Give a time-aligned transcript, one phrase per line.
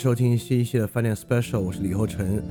[0.00, 2.42] 收听新一期的饭店 special，我是李厚成。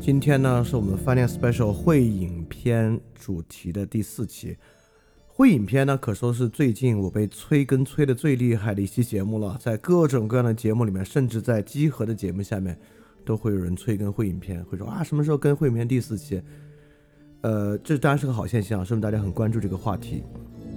[0.00, 4.56] 今天呢是我们饭店 special 会影片主题的第四期。
[5.28, 12.76] 会影片呢可说是最近我被催更催的最厉害的一期节目了，在各种各样的节目里面，甚至在集合的节目下面，
[13.24, 16.42] 都会有人催更会影片，会说啊什么时候更会影片第四期？
[17.42, 20.24] 呃，这当然是个好现象，说明大家很关注这个话题。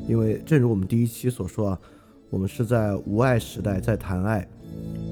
[0.08, 1.82] 因为正如我们第一期所说啊，
[2.30, 4.48] 我们是在无爱时代在谈爱。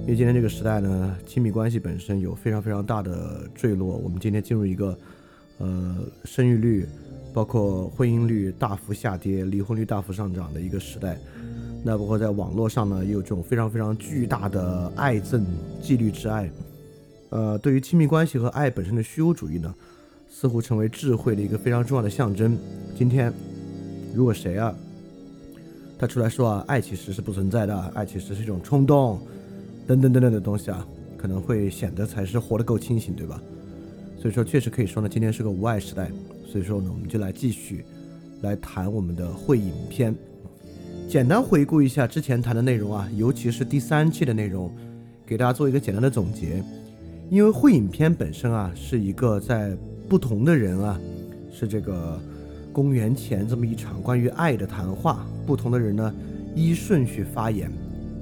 [0.02, 3.98] 因为今天这个时代呢，亲密关系本身有非常非常大的坠落。
[3.98, 4.98] 我们今天进入一个，
[5.58, 6.88] 呃，生育率，
[7.34, 11.18] 包括婚姻率大幅下跌、离婚率大幅上涨的一个时代。
[11.84, 15.44] 那包括在网络上呢，也有这种非常非常巨大的爱憎、
[15.82, 16.50] 纪律之爱。
[17.30, 19.76] 呃，对于亲密关系和爱本身的虚无主义呢，
[20.30, 22.58] 似乎成为智慧的一个非常重要的象征。
[22.96, 23.32] 今天，
[24.16, 24.74] 如果谁啊，
[26.00, 29.20] 他出来说啊，爱其实是不存在的，爱其实是一种冲动。
[29.88, 30.86] 等等等等的东西啊，
[31.18, 33.42] 可能会显得才是活得够清醒，对吧？
[34.20, 36.12] 所以说，确实可以说呢，今天是个无爱时代。
[36.46, 37.84] 所以说呢，我们就来继续
[38.42, 40.14] 来谈我们的会影片。
[41.08, 44.70] 简单回顾一下之前谈的内容啊，尤其是第三期的内容，
[45.26, 46.64] 给大家做一个简单的总结。
[47.30, 49.76] 因为会影片本身啊，是一个在
[50.10, 51.00] 不同的人啊，
[51.52, 52.20] 是这个
[52.74, 56.14] 公元前这么一场关于爱的谈话，不同的人呢
[56.56, 57.72] 依顺序发言，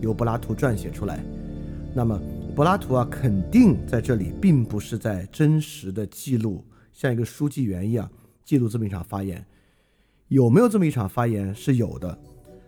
[0.02, 1.24] 由柏拉图撰写出来。
[1.98, 2.22] 那么
[2.54, 6.62] 柏拉图啊，肯定在这里并不是在真实的记录，
[6.92, 8.12] 像一个书记员一样
[8.44, 9.44] 记录这么一场发言。
[10.28, 12.18] 有没有这么一场发言是有的，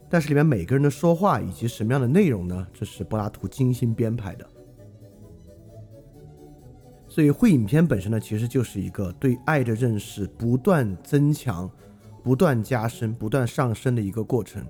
[0.10, 2.66] 但是里面每个人的说话以及什么样的内容呢？
[2.74, 4.48] 这是柏拉图精心编排的。
[7.10, 11.70] 所以会影片本身呢，其实就是一个对爱的认识不断增强、
[12.24, 14.66] 不断加深、不断上升的一个过程。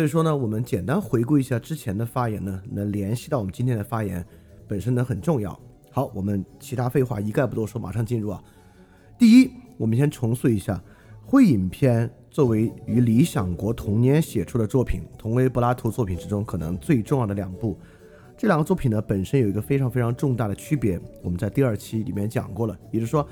[0.00, 4.24] 所以说呢，我们简单回顾一下之前的发言呢，能联系到我们今天的发言
[4.66, 5.60] 本身呢很重要。
[5.90, 8.42] 好，我们其他废话一概不多说，马上进入啊。
[9.18, 10.82] 第一，我们先重塑一下
[11.30, 17.78] 《会影片》作为与理想国同年写出的作品，同为柏拉图作品之中可能最重要的两部。
[18.38, 23.22] 这两个作品呢本身有一个非常非常重大的区别，我们在第二期里面讲过了，也就是说，《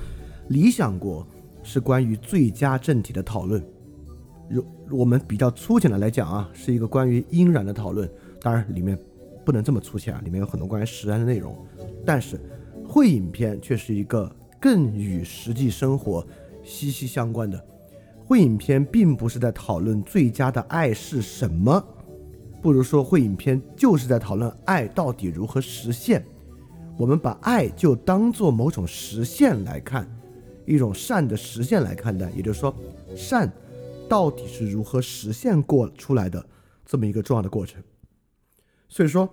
[0.48, 1.24] 理想国》
[1.62, 3.64] 是关于最佳政体的讨论。
[4.48, 8.10] 如我们比较粗浅的来讲啊，是一个关于阴然的讨论。
[8.40, 8.98] 当然，里面
[9.44, 11.54] 不能这么粗浅啊，里面有很多关于实然的内容。
[12.06, 12.40] 但是，
[12.86, 16.26] 会影片却是一个更与实际生活
[16.64, 17.62] 息息相关的。
[18.24, 21.82] 会影片并不是在讨论最佳的爱是什么，
[22.62, 26.24] 不如说会影片就是在讨论爱到底如何实现。
[26.96, 30.08] 我们把爱就当做某种实现来看，
[30.64, 32.74] 一种善的实现来看待，也就是说，
[33.14, 33.52] 善。
[34.08, 36.44] 到底是如何实现过出来的
[36.86, 37.82] 这么一个重要的过程？
[38.88, 39.28] 所以说，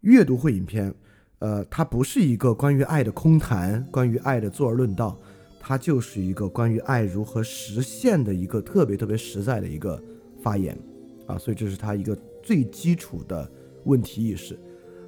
[0.00, 0.94] 阅读会影片，
[1.40, 5.18] 呃，它不是一个关于爱的空谈，关于爱的坐而论道，
[5.60, 10.02] 它就是一个关于爱如何实现的一个特别特别实在的一个
[10.42, 10.78] 发言
[11.26, 11.36] 啊。
[11.36, 13.50] 所以这是它一个最基础的
[13.84, 14.58] 问题意识。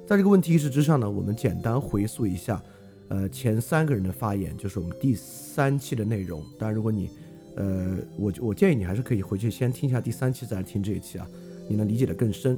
[0.05, 2.63] 在这个问题意识之上呢，我们简单回溯一下，
[3.09, 6.43] 呃，前三个人的发言，就是我们第三期的内容。
[6.57, 7.09] 当然，如果你
[7.57, 11.27] 呃，我我建议你还是可以回去先听一下第三期，再来听这一期啊，
[11.67, 12.55] 你能理解的更深。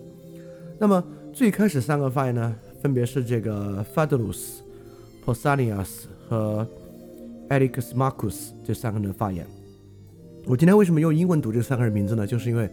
[0.78, 1.02] 那么
[1.34, 4.58] 最开始三个发言呢，分别是这个 Fadlus、
[5.26, 6.68] Posanias 和
[7.48, 9.48] Alex Marcus 这三个人的发言。
[10.46, 12.28] 我今天为什么用英文读这三个人名字呢？
[12.28, 12.70] 就是因为，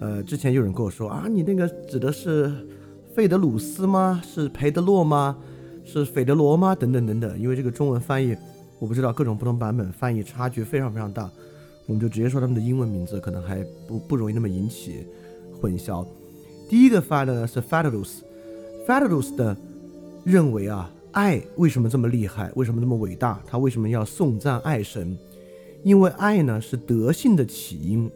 [0.00, 2.52] 呃，之前有人跟我说啊，你那个指的是
[3.14, 4.20] 费德鲁斯吗？
[4.22, 5.38] 是培德洛吗？
[5.84, 6.74] 是斐德罗吗？
[6.74, 7.40] 等等等等。
[7.40, 8.36] 因为这个中文翻译，
[8.78, 11.30] 我不知道各种不同版本翻译差距非常非常大。
[11.90, 15.04] 我们就直接说他们的英文名字，可能还不不容易那么引起
[15.60, 16.06] 混淆。
[16.68, 18.22] 第一个发的呢是 f a d l u s
[18.86, 19.56] f a d l u s 的
[20.22, 22.48] 认为啊，爱为什么这么厉害？
[22.54, 23.42] 为什么那么伟大？
[23.44, 25.18] 他为什么要颂赞爱神？
[25.82, 28.08] 因为爱呢是德性的起因，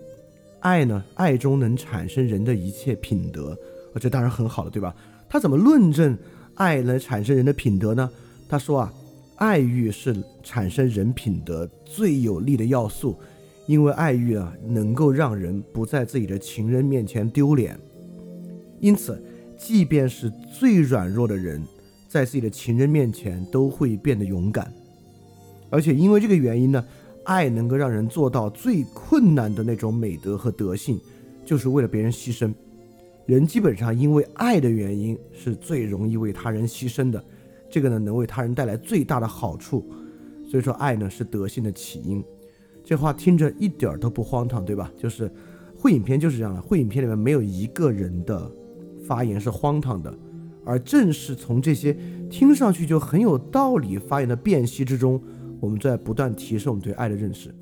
[0.60, 3.58] 爱呢爱中能产生人的一切品德，
[3.98, 4.94] 这当然很好了，对吧？
[5.28, 6.16] 他怎么论证
[6.54, 8.08] 爱能产生人的品德呢？
[8.48, 8.94] 他说啊，
[9.34, 13.18] 爱欲是产生人品德最有力的要素。
[13.66, 17.78] 因为爱欲啊，能够让人不在自己的情人面前丢脸，
[18.78, 19.22] 因此，
[19.56, 21.62] 即便是最软弱的人，
[22.06, 24.70] 在自己的情人面前都会变得勇敢。
[25.70, 26.84] 而且，因为这个原因呢，
[27.24, 31.00] 爱能够让人做到最困难的那种美德和德性，
[31.44, 32.52] 就是为了别人牺牲。
[33.26, 37.24] 人基本上因为爱的原因，是最容易为他人牺牲的。
[37.70, 39.90] 这个呢，能为他人带来最大的好处。
[40.46, 42.22] 所以说，爱呢是德性的起因。
[42.84, 44.92] 这话听着一点儿都不荒唐，对吧？
[44.96, 45.30] 就是
[45.74, 48.50] 会影片就是这样的，会影片里面没有一个人的
[49.06, 50.14] 发言是荒唐的，
[50.66, 51.96] 而正是从这些
[52.30, 55.18] 听上去就很有道理发言的辨析之中，
[55.60, 57.54] 我们在不断提升我们对爱的认识。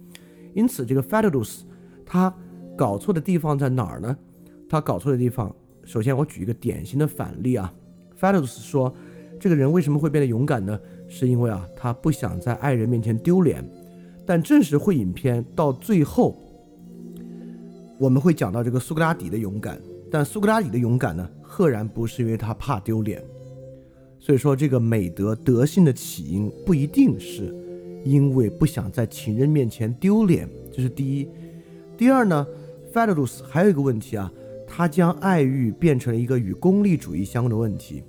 [0.54, 1.64] 因此，这个 f a d u l u s
[2.04, 2.34] 他
[2.76, 4.16] 搞错的地方在哪儿呢？
[4.68, 5.54] 他搞错的地方，
[5.84, 7.72] 首先我举一个典型的反例啊
[8.16, 8.92] f a d u l u s 说，
[9.38, 10.78] 这个人为什么会变得勇敢呢？
[11.08, 13.64] 是因为啊，他不想在爱人面前丢脸。
[14.24, 16.36] 但正是会影片到最后，
[17.98, 19.80] 我们会讲到这个苏格拉底的勇敢。
[20.10, 23.22] 但苏格拉底的勇敢呢，赫然不是因为他怕丢脸。
[24.20, 27.52] 所以说，这个美德德性的起因不一定是
[28.04, 31.28] 因为不想在情人面前丢脸，这是第一。
[31.96, 32.46] 第二呢
[32.90, 34.32] f a d u l u s 还有一个问题啊，
[34.66, 38.02] 他将爱欲变成了一个与功利主义相关的问题。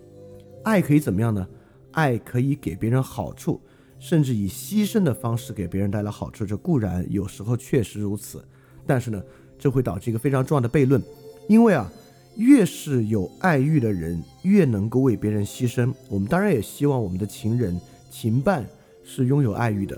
[0.64, 1.48] 爱可以怎么样呢？
[1.92, 3.62] 爱可以给别人好处，
[4.04, 6.46] 甚至以牺牲的方式给别人带来好处。
[6.46, 8.44] 这固然有时候确实如此，
[8.86, 9.24] 但是呢，
[9.58, 11.02] 这会导致一个非常重要的悖论。
[11.48, 11.90] 因为啊，
[12.36, 15.94] 越是有爱欲的人，越能够为别人牺牲。
[16.10, 17.80] 我们当然也希望我们的情人、
[18.12, 18.68] 情伴
[19.06, 19.98] 是拥有爱欲的，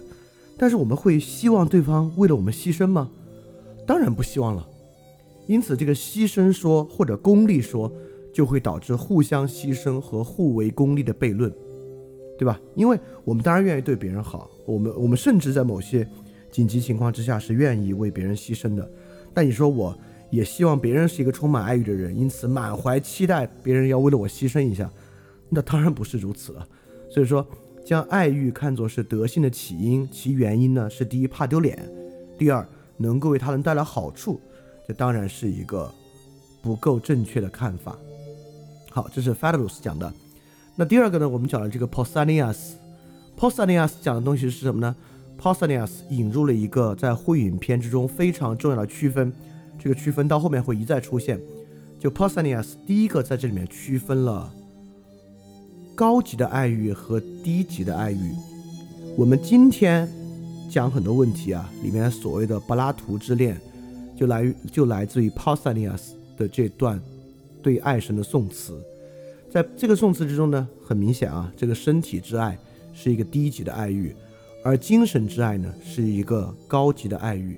[0.55, 3.09] 但是我们会希望对方为了我们牺牲吗？
[3.87, 4.67] 当然不希望了。
[5.47, 7.91] 因此，这个牺牲说或者功利说，
[8.31, 11.51] 就会导致互相牺牲和互为功利的悖论，
[12.37, 12.59] 对吧？
[12.75, 16.07] 因为我们当然愿意对别人好，我们我们甚至在某些
[16.51, 18.89] 紧急情况之下是愿意为别人牺牲的。
[19.33, 19.97] 但你说我。
[20.31, 24.91] 也希望别人是一个充满爱欲的人，因此满怀期待别人要为了我牺牲一下，
[25.49, 26.67] 那当然不是如此了。
[27.09, 27.47] 所以说，
[27.85, 31.79] 将爱欲看作是德性的起因，其原因呢是第一怕丢脸，
[32.37, 32.67] 第二
[32.97, 34.41] 能够为他人带来好处，
[34.85, 35.89] 这当然是一个
[36.61, 37.97] 不够正确的看法。
[38.89, 40.11] 好，这是 f a d u l u s 讲的。
[40.77, 44.93] 那第二个呢，我们讲了这个 Pausanias，Pausanias 讲的东西是什么呢
[45.41, 49.31] ？Pausanias 引入了一个在会影片之中非常重要的区分。
[49.79, 51.39] 这个区分到后面会一再出现，
[51.97, 54.51] 就 Pausanias 第一个在这里面区分了
[55.95, 58.35] 高级的爱欲和低级的爱欲。
[59.15, 60.09] 我们今天
[60.69, 63.57] 讲很多问题啊，里面所谓的柏拉图之恋，
[64.17, 66.01] 就来就来自于 Pausanias
[66.37, 67.01] 的这段
[67.63, 68.77] 对爱神的颂词。
[69.55, 72.59] 在这个颂词之中呢，很明显啊，这个身体之爱
[72.93, 74.13] 是一个低级的爱欲，
[74.65, 77.57] 而精神之爱呢是一个高级的爱欲。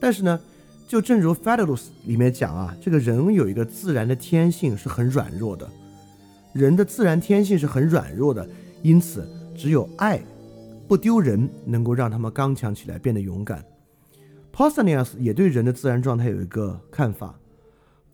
[0.00, 0.40] 但是呢。
[0.88, 5.68] 就正如 f a d u l u s 里面讲啊，这个人有一个自然的天性是很软弱的，
[6.52, 8.48] 人的自然天性是很软弱的，
[8.82, 10.22] 因此只有爱
[10.86, 13.64] 不丢人，能够让他们刚强起来，变得勇敢。
[14.54, 17.36] Pausanias 也对人的自然状态有一个看法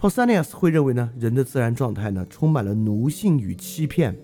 [0.03, 4.19] ，Pausanias 会认为呢，人的自然状态呢充满了奴性与欺骗，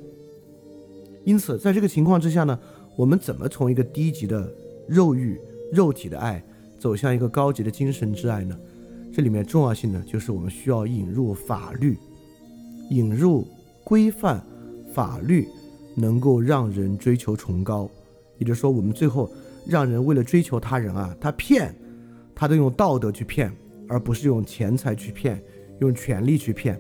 [1.25, 2.59] 因此在这个情况之下呢，
[2.97, 4.53] 我们怎么从一个低级的
[4.89, 5.41] 肉欲、
[5.73, 6.43] 肉体的爱？
[6.81, 8.59] 走向一个高级的精神之爱呢？
[9.13, 11.97] 这里面重要性呢，就是我们需要引入法律，
[12.91, 13.47] 引入
[13.85, 14.45] 规范，
[14.93, 15.47] 法律
[15.95, 17.89] 能够让人追求崇高。
[18.37, 19.31] 也就是说，我们最后
[19.65, 21.73] 让人为了追求他人啊，他骗，
[22.35, 23.53] 他都用道德去骗，
[23.89, 25.41] 而不是用钱财去骗，
[25.81, 26.79] 用权力去骗。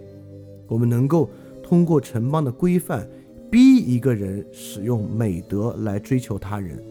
[0.66, 1.30] 我们能够
[1.62, 3.08] 通过城邦的规范，
[3.50, 6.82] 逼一个人使用美德来追求他人。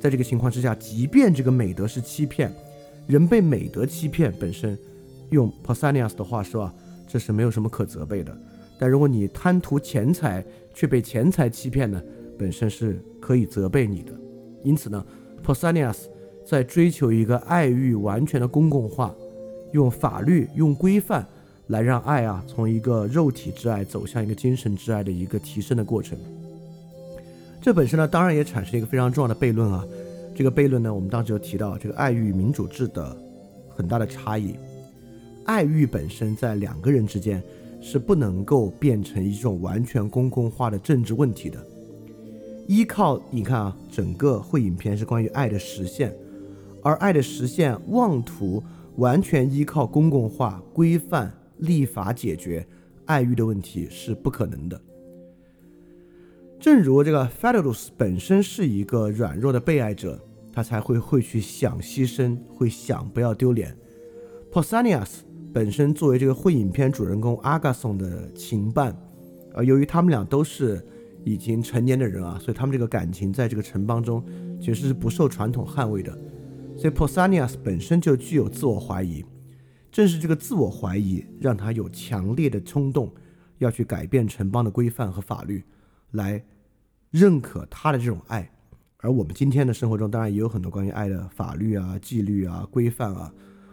[0.00, 2.52] 在这个情况之下，即便这个美德是欺骗，
[3.06, 4.78] 人被美德欺骗本身，
[5.30, 6.74] 用 Pausanias 的话说啊，
[7.06, 8.36] 这是没有什么可责备的。
[8.78, 12.00] 但如果你贪图钱财却被钱财欺骗呢，
[12.38, 14.12] 本身是可以责备你的。
[14.62, 15.04] 因此呢
[15.44, 16.04] ，Pausanias
[16.46, 19.14] 在追求一个爱欲完全的公共化，
[19.72, 21.26] 用法律、用规范
[21.68, 26.18] 来让爱啊从一个肉体之爱走向一个精神之爱的一个提升的过程。
[27.60, 29.84] 这本身呢，当然也产生一个非常重要的悖论啊。
[30.34, 33.16] 这个悖论呢，我们当时就提到这个爱欲民主制的
[33.74, 34.54] 很大的差异。
[35.44, 37.42] 爱欲本身在两个人之间
[37.80, 41.58] 是不能够变成一种完全公共化的政治问题的。
[42.66, 46.14] 依靠你看啊，整个会影片是关于爱的实现，
[46.82, 48.62] 而爱的实现妄图
[48.96, 52.66] 完全依靠公共化、规范、立法解决
[53.06, 54.80] 爱欲的问题是不可能的。
[56.60, 60.20] 正如这个 f a d u l u s 本身是一个软弱的被爱者，
[60.52, 63.76] 他才会会去想牺牲，会想不要丢脸。
[64.50, 65.20] Pausanias
[65.52, 68.96] 本身作为这个会影片主人公 Agathon 的情伴，
[69.54, 70.84] 而由于他们俩都是
[71.24, 74.24] 已经成年的人啊，所以他们这个感情在这个城邦中
[74.60, 76.12] 其实是不受传统捍卫的。
[76.76, 79.24] 所以 Pausanias 本身就具有自我怀疑，
[79.90, 83.12] 正是这个自我怀疑让他有强烈的冲动
[83.58, 85.64] 要去改变城邦的规范和法律。
[86.12, 86.42] 来
[87.10, 88.50] 认可他的这种爱，
[88.98, 93.30] 而我们今天的生活中当然也有很多关于爱的法律啊、纪律啊、规范啊。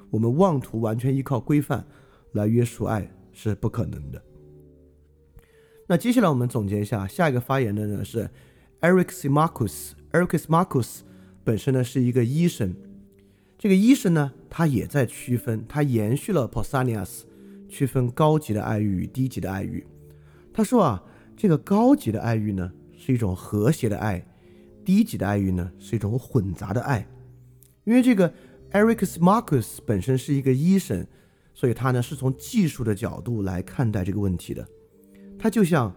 [0.09, 1.85] 我们妄图完全依靠规范
[2.33, 4.21] 来约束爱是不可能的。
[5.87, 8.29] 那接下来我们总结一下，下一个发言的呢是
[8.81, 9.29] Eric C.
[9.29, 9.91] Marcus。
[10.11, 10.47] Eric C.
[10.47, 10.99] Marcus
[11.43, 12.75] 本身呢是一个医生，
[13.57, 17.23] 这个医生呢他也在区分，他延续了 Pausanias
[17.67, 19.85] 区分高级的爱欲与低级的爱欲。
[20.53, 21.03] 他说啊，
[21.35, 24.25] 这个高级的爱欲呢是一种和谐的爱，
[24.85, 27.05] 低级的爱欲呢是一种混杂的爱。
[27.83, 28.33] 因为这个
[28.71, 31.05] eric s marcus 本身是一个医生，
[31.53, 34.65] 所以他呢是从技术的角度来看待这个问题的。
[35.37, 35.93] 它就像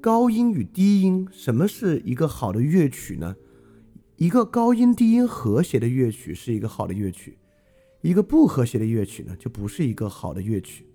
[0.00, 3.36] 高音与低音，什么是一个好的乐曲呢？
[4.16, 7.38] 一个高音低音和谐的乐曲是一个好的乐曲，
[8.02, 10.86] 一个不和谐的乐曲呢，就不是一个好的乐曲。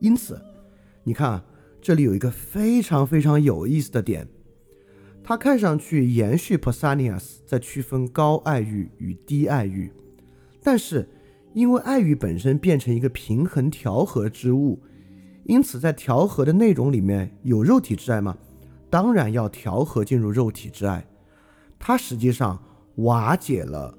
[0.00, 0.40] 因此，
[1.04, 1.44] 你看啊，
[1.80, 4.28] 这里有一个非常非常有意思的点，
[5.22, 9.92] 它看上去延续 Pausanias 在区分高爱欲与低爱欲，
[10.62, 11.08] 但是
[11.54, 14.82] 因为爱欲本身变成一个平衡调和之物。
[15.44, 18.36] 因此，在调和的内容里面有肉体之爱吗？
[18.88, 21.06] 当然要调和进入肉体之爱。
[21.78, 22.62] 它实际上
[22.96, 23.96] 瓦解了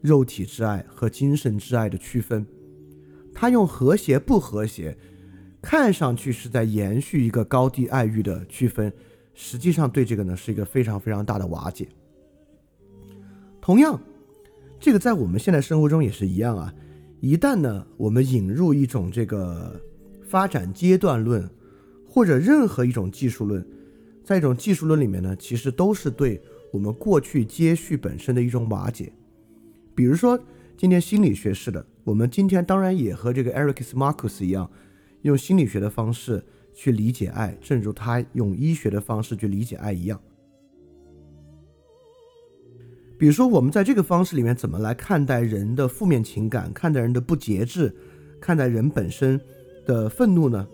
[0.00, 2.46] 肉体之爱和精神之爱的区分。
[3.34, 4.96] 它用和谐不和谐，
[5.62, 8.92] 看上去是在延续一个高低爱欲的区分，
[9.34, 11.88] 实际上对这个呢是一个非常非常大的瓦解。
[13.60, 14.00] 同样，
[14.78, 16.74] 这个在我们现在生活中也是一样啊。
[17.20, 19.80] 一旦呢我们引入一种这个。
[20.30, 21.50] 发展阶段论，
[22.06, 23.66] 或者任何一种技术论，
[24.22, 26.40] 在一种技术论里面呢，其实都是对
[26.72, 29.12] 我们过去接续本身的一种瓦解。
[30.00, 30.40] 比如说，
[30.78, 34.70] 今天心理学式的，我们今天当然也和这个 Eric Marcus 一样，
[35.20, 36.42] 用心理学的方式
[36.72, 40.18] 去理解爱，正如他用医学的方式去理解爱一样。
[43.18, 47.94] 比如说，我们在这个方式里面怎么来看待人的负面情感，看待人的不节制，
[48.40, 49.38] 看待人本身。
[49.84, 50.66] 的愤怒呢？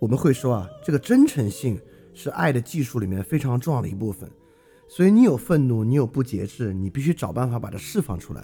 [0.00, 1.78] 我们会说啊，这个真诚性
[2.14, 4.26] 是爱的技术里面非常重要的一部分。
[4.88, 8.42] 所以你有愤怒，你有不节制，你必须找办法把它释放出来。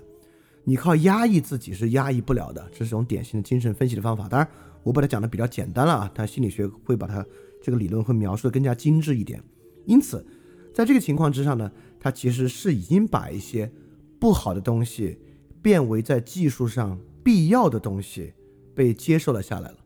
[0.68, 4.28] 你靠压抑自己是压抑不了的，这是种典型的精神分析的方法。
[4.28, 4.48] 当然，
[4.82, 7.24] 我把它讲的比较简单了啊，但心理学会把它
[7.62, 9.40] 这个理论会描述的更加精致一点。
[9.84, 10.26] 因此，
[10.74, 11.70] 在这个情况之上呢，
[12.00, 13.70] 它其实是已经把一些
[14.18, 15.16] 不好的东西
[15.62, 18.32] 变为在技术上必要的东西，
[18.74, 19.78] 被接受了下来了。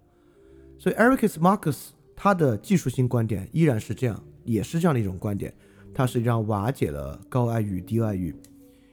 [0.78, 1.38] 所以，Eric S.
[1.38, 5.54] Marcus 他的技术性观点依然是这样，也是这样的一种观点。
[5.92, 8.34] 他实际上瓦解了高爱欲、低爱欲，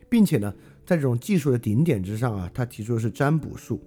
[0.10, 0.54] 并且呢，
[0.88, 3.80] 在这种技术的顶点之上啊，他提出的是占卜术。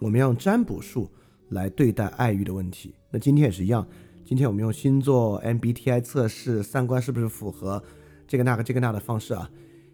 [0.00, 1.08] 我们要用占卜术
[1.50, 2.94] 来对待爱欲的问题。
[3.10, 3.86] 那今天也是一样，
[4.24, 7.80] 今天我们用星座、MBTI 测试三观是不是符合
[8.26, 9.48] 这个那个这个那的方式啊？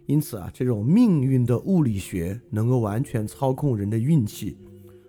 [0.05, 4.57] 因此啊，这种命运的物理学能够完全操控人的运气，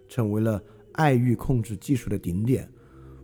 [0.09, 0.63] 成为了。
[0.97, 2.71] 爱欲控制技术的顶点，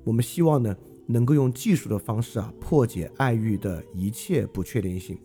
[0.02, 0.76] 我们希望呢
[1.06, 5.16] 能够用技术的方式啊破解爱欲的一切不确定性，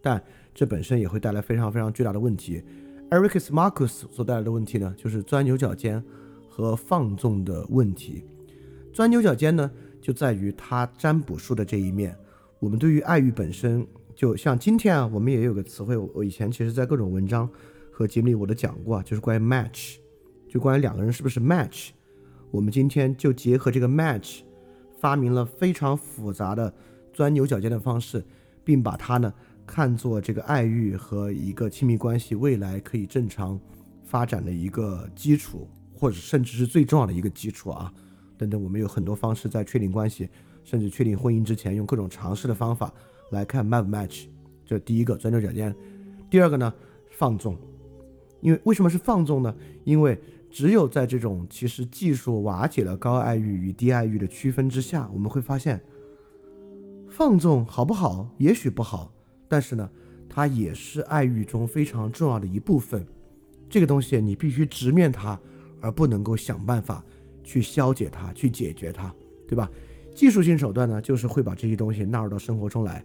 [0.00, 2.62] 但这本身也会带来非常非常巨大的问题。
[3.10, 6.02] Ericus Marcus 所带来的问题呢，就是钻牛角尖
[6.48, 8.24] 和放纵的问题。
[8.92, 12.16] 钻牛角尖呢，就在于他占卜术的这一面。
[12.58, 17.48] 我们对于爱欲本身，就像今天啊，我们也有个词汇，我以前其实在各种文章
[17.90, 19.96] 和节目里我都讲过啊，就是关于 match。
[20.48, 21.90] 就关于两个人是不是 match，
[22.50, 24.40] 我们今天就结合这个 match，
[24.98, 26.74] 发明了非常复杂的
[27.12, 28.24] 钻牛角尖的方式，
[28.64, 29.32] 并把它呢
[29.70, 33.58] 看作这个爱欲和一个亲密关系未来可以正常
[34.02, 37.92] 发展的一个基础，或者甚至是最重要的一个基础啊。
[38.36, 40.28] 等等，我们有很多方式在确定关系，
[40.64, 42.92] 甚至确定婚姻之前，用各种尝试的方法
[43.30, 44.26] 来看 match。
[44.66, 45.72] 这第一个钻牛角尖，
[46.28, 46.74] 第二个呢
[47.12, 47.56] 放纵，
[48.40, 49.54] 因为为什么是放纵呢？
[49.84, 55.80] 因为只有在这种其实技术瓦解了高爱欲与低爱欲的区分之下，我们会发现，
[57.08, 58.28] 放纵好不好？
[58.38, 59.12] 也许不好，
[59.50, 59.90] 但是呢，
[60.28, 63.04] 它也是爱欲中非常重要的一部分。
[63.68, 65.38] 这个东西你必须直面它，
[65.80, 67.04] 而不能够想办法
[67.42, 69.12] 去消解它、去解决它，
[69.48, 69.68] 对吧？
[70.14, 73.04] 技术性手段呢，就是会把这些东西纳入到生活中来，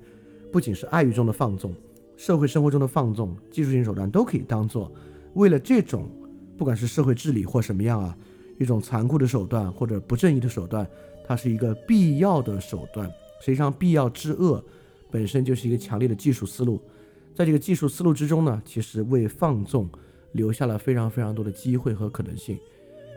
[0.51, 1.73] 不仅是爱欲中的放纵，
[2.15, 4.91] 社会生活中的放纵，技术性手段都可以当做
[5.33, 6.07] 为了这种。
[6.57, 8.17] 不管是社会治理或什么样啊，
[8.57, 10.87] 一种残酷的手段或者不正义的手段，
[11.27, 13.11] 它是一个必要的手段。
[13.41, 14.63] 实际上，必要之恶
[15.15, 16.81] 本身就是一个强烈的技术思路。
[17.33, 19.89] 在这个技术思路之中呢，其实为放纵
[20.33, 22.59] 留下了非常非常多的机会和可能性。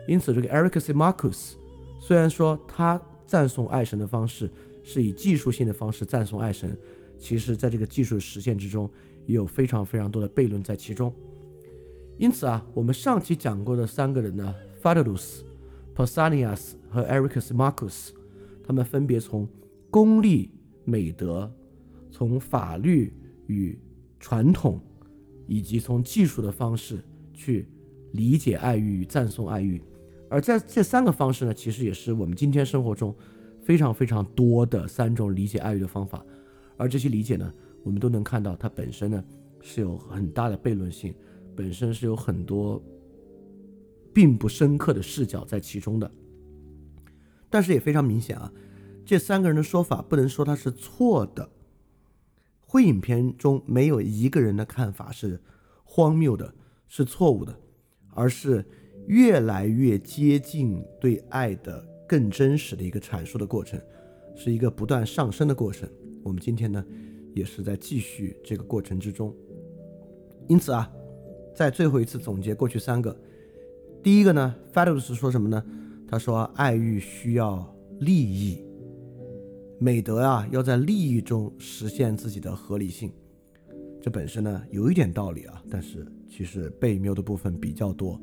[0.07, 0.93] 因此，这个 Eric C.
[0.93, 1.55] Marcus
[1.99, 4.49] 虽然说他赞颂爱神的方式
[4.81, 6.73] 是以技术性的方式赞颂爱神，
[7.17, 8.89] 其实在这个技术实现之中
[9.25, 11.13] 也有非常非常多的悖论在其中。
[12.17, 15.43] 因此啊，我们上期讲过的三个人呢 f a d e l u s
[15.93, 18.11] Pausanias 和 Eric Marcus，
[18.65, 19.45] 他们分别从
[19.89, 20.49] 功利、
[20.85, 21.51] 美德，
[22.11, 23.13] 从法律
[23.47, 23.77] 与
[24.19, 24.79] 传统，
[25.47, 26.99] 以及从技术的方式
[27.33, 27.67] 去
[28.11, 29.81] 理解爱欲与赞颂爱欲。
[30.29, 33.15] 而在这三个方式呢，其实也是我们今天生活中
[33.63, 36.23] 非常非常多的三种理解爱欲的方法。
[36.77, 37.51] 而这些理解呢，
[37.83, 39.23] 我们都能看到它本身呢
[39.61, 41.13] 是有很大的悖论性，
[41.55, 42.81] 本身是有很多
[44.13, 46.11] 并不深刻的视角在其中的。
[47.49, 48.51] 但是也非常明显啊，
[49.03, 51.49] 这三个人的说法不能说他是错的。
[52.69, 55.41] 会影片中没有一个人的看法是
[55.83, 56.53] 荒谬的，
[56.87, 57.59] 是错误的，
[58.13, 58.63] 而是。
[59.07, 63.81] 越来越接近对爱的更真实的一个阐述的过程，
[64.35, 65.89] 是一个不断上升的过程。
[66.21, 66.85] 我们今天呢，
[67.33, 69.35] 也是在继续这个过程之中。
[70.47, 70.91] 因此啊，
[71.55, 73.17] 在最后一次总结过去三个，
[74.03, 75.63] 第一个呢 f a d u s 说什么呢？
[76.07, 78.63] 他说爱欲需要利益，
[79.79, 83.11] 美德啊要在利益中实现自己的合理性。
[84.01, 88.19] 这本身呢有一点道理啊，但是其实被谬的部分比较多。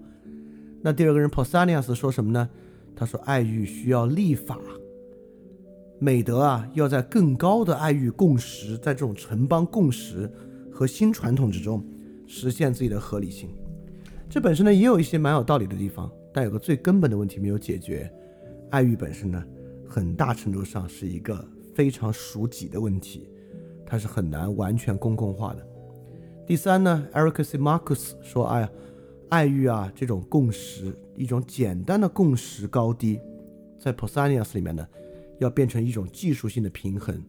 [0.83, 2.49] 那第二个人 Pausanias 说什么呢？
[2.95, 4.59] 他说：“爱欲需要立法，
[5.99, 10.31] 美德啊，要在更高的爱欲共识，在这种城邦共识
[10.73, 11.85] 和新传统之中
[12.27, 13.51] 实现自己的合理性。
[14.31, 18.11] 这本身呢，也有一些蛮有道理的地方，但有个最根本的问题没有解决：
[18.71, 19.45] 爱欲本身呢，
[19.97, 21.43] 很大程度上是一个
[21.75, 23.31] 非常属己的问题，
[23.87, 25.67] 它是很难完全公共化的。
[26.47, 27.57] 第三呢，Eric C.
[27.57, 28.71] Marcus 说：‘哎呀。’
[29.29, 33.19] 爱欲啊，这种共识，一种简单的共识高低，
[33.77, 34.87] 在 Pausanias 里面呢，
[35.41, 37.21] 要变成一种技术性的平衡，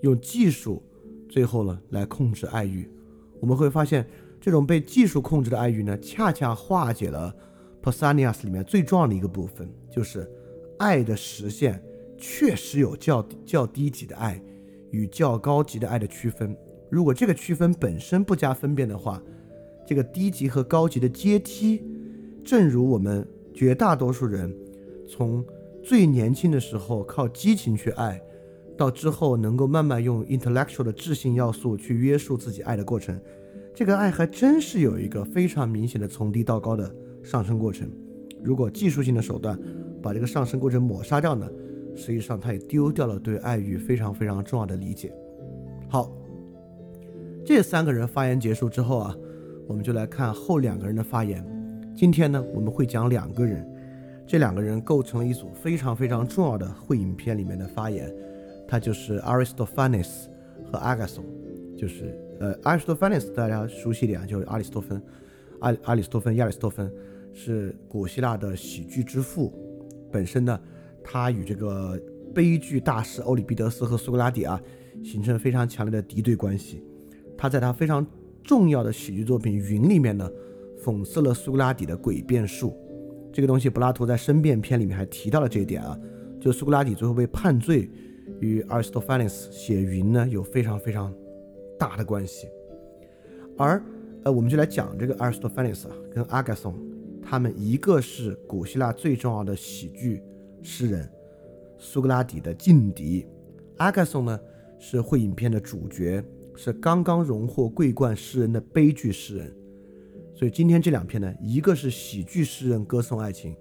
[0.00, 0.82] 用技术
[1.28, 2.90] 最后呢来控制爱欲。
[3.38, 4.04] 我们会发现，
[4.40, 7.32] 这种被技术控制的爱欲呢，恰恰化解了
[7.80, 10.28] Pausanias 里面最重要的一个部分，就是
[10.78, 11.80] 爱的实现
[12.18, 14.40] 确实有较较低级的爱
[14.90, 16.56] 与较高级的爱的区分。
[16.90, 19.22] 如果这个区分本身不加分辨的话，
[19.86, 21.82] 这个低级和高级的阶梯，
[22.44, 24.54] 正如我们绝大多数人
[25.08, 25.44] 从
[25.82, 28.20] 最年轻的时候靠激情去爱，
[28.76, 33.20] 到之后能够慢慢用 intellectual 的智性要素去约束自己爱的过程，
[33.74, 37.88] 这个爱还真是有一个非常明显的从低到高的上升过程。
[38.42, 39.58] 如果技术性的手段
[40.02, 41.48] 把这个上升过程抹杀掉呢，
[41.96, 45.12] 实际上他也丢掉了对爱欲非常非常重要的理解。
[45.88, 46.12] 好，
[47.44, 49.16] 这三个人发言结束之后啊。
[49.68, 51.44] 我们就来看后两个人的发言。
[51.92, 53.68] 今天呢，我们会讲两个人，
[54.24, 58.08] 这两个人构成了一组非常非常重要的会影片里面的发言。
[58.68, 60.26] 他就是 Aristophanes
[60.70, 61.24] 和 Agathon，
[61.76, 65.02] 就是呃，Aristophanes 大家熟悉点，就是阿里斯托芬，
[65.58, 66.88] 阿阿里斯托芬，亚里斯托芬
[67.32, 69.52] 是古希腊的喜剧之父。
[70.12, 70.60] 本身呢，
[71.08, 71.96] 他与这个
[72.34, 74.60] 悲剧大师欧里庇得斯和苏格拉底啊，
[75.04, 76.82] 形成非常强烈的敌对关系。
[77.38, 78.04] 他在他非常
[78.42, 80.28] 重要的喜剧作品《云》里面呢，
[80.82, 82.76] 讽刺了苏格拉底的诡辩术。
[83.32, 85.96] 这个东西，柏拉图在《申辩篇》里面还提到了这一点啊。
[86.40, 87.88] 就苏格拉底最后被判罪，
[88.40, 91.14] 与 Aristophanes 写《云》呢有非常非常
[91.78, 92.48] 大的关系。
[93.56, 93.82] 而
[94.24, 96.74] 呃，我们就来讲这个 Aristophanes，跟 Agathon，
[97.22, 100.22] 他们一个是古希腊最重要的喜剧
[100.66, 101.08] 诗人，
[101.78, 103.24] 苏格拉底的劲敌
[103.76, 104.38] 阿伽松呢
[104.80, 106.22] 是会影片的主角。
[106.58, 109.54] 是刚刚荣获桂冠诗人的悲剧诗人，
[110.34, 113.54] 所以今天这两篇呢，一个是喜剧诗人歌颂爱情，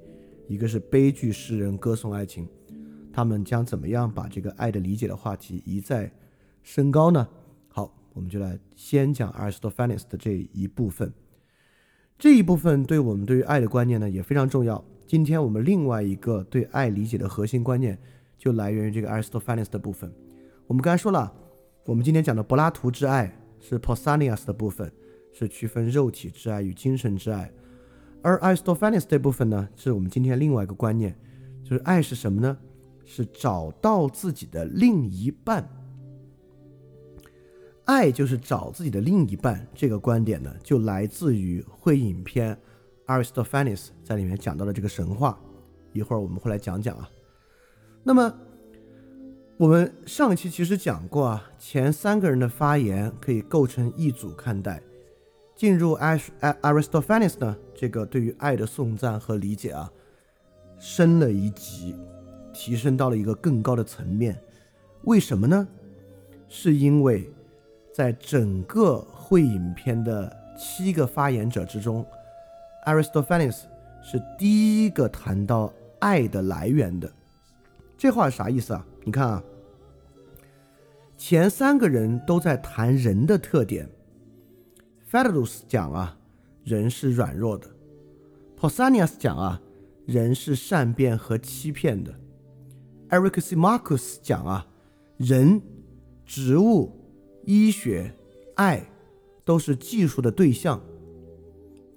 [0.47, 2.47] 一个是悲剧诗人歌颂爱情，
[3.11, 6.09] 他们将怎么样把这个爱的理解的话题一再
[6.63, 7.27] 升高呢？
[7.67, 11.11] 好，我们就来先讲 Aristophanes 的这一部分，
[12.17, 14.81] 这一部分对我们对于爱的观念呢也非常重要。
[15.07, 17.97] 今天我们另外一个对爱理解的核心观念
[18.37, 20.11] 就来源于这个 Aristophanes 的部分。
[20.67, 21.33] 我们刚才说了。
[21.85, 24.91] 我们今天讲的柏拉图之爱是 Pausanias 的部分，
[25.31, 27.51] 是区分肉体之爱与精神之爱，
[28.23, 31.15] 而 Aristophanes 这部分呢，是我们今天另外一个观念，
[31.63, 32.57] 就是爱是什么呢？
[33.05, 35.69] 是找到自己的另一半。
[37.83, 42.57] 爱就是找自己的另一半，这个观点呢，就来自于会影片
[43.07, 45.39] Aristophanes 在里面讲到的这个神话。
[45.93, 47.09] 一会儿我们会来讲讲啊。
[48.03, 48.33] 那么。
[49.57, 54.81] 我们上期其实讲过啊，前三个人的发言可以构成一组看待。
[55.55, 59.89] 进入 Aristophanes 呢，这个对于爱的颂赞和理解啊，
[60.77, 61.95] 升了一级，
[62.53, 64.37] 提升到了一个更高的层面。
[65.03, 65.65] 为什么呢？
[66.49, 67.33] 是因为
[67.93, 72.05] 在整个会影片的七个发言者之中
[72.85, 73.63] ，Aristophanes
[74.03, 77.11] 是第一个谈到爱的来源的。
[77.97, 78.85] 这话啥意思啊？
[79.03, 79.43] 你看啊，
[81.17, 83.89] 前三个人都在谈人的特点。
[85.11, 86.17] Phaedrus 讲啊，
[86.63, 87.67] 人是软弱的
[88.59, 89.61] ；Pausanias 讲啊，
[90.05, 92.13] 人是善变和欺骗的
[93.09, 94.67] ；Ericssimous 讲啊，
[95.17, 95.61] 人、
[96.25, 96.91] 植物、
[97.45, 98.13] 医学、
[98.55, 98.83] 爱
[99.45, 100.81] 都是技术的对象。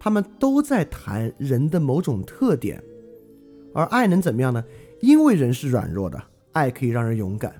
[0.09, 2.83] 他们都在谈人的某种特点，
[3.75, 4.64] 而爱能怎么样呢？
[5.03, 6.18] 因为人是软弱的，
[6.53, 7.53] 爱可以让人勇敢；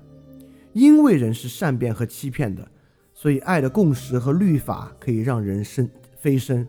[0.73, 2.67] 因为人是善变和欺骗的，
[3.13, 6.65] 所以爱的共识和律法可以让人升飞升；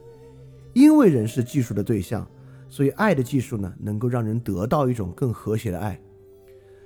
[0.75, 2.29] 因为人是技术的对象，
[2.69, 5.99] 所以爱的技术呢，能够让人得到一种更和谐的爱。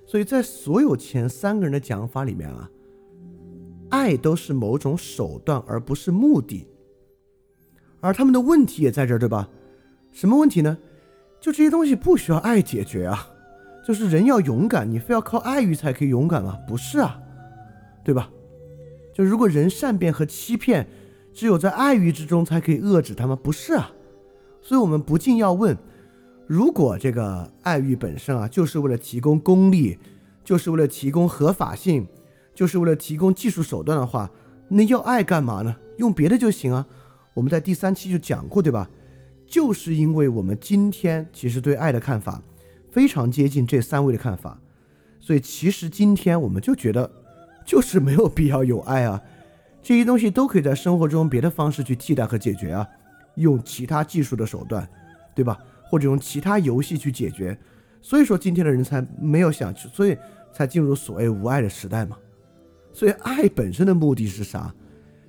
[0.06, 2.70] 所以在所有前三个人的讲法里面啊，
[3.90, 6.68] 爱都是某种手段，而不是目的。
[8.04, 9.48] 而他们的问题也在这儿，对吧？
[10.12, 10.76] 什么问题呢？
[11.40, 13.26] 就这些东西不需要爱解决啊，
[13.82, 16.58] 就是人要勇敢，你非要靠爱欲才可以勇敢吗？
[16.68, 17.18] 不是啊，
[18.04, 18.28] 对吧？
[19.14, 20.86] 就如果人善变和欺骗，
[21.32, 23.90] 只有在爱欲之中才可以遏制他们，不是啊？
[24.60, 25.74] 所以我们不禁要问：
[26.46, 29.98] 如果这个爱欲本身啊，就是为了提供功利，
[30.44, 32.06] 就是为了提供合法性，
[32.54, 34.30] 就是为了提供技术手段的话，
[34.68, 35.74] 那要爱干嘛呢？
[35.96, 36.86] 用别的就行啊。
[37.34, 38.88] 我们在第三期就讲过，对吧？
[39.46, 42.42] 就是因为我们今天其实对爱的看法
[42.90, 44.58] 非常接近这三位的看法，
[45.20, 47.10] 所以其实今天我们就觉得
[47.66, 49.22] 就是没有必要有爱啊，
[49.82, 52.88] 这些东西都可以在生活中别的方式去替代和解决啊，
[53.34, 54.88] 用其他技术的手段，
[55.34, 55.58] 对吧？
[55.90, 57.56] 或者用其他游戏去解决。
[58.00, 60.16] 所以说今天的人才没有想去，所以
[60.52, 62.16] 才进入所谓无爱的时代嘛。
[62.92, 64.74] 所以爱本身的目的是啥？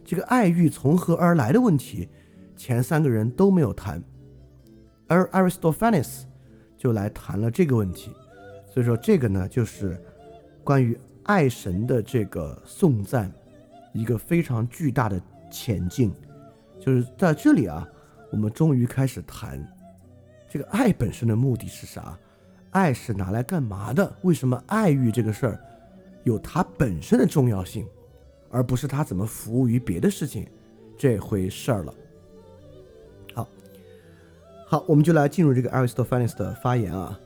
[0.05, 2.07] 这个爱欲从何而来的问题，
[2.55, 4.01] 前三个人都没有谈，
[5.07, 6.21] 而 Aristophanes
[6.77, 8.11] 就来谈了这个问题。
[8.71, 9.99] 所以说，这个呢，就是
[10.63, 13.31] 关于爱神的这个颂赞，
[13.93, 15.19] 一个非常巨大的
[15.51, 16.13] 前进。
[16.79, 17.87] 就是在这里啊，
[18.31, 19.59] 我们终于开始谈
[20.47, 22.15] 这个爱本身的目的是啥？
[22.69, 24.13] 爱是拿来干嘛的？
[24.21, 25.59] 为什么爱欲这个事儿
[26.23, 27.87] 有它本身的重要性？
[28.55, 30.47] 而不是他怎么服务于别的事情
[30.97, 31.93] 这回事儿了。
[33.33, 33.49] 好，
[34.65, 37.19] 好，我们就来进入这个 Aristophanes 的发言啊。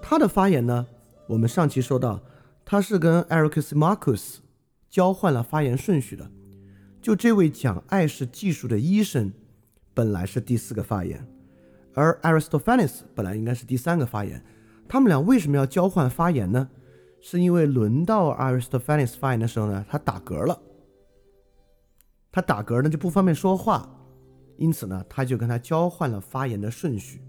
[0.00, 0.86] 他的发言呢，
[1.26, 2.18] 我们上期说到，
[2.64, 4.36] 他是跟 Ericssimous
[4.88, 6.30] 交换了发言顺序的。
[7.02, 9.34] 就这位讲爱是技术的医生，
[9.92, 11.28] 本来是第四个发言，
[11.92, 14.42] 而 Aristophanes 本来应该是第三个发言。
[14.88, 16.70] 他们俩为什么要交换发言呢？
[17.26, 20.60] 是因为轮到 Aristophanes 发言的时候呢，他打嗝了。
[22.30, 23.88] 他打嗝呢就不方便说话，
[24.58, 27.22] 因此呢，他就跟他交换了发言的顺序。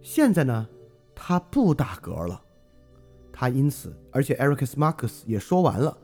[0.00, 0.66] 现在呢，
[1.14, 2.42] 他不打嗝了，
[3.30, 5.94] 他因此，而且 Ericssimous 也说完了。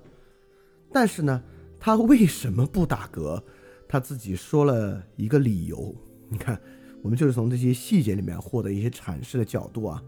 [0.92, 1.42] 但是呢，
[1.81, 3.42] 他为什么不打嗝？
[3.88, 5.96] 他自己说了一个理由。
[6.28, 6.61] 你看，
[7.02, 10.02] 我们就是从这些细节里面获得一些阐释的角度啊。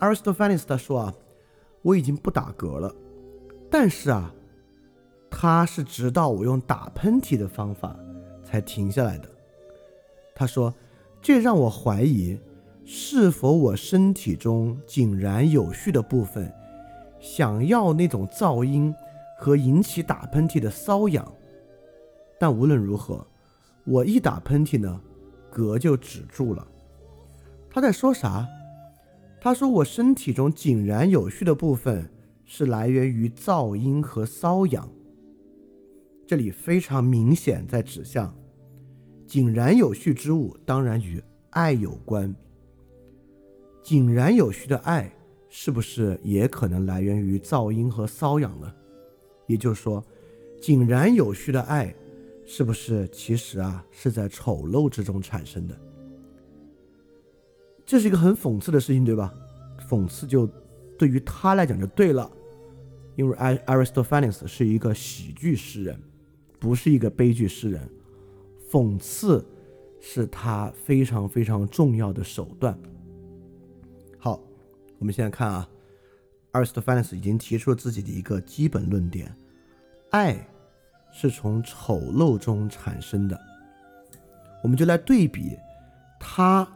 [0.00, 1.14] Aristophanes 他说啊。
[1.82, 2.94] 我已经不打嗝了，
[3.70, 4.34] 但是啊，
[5.30, 7.96] 他是直到我用打喷嚏的方法
[8.42, 9.28] 才停下来的。
[10.34, 10.74] 他说，
[11.20, 12.38] 这让我怀疑
[12.84, 16.52] 是否我身体中井然有序的部分
[17.20, 18.94] 想要那种噪音
[19.38, 21.30] 和引起打喷嚏的瘙痒。
[22.38, 23.26] 但无论如何，
[23.84, 25.00] 我一打喷嚏呢，
[25.52, 26.66] 嗝就止住了。
[27.70, 28.46] 他在说啥？
[29.48, 32.06] 他说：“我身体中井然有序的部分
[32.44, 34.86] 是来源于噪音和瘙痒。
[36.26, 38.36] 这里非常明显在指向
[39.26, 42.36] 井然有序之物，当然与爱有关。
[43.82, 45.10] 井然有序的爱
[45.48, 48.70] 是不是也可能来源于噪音和瘙痒呢？
[49.46, 50.04] 也就是说，
[50.60, 51.94] 井然有序的爱
[52.44, 55.74] 是不是其实啊是在丑陋之中产生的？”
[57.88, 59.32] 这是一个很讽刺的事情，对吧？
[59.88, 60.46] 讽刺就
[60.98, 62.30] 对于他来讲就对了，
[63.16, 65.98] 因为 Aristophanes 是一个喜剧诗人，
[66.58, 67.88] 不是一个悲剧诗人。
[68.70, 69.42] 讽刺
[70.02, 72.78] 是他非常非常重要的手段。
[74.18, 74.38] 好，
[74.98, 75.66] 我们现在看啊
[76.52, 79.34] ，Aristophanes 已经提出了自己的一个基本论点：
[80.10, 80.46] 爱
[81.10, 83.40] 是从丑陋中产生的。
[84.62, 85.56] 我们就来对比
[86.20, 86.70] 他。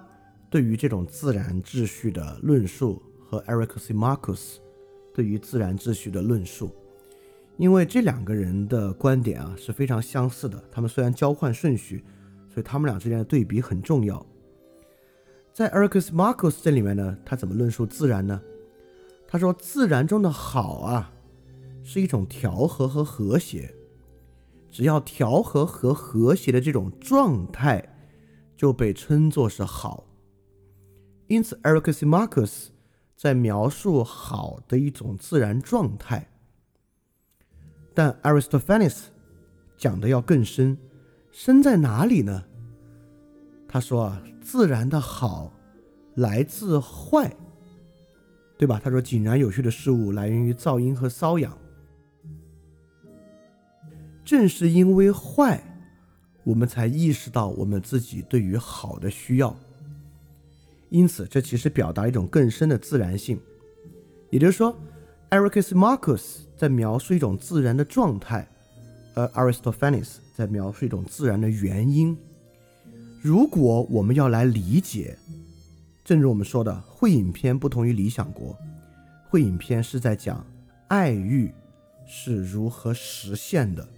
[0.52, 4.56] 对于这种自然秩序的论述和 Ericssimous
[5.14, 6.70] 对于自然秩序的论述，
[7.56, 10.62] 因为这两个人的观点啊是非常相似的。
[10.70, 12.04] 他们虽然交换顺序，
[12.52, 14.24] 所以他们俩之间的对比很重要。
[15.54, 18.38] 在 Ericssimous 这里面呢，他怎么论述自然呢？
[19.26, 21.14] 他说，自然中的好啊，
[21.82, 23.74] 是一种调和和和谐。
[24.70, 27.82] 只要调和和和谐的这种状态，
[28.54, 30.04] 就被称作是好。
[31.32, 32.66] 因此，Ericssimous
[33.16, 36.28] 在描述好的一种自然状态。
[37.94, 39.04] 但 Aristophanes
[39.78, 40.76] 讲的要更深，
[41.30, 42.44] 深在哪里呢？
[43.66, 45.50] 他说啊，自然的好
[46.16, 47.34] 来自坏，
[48.58, 48.78] 对吧？
[48.78, 51.56] 他说，井然有序的事物来源于噪音和瘙痒。
[54.22, 55.64] 正是因为坏，
[56.44, 59.56] 我们才意识到我们自己对于好的需要。
[60.92, 63.40] 因此，这其实表达一种更深的自然性。
[64.28, 64.78] 也就是说
[65.30, 68.46] ，Ericssimous 在描述一种自然的状态，
[69.14, 72.14] 而 Aristophanes 在描述一种自然的原因。
[73.22, 75.16] 如果我们要来理解，
[76.04, 78.54] 正如我们说的，会影片不同于理想国，
[79.30, 80.46] 会影片是在讲
[80.88, 81.50] 爱欲
[82.06, 83.88] 是如何实现的。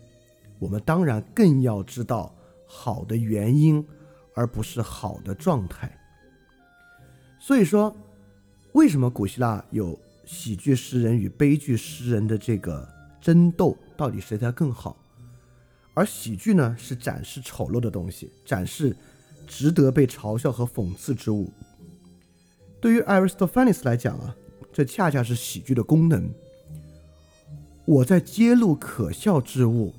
[0.61, 2.33] 我们当然更要知道
[2.69, 3.85] 好的原因，
[4.37, 5.91] 而不是好的状态。
[7.47, 7.95] 所以说，
[8.73, 12.89] 为什么古希腊有喜剧诗人与悲剧诗人的这个
[13.21, 14.97] 争斗，到底谁才更好？
[15.93, 18.97] 而喜剧呢，是展示丑陋的东西，展示
[19.47, 21.53] 值得被嘲笑和讽刺之物。
[22.81, 24.35] 对于 Aristophanes 来讲啊，
[24.73, 26.27] 这恰恰是喜剧的功能。
[27.85, 29.93] 我在揭露可笑之物。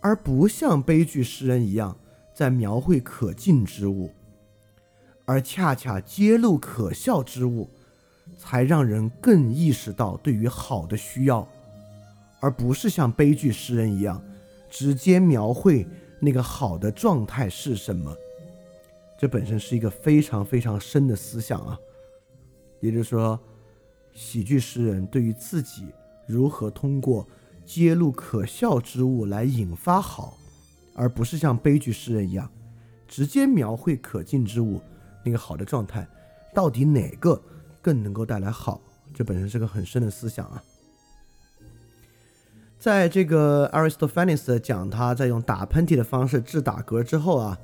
[0.00, 1.96] 而不像悲剧诗人一样
[2.34, 4.10] 在描绘可敬之物，
[5.26, 7.68] 而恰恰揭露可笑之物，
[8.38, 11.46] 才让人更意识到对于好的需要，
[12.40, 14.22] 而不是像悲剧诗人一样
[14.70, 15.86] 直接描绘
[16.20, 18.16] 那个好的状态是什么。
[19.18, 21.78] 这本身是一个非常非常深的思想啊，
[22.80, 23.38] 也就是说，
[24.14, 25.88] 喜剧诗人对于自己
[26.26, 27.28] 如何通过。
[27.64, 30.38] 揭露可笑之物来引发好，
[30.94, 32.48] 而不是像悲剧诗人一样，
[33.08, 34.80] 直接描绘可敬之物
[35.26, 36.06] 那个好的状态，
[36.54, 37.42] 到底哪个
[37.82, 38.80] 更能够带来好？
[39.12, 40.62] 这本身是个很深的思想啊。
[42.78, 47.58] 在这个 Aristophanes 讲他在用打喷嚏的方式治打嗝之后啊，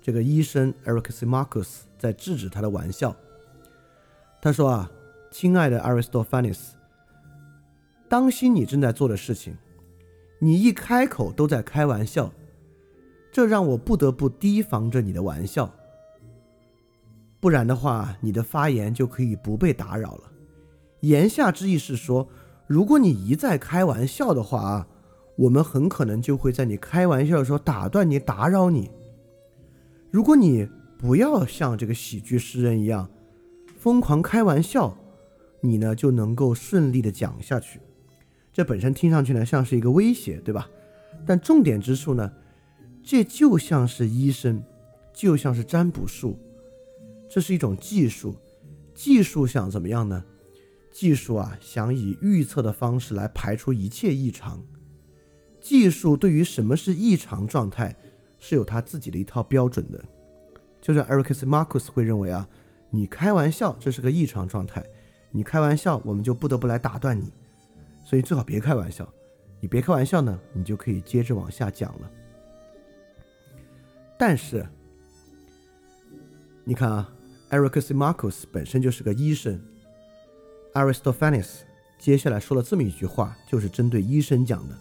[0.00, 3.14] 这个医生 Ericssimous 在制止他的玩笑。
[4.40, 4.90] 他说啊，
[5.30, 6.70] 亲爱的 Aristophanes。
[8.08, 9.56] 当心你正在做的事情，
[10.38, 12.32] 你一开口都在开玩笑，
[13.30, 15.74] 这让我不得不提防着你的玩笑。
[17.42, 20.30] 不然的话，你的发言就可以不被打扰了。
[21.00, 22.28] 言下之意是说，
[22.68, 24.86] 如果你一再开玩笑的话啊，
[25.34, 28.92] 我们很可能就会在你开玩笑的时候打断你、打扰你。
[30.12, 33.10] 如果你不要像这个喜剧诗人一样
[33.76, 34.96] 疯狂开玩笑，
[35.60, 37.80] 你呢就能够顺利的讲下去。
[38.52, 40.68] 这本身听上去呢像是一个威胁，对吧？
[41.26, 42.30] 但重点之处呢，
[43.02, 44.62] 这就像是医生，
[45.12, 46.38] 就像是占卜术，
[47.32, 48.36] 这是一种技术。
[48.94, 50.22] 技术想怎么样呢？
[50.90, 54.62] 技术啊，想以预测的方式来排除一切异常。
[55.58, 57.96] 技术对于什么是异常状态，
[58.38, 60.04] 是有他自己的一套标准的。
[60.82, 62.46] 就像 Ericssimous 会认为啊，
[62.90, 64.84] 你开玩笑这是个异常状态，
[65.30, 67.32] 你开玩笑我们就不得不来打断你。
[68.04, 69.08] 所以最好别开玩笑，
[69.58, 72.10] 你别开玩笑呢，你就可以接着往下讲了。
[74.18, 74.66] 但是，
[76.64, 77.10] 你看啊
[77.52, 79.62] ，Ericssimous 本身就是个医生
[80.72, 81.48] ，Aristophanes
[82.00, 84.76] 接下来说了这么一句话，就是针对医生讲的。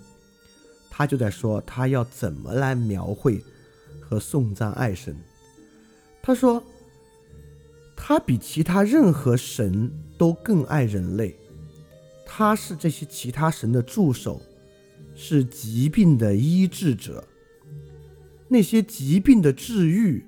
[0.89, 3.43] 他就在说他要怎么来描绘
[3.99, 5.15] 和颂赞爱神。
[6.21, 6.63] 他说，
[7.95, 11.35] 他比其他任何神都更爱人类。
[12.25, 14.41] 他是这些其他神的助手，
[15.15, 17.27] 是疾病的医治者。
[18.47, 20.25] 那些疾病的治愈，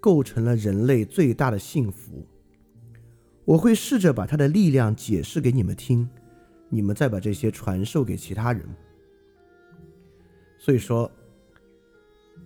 [0.00, 2.26] 构成了人类最大的幸福。
[3.44, 6.08] 我会试着把它的力量解释给你们听，
[6.68, 8.62] 你们再把这些传授给其他人。
[10.58, 11.10] 所以说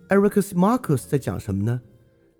[0.09, 1.81] ，Ericssimous 在讲什么呢？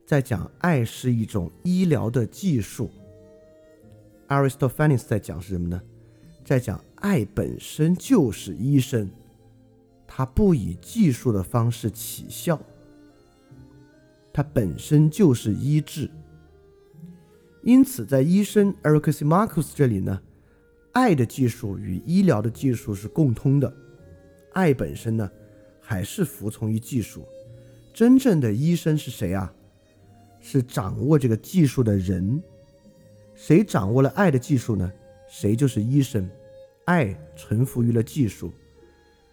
[0.06, 2.90] 在讲爱是一种医疗的技术。
[4.28, 5.82] Aristophanes 在讲是什么呢？
[6.46, 9.10] 在讲爱本身就是医生，
[10.08, 12.62] 他不以技术的方式起效，
[14.34, 16.10] 它本身就是医治。
[17.62, 20.20] 因此，在医生 Ericssimous 这里呢，
[20.92, 23.74] 爱的技术与医疗的技术是共通的。
[24.52, 25.32] 爱本身呢，
[25.80, 27.26] 还是服从于技术。
[27.94, 29.54] 真正的医生是谁啊？
[30.42, 32.42] 是掌握这个技术的人。
[33.34, 34.92] 谁掌握了爱的技术呢？
[35.30, 36.30] 谁就是医生，
[36.86, 38.52] 爱臣服于了技术。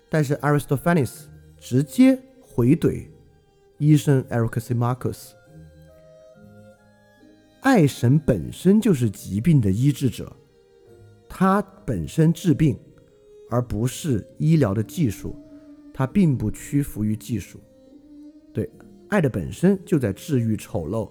[0.08, 1.22] 但是 Aristophanes
[1.58, 3.06] 直接回怼
[3.80, 5.30] 医生 Erechimachus，
[7.62, 10.30] 爱神本身就是疾病的医治者，
[11.26, 12.78] 他本身治病，
[13.48, 15.34] 而不是医疗的技术，
[15.94, 17.58] 他并不屈服于技术。
[18.52, 18.70] 对，
[19.08, 21.10] 爱的本身就在治愈丑陋，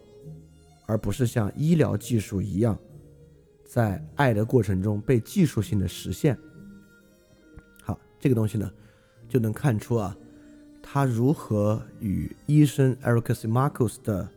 [0.85, 2.77] 而不是像医疗技术一样，
[3.65, 6.37] 在爱的过程中被技术性的实现。
[7.81, 8.71] 好，这个东西呢？
[9.27, 10.15] 就能看出啊，
[10.91, 14.27] 他如何与医生 Erechimachus 的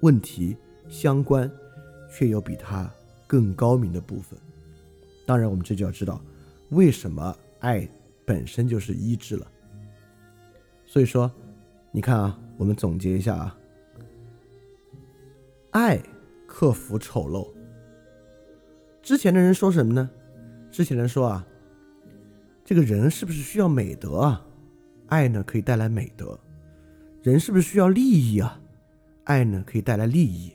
[0.00, 0.56] 问题
[0.88, 1.50] 相关，
[2.10, 2.90] 却有比他
[3.26, 4.38] 更高明的部分。
[5.26, 6.18] 当然，我们这就要知道
[6.70, 7.86] 为什么爱
[8.24, 9.46] 本身就是医治了。
[10.86, 11.30] 所以说，
[11.92, 13.58] 你看啊，我们总结一下啊，
[15.72, 16.02] 爱
[16.46, 17.46] 克服丑陋。
[19.02, 20.08] 之前的人说什么呢？
[20.70, 21.46] 之前的人说啊。
[22.64, 24.46] 这个人是不是需要美德啊？
[25.10, 26.38] 爱呢可以带来美德。
[27.22, 28.60] 人是不是需要利益啊？
[29.24, 30.52] 爱呢可以带来利益。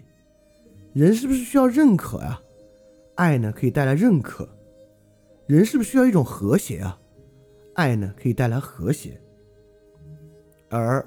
[0.93, 2.41] 人是不是需要认可啊？
[3.15, 4.49] 爱呢可以带来认可。
[5.45, 6.99] 人是不是需要一种和谐啊？
[7.75, 9.21] 爱呢可以带来和谐。
[10.69, 11.05] 而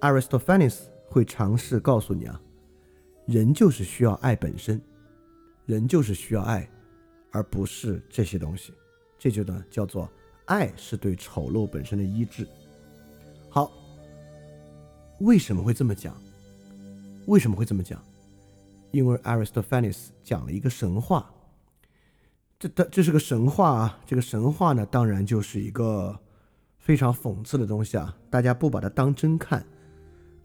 [0.00, 2.40] Aristophanes 会尝试告诉你啊，
[3.26, 4.80] 人就是需要爱本身，
[5.66, 6.68] 人就是需要爱，
[7.32, 8.72] 而不是这些东西。
[9.18, 10.08] 这就呢叫做。
[10.46, 12.44] 爱是对丑陋本身的医治。
[15.20, 16.14] 为什么会这么讲？
[17.26, 18.02] 为什么会这么讲？
[18.90, 21.30] 因为 Aristophanes 讲了一个神话。
[22.58, 24.00] 这的这是个神话啊！
[24.06, 26.18] 这个神话呢，当然就是一个
[26.78, 28.16] 非常讽刺的东西啊！
[28.28, 29.64] 大家不把它当真看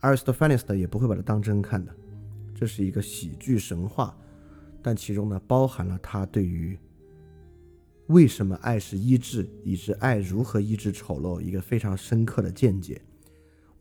[0.02, 1.94] ，Aristophanes 呢也不会把它当真看的。
[2.54, 4.16] 这是一个喜剧神话，
[4.82, 6.78] 但其中呢包含了他对于。
[8.08, 11.42] 为什么爱是医治，以及爱如何医治丑陋？
[11.42, 13.02] 一个非常深刻的见解。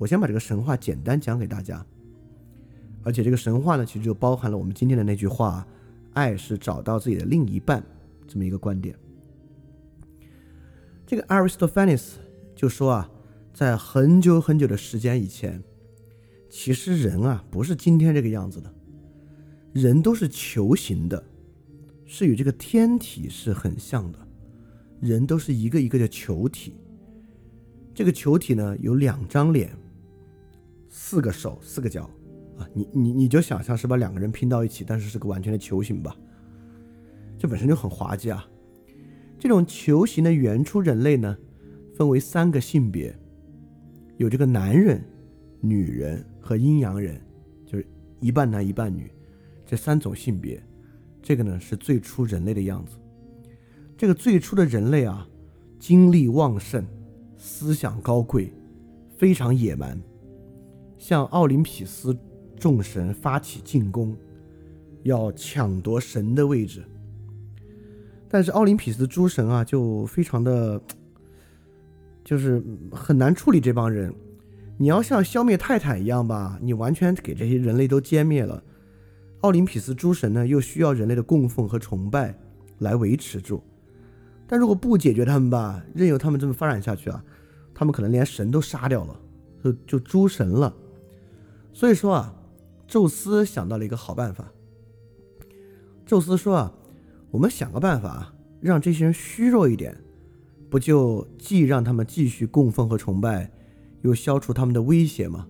[0.04, 1.82] 我先把这个神话简单讲给大家。
[3.02, 5.66] 而且这个神话呢，其实就包含了我们今天的那句话：
[6.12, 7.82] 爱是找到自己的另一半
[8.28, 8.94] 这么一个观点。
[11.06, 12.16] 这个 Aristophanes
[12.54, 13.10] 就说啊，
[13.54, 15.62] 在很久很久的时间以前，
[16.50, 18.70] 其实人啊不是今天这个样子的，
[19.72, 21.24] 人都是球形的。
[22.04, 24.18] 是与这个天体是很像的，
[25.00, 26.74] 人都是一个一个的球体。
[27.94, 29.74] 这个球体呢，有两张脸，
[30.96, 32.09] 四个手，四个脚，
[32.57, 36.16] 啊，你你你就想象是把两个人拼到一起，但是是个完全的球形吧？
[37.37, 38.48] 这本身就很滑稽啊。
[39.37, 41.37] 这种球形的原初人类呢，
[41.96, 43.12] 分为三个性别，
[44.18, 45.02] 有这个男人、
[45.60, 47.21] 女人和阴阳人，
[47.66, 47.85] 就是
[48.21, 49.10] 一半男一半女，
[49.66, 50.62] 这三种性别。
[51.21, 52.96] 这个呢是最初人类的样子。
[53.96, 55.27] 这个最初的人类啊，
[55.81, 56.87] 精力旺盛，
[57.37, 58.52] 思想高贵，
[59.18, 60.00] 非常野蛮，
[61.07, 62.17] 向奥林匹斯
[62.59, 64.17] 众神发起进攻，
[65.02, 66.83] 要抢夺神的位置。
[68.27, 70.81] 但是奥林匹斯诸神啊，就非常的，
[72.25, 74.15] 就是很难处理这帮人。
[74.79, 78.65] 你要像消灭泰坦一样吧，你完全给这些人类都歼灭了。
[79.42, 82.35] 奥林匹斯诸神呢，又需要人类的供奉和崇拜
[82.79, 83.63] 来维持住。
[84.46, 87.23] 但如果不解决他们吧，任由他们这么发展下去啊，
[87.75, 89.21] 他们可能连神都杀掉了，
[89.63, 90.75] 就就诸神了。
[91.75, 92.35] 所以说啊，
[92.87, 94.50] 宙斯想到了一个好办法。
[96.06, 96.72] 宙斯说啊，
[97.33, 99.94] 我们想个办法，让这些人虚弱一点，
[100.70, 103.50] 不就既让他们继续供奉和崇拜，
[104.02, 105.48] 又消除他们的威胁吗？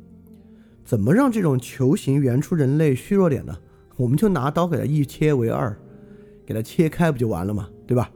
[0.84, 3.56] 怎么让这种球形原初人类虚弱点呢？
[3.96, 5.76] 我们就拿刀给它一切为二，
[6.46, 7.68] 给它切开不就完了吗？
[7.86, 8.10] 对吧？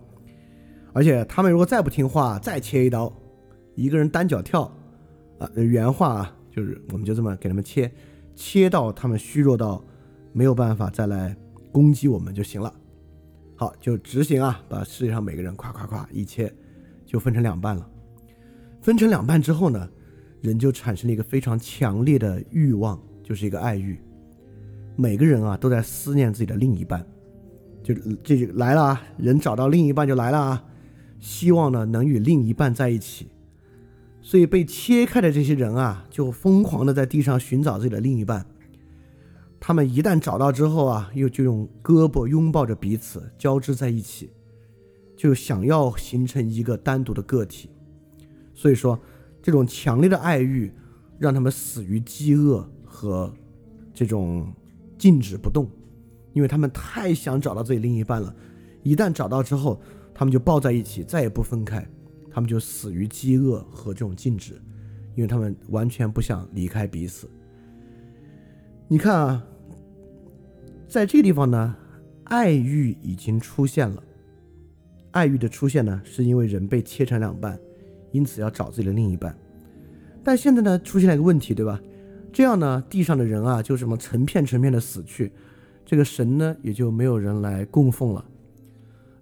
[0.95, 3.13] 而且他们如果再不听话，再切一刀，
[3.75, 4.63] 一个人单脚跳，
[5.39, 7.91] 啊，原话啊，就是我们就这么给他们切，
[8.35, 9.85] 切到他们虚弱到
[10.33, 11.37] 没有办法再来
[11.73, 12.73] 攻击我们就行了。
[13.57, 16.53] 好，就执行啊，把世界上每个人咵咵咵一切，
[17.05, 17.91] 就分成两半了。
[18.81, 19.89] 分成两半之后呢，
[20.41, 24.01] 人就产生了一个非常强烈的欲望，就是一个爱欲。
[24.97, 27.05] 每个人啊都在思念自己的另一半，
[27.83, 29.03] 就这就来了啊！
[29.17, 30.65] 人找到另一半就来了啊！
[31.19, 33.29] 希望呢能与另一半在一起，
[34.29, 38.45] 所以被切开的这些人啊，就疯狂的在地上寻找自己的另一半。
[39.59, 44.31] 他们一旦找到之后啊，又就用胳膊拥抱着彼此交织在一起，
[45.17, 47.71] 就想要形成一个单独的个体。
[48.55, 49.01] 所以说，
[49.41, 50.71] 这种强烈的爱欲
[51.19, 53.33] 让他们死于饥饿和
[53.95, 54.53] 这种。
[54.99, 55.71] 静止不动，
[56.33, 58.35] 因为他们太想找到自己另一半了，
[58.83, 59.81] 一旦找到之后，
[60.13, 61.89] 他们就抱在一起，再也不分开，
[62.39, 64.53] 他们就死于饥饿和这种静止，
[65.17, 67.29] 因为他们完全不想离开彼此。
[68.87, 69.45] 你看啊，
[70.87, 71.75] 在这个地方呢，
[72.23, 74.01] 爱欲已经出现了。
[75.11, 77.59] 爱欲的出现呢，是因为人被切成两半，
[78.13, 79.37] 因此要找自己的另一半。
[80.23, 81.81] 但现在呢，出现了一个问题，对吧？
[82.33, 85.33] 这样呢，地上的人啊，就什么成片成片的死去，
[85.85, 88.25] 这个神呢，也就没有人来供奉了。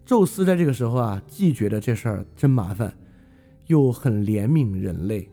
[0.05, 2.95] 宙斯在这个时候啊，既觉得这事儿真麻烦，
[3.67, 5.29] 又很怜悯人类，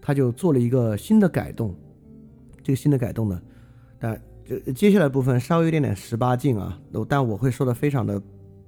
[0.00, 1.74] 他就做了一个新的改动。
[2.62, 3.42] 这个新的改动呢，
[3.98, 8.20] 但这接下来部分稍微有点点十八禁啊，但我会说的非常的。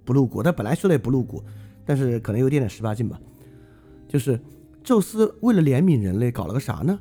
[0.04, 1.42] 不露骨，他本来说的也不露骨，
[1.84, 3.20] 但是可能有点点十八禁吧。
[4.06, 4.38] 就是
[4.84, 6.96] 宙斯为了怜悯人类，搞了个啥呢？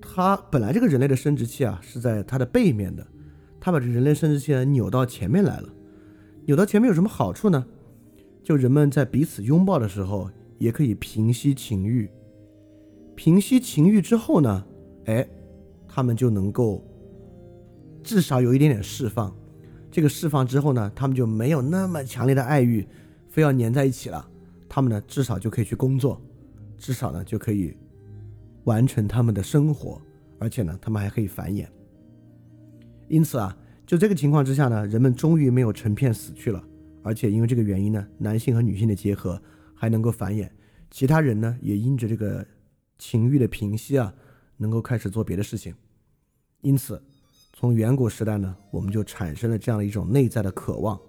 [0.00, 3.06] 他本来这个人类的生殖器啊是在他的背面的，
[3.60, 5.68] 他把这人类生殖器扭到前面来了。
[6.46, 7.66] 扭到前面有什么好处呢？
[8.42, 12.10] 就人们在彼此拥抱的时候，也可以平息情欲。
[13.14, 14.66] 平息情欲之后呢，
[15.06, 15.26] 哎，
[15.88, 16.84] 他们就能够
[18.02, 19.34] 至少有一点点释放。
[19.90, 22.86] 这个释放之后呢，他们就没有那么强烈的爱欲，
[23.28, 24.28] 非要粘在一起了。
[24.68, 26.20] 他们呢，至少就可以去工作，
[26.76, 27.74] 至少呢就可以
[28.64, 29.98] 完成他们的生活，
[30.38, 31.66] 而且呢，他们还可以繁衍。
[33.08, 36.62] 因此啊，就这个情况之下呢，人们终于没有成片死去了，
[37.02, 39.40] 而且因为这个原因呢，男性和女性的结合
[39.76, 40.50] 还能够繁衍。
[40.90, 42.44] 其他人呢，也因着这个
[42.98, 44.12] 情欲的平息啊，
[44.56, 45.72] 能够开始做别的事情。
[46.62, 47.00] 因此。
[47.58, 51.00] 从远古时代呢，我们就产生了这样的一种内在的渴望，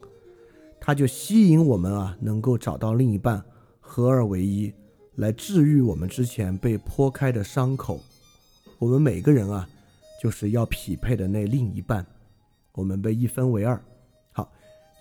[0.79, 3.43] 它就吸引我们啊，能够找到另一半，
[3.81, 4.73] 合二为一，
[5.15, 7.99] 来治愈我们之前被剖开的伤口。
[8.79, 9.67] 我们每个人啊，
[10.23, 12.05] 就是要匹配的那另一半，
[12.71, 13.83] 我们被一分为二。
[14.31, 14.49] 好，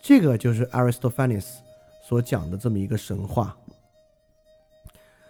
[0.02, 1.58] 这个就是 Aristophanes
[2.06, 3.56] 所讲的这么一个神话。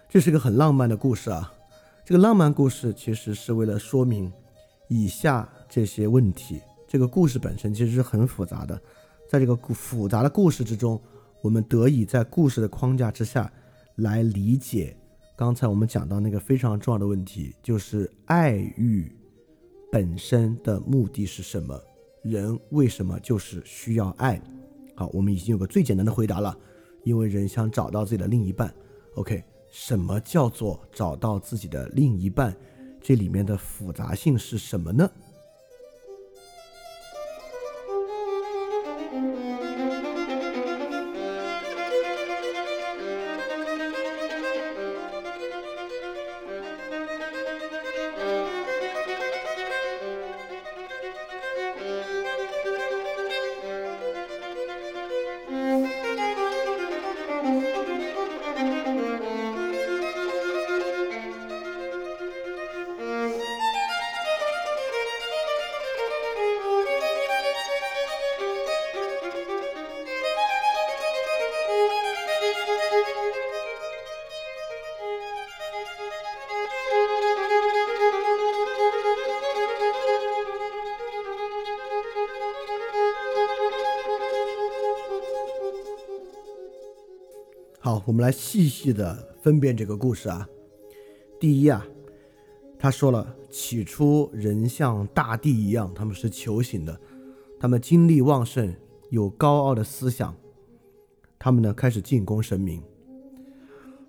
[0.07, 1.51] 这是个很浪漫的故事啊，
[2.05, 4.31] 这个浪漫故事其实是为了说明
[4.87, 5.49] 以下。
[5.69, 8.81] 这些问题，这个故事本身其实是很复杂的，
[9.29, 10.99] 在这个复杂的故事之中，
[11.41, 13.51] 我们得以在故事的框架之下
[13.95, 14.95] 来理解
[15.35, 19.13] 刚才我们讲到那个非常重要的问题，就是爱欲
[19.91, 21.77] 本身的目的是什么？
[22.23, 24.41] 人为什么就是需要爱？
[24.95, 26.57] 好，我们已经有个最简单的回答了，
[27.07, 28.73] 因为人想找到自己的另一半。
[29.15, 29.41] OK，
[29.71, 32.53] 什么叫做找到自己的另一半？
[33.01, 35.09] 这里面的复杂性是什么呢？
[88.17, 90.49] 我们来细细的分辨这个故事啊。
[91.39, 91.85] 第一啊，
[92.79, 96.99] 他说了，起初人像大地一样，他们是求行的，
[97.59, 98.73] 他们精力旺盛，
[99.11, 100.35] 有高傲的思想，
[101.37, 102.81] 他们呢开始进攻神明。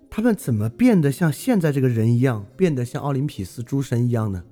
[0.09, 4.43] 他们怎么变得像现在这个人一样，变得像奥林匹斯诸神一样呢？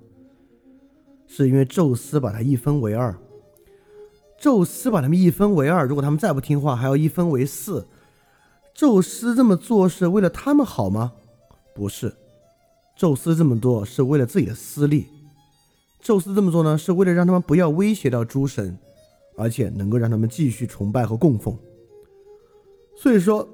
[1.26, 3.18] 是因为宙斯把他一分为二。
[4.40, 7.88] 宙斯把他们一分为二，如果他们再不听话，还要一分为四。
[8.78, 11.14] 宙斯这么做是为了他们好吗？
[11.74, 12.14] 不是，
[12.96, 15.08] 宙斯这么做是为了自己的私利。
[16.00, 18.78] 宙斯这么做呢，是为了让他们不要威胁到诸神，
[19.36, 21.58] 而且能够让他们继续崇拜和供奉。
[22.96, 23.50] 所以说，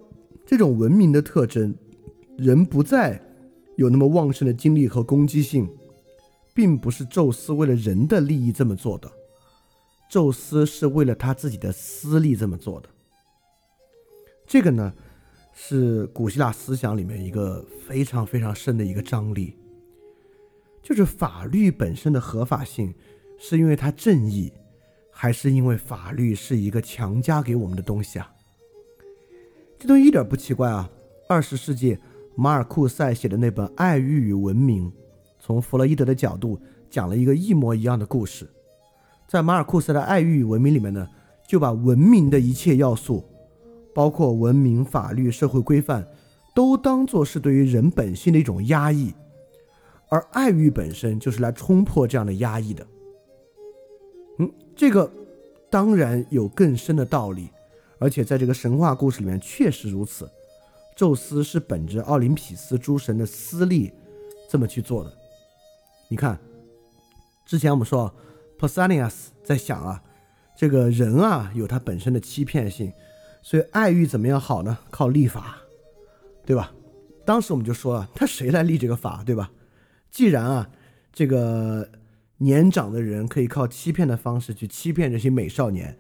[0.45, 1.74] 这种文明的特征，
[2.38, 3.17] 人不再
[3.78, 5.69] 有那么旺盛的精力和攻击性，
[6.53, 9.09] 并不是宙斯为了人的利益这么做的，
[10.09, 12.89] 宙斯是为了他自己的私利这么做的。
[14.45, 14.93] 这个呢？
[15.53, 19.55] 是古希腊思想里面一个非常非常深的一个张力，
[20.81, 22.93] 就是法律本身的合法性，
[23.37, 24.51] 是因为它正义，
[25.11, 28.33] 还是因为法律是一个强加给我们的东西啊？
[29.77, 30.89] 这东西一点不奇怪啊！
[31.29, 31.97] 二十世纪
[32.35, 34.89] 马尔库塞写的那本《爱欲与文明》，
[35.39, 38.49] 从弗洛伊德的角度讲了一个一模一样的故事。
[39.27, 41.07] 在马尔库塞的《爱欲与文明》里面呢，
[41.47, 43.23] 就把文明的一切要素
[43.93, 46.07] 包括文明、法律、社会规范，
[46.55, 49.13] 都当做是对于人本性的一种压抑，
[50.09, 52.87] 而爱欲本身就是来冲破这样的压抑的。
[54.39, 55.11] 嗯，这个
[55.69, 57.49] 当然有更深的道理，
[57.99, 60.29] 而且在这个神话故事里面确实如此。
[60.95, 63.91] 宙斯是本着奥林匹斯诸神的私利
[64.47, 65.11] 这么去做的。
[66.07, 66.39] 你看，
[67.45, 68.13] 之前我们说
[68.59, 70.03] p o s a n i u s 在想啊，
[70.55, 72.93] 这个人啊有他本身的欺骗性，
[73.43, 74.77] 所以爱欲怎么样好呢？
[74.89, 75.57] 靠立法，
[76.45, 76.73] 对吧？
[77.25, 79.51] 当时我们就说了，他谁来立这个法，对吧？
[80.09, 80.69] 既然啊，
[81.11, 81.89] 这个
[82.37, 85.97] 年长的人可以靠欺骗的方式去欺骗这些美少年，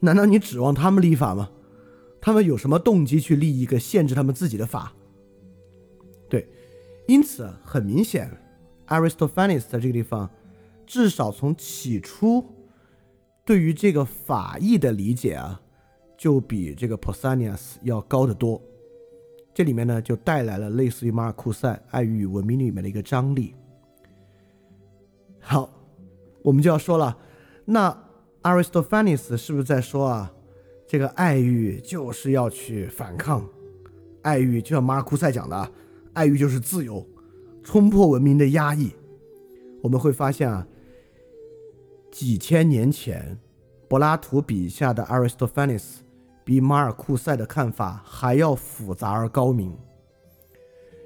[0.00, 1.50] 难道你指望他们立法吗？
[2.20, 4.94] 他们有什么动机去立一个限制他们自己的法？
[6.28, 6.48] 对，
[7.06, 8.30] 因此很明显
[8.88, 10.30] ，Aristophanes 在这个地方，
[10.86, 12.44] 至少从起初
[13.44, 15.60] 对于这个法义的理解啊，
[16.16, 18.60] 就比这个 Pausanias 要高得多。
[19.54, 23.54] 这里面呢，就带来了类似于马尔库塞《爱欲与文明》里面的一个张力。
[25.40, 25.70] 好，
[26.42, 27.16] 我们就要说了，
[27.64, 27.96] 那
[28.42, 30.32] Aristophanes 是不是在说啊？
[30.86, 33.48] 这个爱欲就是要去反抗，
[34.22, 35.72] 爱欲就像马尔库塞讲的，
[36.12, 37.04] 爱欲就是自由，
[37.64, 38.92] 冲破文明的压抑。
[39.82, 40.66] 我们会发现啊，
[42.10, 43.38] 几千年前，
[43.88, 45.96] 柏拉图笔下的 Aristophanes
[46.46, 49.76] 比马尔库塞的看法还要复杂而高明。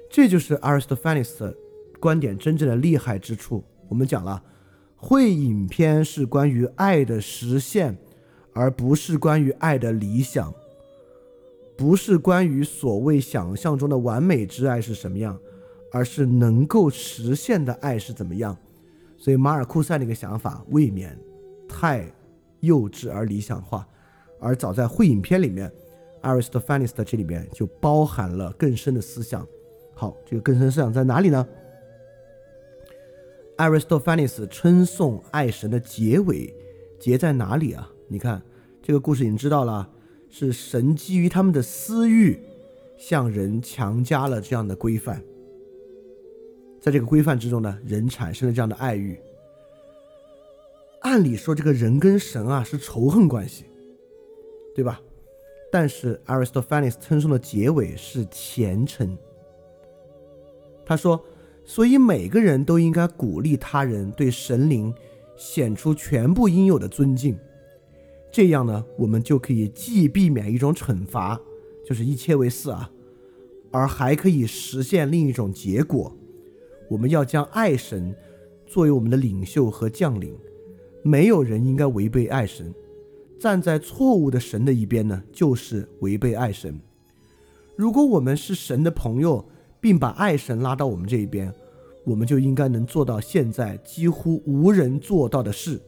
[0.09, 1.53] 这就是 Aristophanes 的
[1.99, 3.63] 观点真正的厉害之处。
[3.89, 4.43] 我们讲了，
[4.95, 7.97] 会影片是关于爱的实现。
[8.53, 10.53] 而不是关于爱的理想，
[11.77, 15.39] 不是关于所谓想象中的完美之爱是什么样，
[15.93, 18.57] 而是能够实现的爱是怎么样。
[19.17, 21.17] 所以马尔库塞那个想法未免
[21.65, 22.05] 太
[22.59, 23.87] 幼稚而理想化，
[24.41, 25.71] 而早在会影片里面
[26.23, 29.47] ，Aristophanes 的这里面就包含了更深的思想。
[29.93, 31.47] 好，这个更深思想在哪里呢
[33.57, 36.53] ？Aristophanes 称颂爱神的结尾
[36.99, 37.89] 结在哪里啊？
[38.07, 38.41] 你看，
[38.81, 39.87] 这个故事已经知道了，
[40.29, 42.39] 是神基于他们的私欲，
[42.97, 45.21] 向人强加了这样的规范。
[46.79, 49.19] 在这个规范之中呢，人产生了这样的爱欲。
[51.01, 53.65] 按理说，这个人跟神啊是仇恨关系，
[54.73, 55.01] 对吧？
[55.71, 59.17] 但是 Aristophanes 称颂的结尾是虔诚。
[60.85, 61.23] 他说
[61.63, 64.93] ：“所以每个人都应该鼓励他人对神灵
[65.37, 67.37] 显出全部应有的尊敬。”
[68.29, 71.39] 这样呢，我们就可以既避免一种惩罚，
[71.85, 72.89] 就是一切为四啊，
[73.71, 76.13] 而还可以实现另一种结果。
[76.89, 78.13] 我们要将爱神
[78.65, 80.37] 作为我们的领袖和将领，
[81.01, 82.73] 没有人应该违背爱神。
[83.41, 86.79] 站在错误的神的一边呢，就是违背爱神。
[87.75, 89.43] 如果我们是神的朋友，
[89.79, 91.51] 并把爱神拉到我们这一边，
[92.05, 95.81] 我们就应该能做到现在几乎无人做到的事。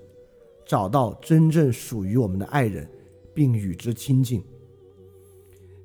[0.66, 2.90] 找到真正属于我们的爱人，
[3.36, 4.44] 并与之亲近。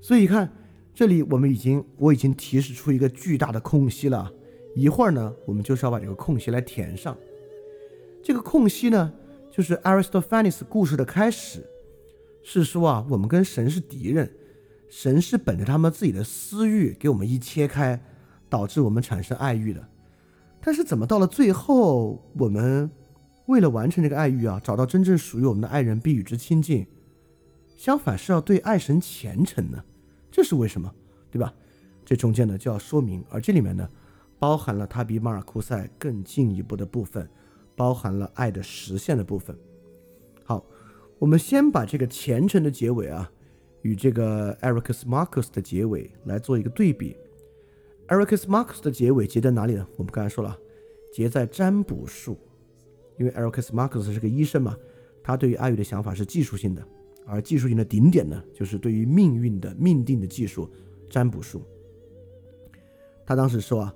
[0.00, 0.50] 所以看
[0.94, 4.32] 这里，我们已经我已经提示出一个巨大的空隙了。
[4.74, 7.14] 一会儿呢，我们就是要把这个空隙来填上。
[8.22, 9.12] 这个空隙呢，
[9.58, 11.68] 就是 Aristophanes 故事的开始，
[12.44, 14.30] 是说啊，我们跟神是敌人，
[14.88, 18.00] 神是本着他们自己的私欲给我们一切开，
[18.48, 19.84] 导致我们产生爱欲的。
[20.60, 22.88] 但是怎么到了最后，我们？
[23.46, 26.86] 为了完成这个爱欲啊，找到真正属于我们的爱人，并与之亲近，
[27.76, 29.82] 相反是要对爱神虔诚呢？
[30.30, 30.94] 这是为什么？
[31.32, 31.52] 对吧？
[32.04, 33.90] 这中间呢就要说明，而这里面呢，
[34.38, 37.28] 包含了他比马尔库塞更进一步的部分，
[37.78, 39.56] 包含了爱的实现的部分。
[40.44, 40.66] 好，
[41.18, 43.30] 我们先把这个虔诚的结尾啊，
[43.82, 47.16] 与这个 Ericus Marcus 的结尾来做一个对比。
[48.08, 49.86] Ericus Marcus 的结尾结在哪里呢？
[49.96, 50.58] 我们刚才说了，
[51.12, 52.36] 结在占卜术。
[53.18, 54.76] 因为 Ericus Marcus 是个医生嘛，
[55.22, 56.86] 他对于爱欲的想法是技术性的，
[57.26, 60.70] 而技术性的顶点呢，就是对于命运的命定的技术——
[61.10, 61.62] 占卜术。
[63.26, 63.94] 他当时说啊，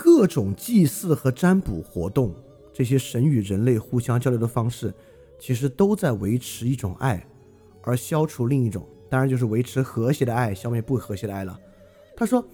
[0.00, 2.32] 各种祭祀和占卜活动，
[2.72, 4.94] 这些神与人类互相交流的方式，
[5.40, 7.26] 其实都在维持一种爱，
[7.82, 11.58] 而消除另一种，当然就是维持和谐的爱，消灭不和谐的爱了。
[12.16, 12.46] 他说，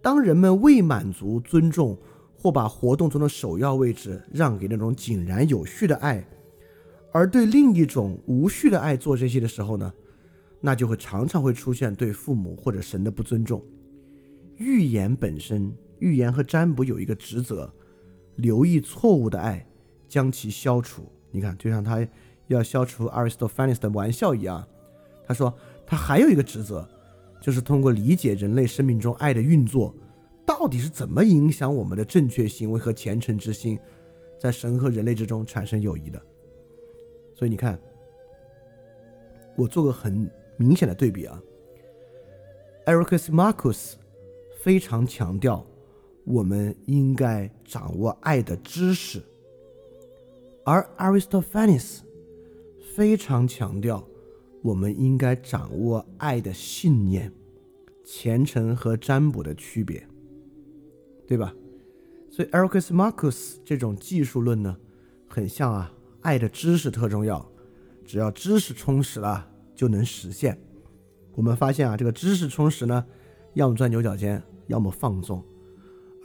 [0.00, 1.98] 当人们未满足尊重。
[2.36, 6.22] 或把活动中的首要位置让给那种井然有序的爱，
[7.10, 9.90] 而对另一种无序的爱做这些的时候呢，
[10.60, 13.64] 那就会常常会出现对父母或者神的不尊重。
[14.58, 15.72] 预言本身，
[16.04, 17.72] 预言和占卜有一个职责，
[18.36, 19.66] 留意错误的爱，
[20.06, 21.10] 将其消除。
[21.30, 22.06] 你看，就像他
[22.48, 24.68] 要消除 Aristophanes 的玩笑一样，
[25.26, 25.52] 他说
[25.86, 26.86] 他还有一个职责，
[27.40, 29.94] 就是通过理解人类生命中爱的运作，
[30.44, 33.78] 到底是怎么影响我们的正确行为和虔诚之心，
[34.38, 36.20] 在神和人类之中产生友谊的。
[37.34, 37.80] 所以你看，
[39.56, 41.42] 我做个很明显的对比啊
[42.84, 43.94] ，Ericus Marcus
[44.62, 45.66] 非常强调
[46.24, 49.22] 我们应该掌握爱的知识，
[50.64, 52.00] 而 Aristophanes
[52.94, 54.02] 非常强调
[54.62, 57.30] 我们应该掌握爱的信念、
[58.04, 60.06] 虔诚和占卜的区别，
[61.26, 61.54] 对吧？
[62.30, 64.76] 所以 Ericus Marcus 这种技术论呢，
[65.28, 65.92] 很像啊。
[66.22, 67.46] 爱的知识特重要，
[68.02, 70.58] 只要知识充实了，就能实现。
[71.34, 73.04] 我们发现啊，这个知识充实呢，
[73.52, 75.44] 要么钻牛角尖，要么放纵。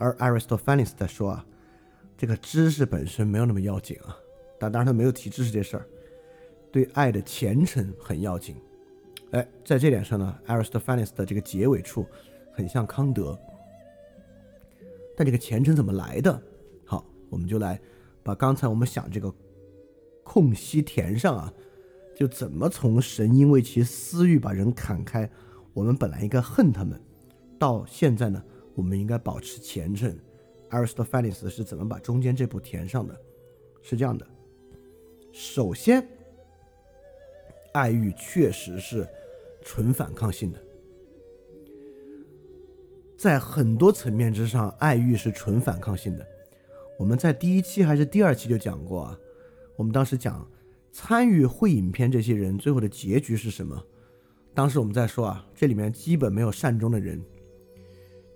[0.00, 1.46] 而 Aristophanes 在说啊，
[2.16, 4.16] 这个知识本身没有那么要紧啊，
[4.58, 5.86] 但当然他没有提知识这事儿，
[6.72, 8.56] 对爱的虔诚很要紧。
[9.30, 12.04] 哎，在这点上呢，Aristophanes 的这个结尾处
[12.52, 13.38] 很像康德。
[15.16, 16.42] 但这个虔诚怎么来的？
[16.84, 17.80] 好，我们就来
[18.24, 19.32] 把刚才我们想这个。
[20.22, 21.52] 空隙填上啊，
[22.14, 25.28] 就怎么从神因为其私欲把人砍开，
[25.72, 27.00] 我们本来应该恨他们，
[27.58, 28.40] 到现在呢，
[28.74, 30.16] 我们应该保持虔诚。
[30.70, 33.20] Aristophanes 是怎么把中间这步填上的？
[33.82, 34.26] 是这样的：
[35.32, 36.06] 首先，
[37.72, 39.08] 爱欲确实是
[39.62, 40.58] 纯反抗性的，
[43.16, 46.26] 在很多层面之上，爱欲是纯反抗性的。
[46.98, 49.18] 我们在第一期还是第二期就讲过啊。
[49.76, 50.46] 我们当时讲
[50.92, 53.82] 参与会影片这些人最后的结局是什么？
[54.52, 57.20] 当时我们在说啊，这里面基本没有善终的人，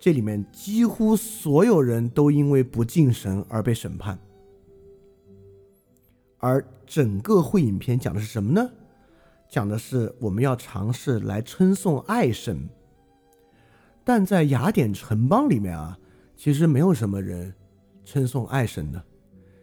[0.04, 4.18] 这里面几乎所有人都因为不敬神而被审判。
[6.36, 8.70] 而整个会影片讲的是什么呢？
[9.48, 12.68] 讲的是我们要尝试来称颂爱神。
[14.04, 15.98] 但在雅典城邦里面啊，
[16.36, 17.54] 其实没有什么人
[18.04, 19.02] 称颂爱神的。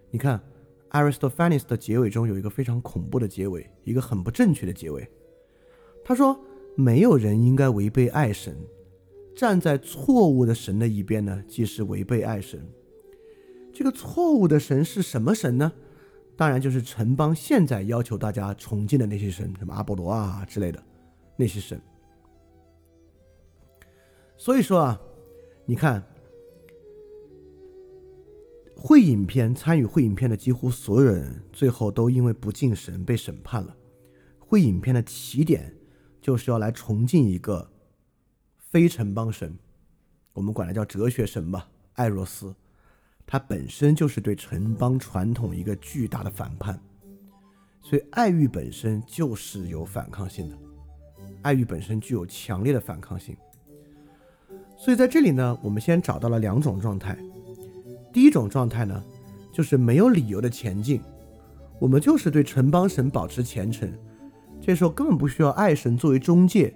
[0.09, 0.41] 你看。
[0.89, 5.07] Aristophanes 的结尾中有一个非常恐怖的结尾，一个很不正确的结尾。
[6.03, 6.37] 他说
[6.75, 8.57] ：“没有人应该违背爱神，
[9.35, 12.65] 站在错误的神的一边呢，即是违背爱神。
[13.73, 15.71] 这个错误的神是什么神呢？
[16.35, 20.83] 当然就是城邦现在要求大家崇敬的那些神，什么阿波罗啊之类的
[21.37, 21.81] 那些神。
[24.37, 25.01] 所以说啊，
[25.65, 26.03] 你看。”
[28.83, 33.77] 会影片参与会影片的几乎所有人，最后都因为不敬神被审判了。
[34.39, 35.71] 会影片的起点
[36.19, 37.71] 就是要来重敬一个
[38.71, 39.53] 非城邦神，
[40.31, 42.55] 我们管它叫哲学神吧，艾若斯。
[43.27, 46.79] 它本身就是对城邦传统一个巨大的反叛，
[47.81, 50.57] 所以爱欲本身就是有反抗性的，
[51.41, 53.35] 爱欲本身具有强烈的反抗性。
[54.77, 57.17] 所以在这里呢，我们先找到了两种状态。
[58.13, 59.03] 第一种状态呢，
[59.51, 61.01] 就是没有理由的前进，
[61.77, 63.93] 我们就是对城邦神保持虔诚，
[64.61, 66.73] 这时候根本不需要爱神作为中介，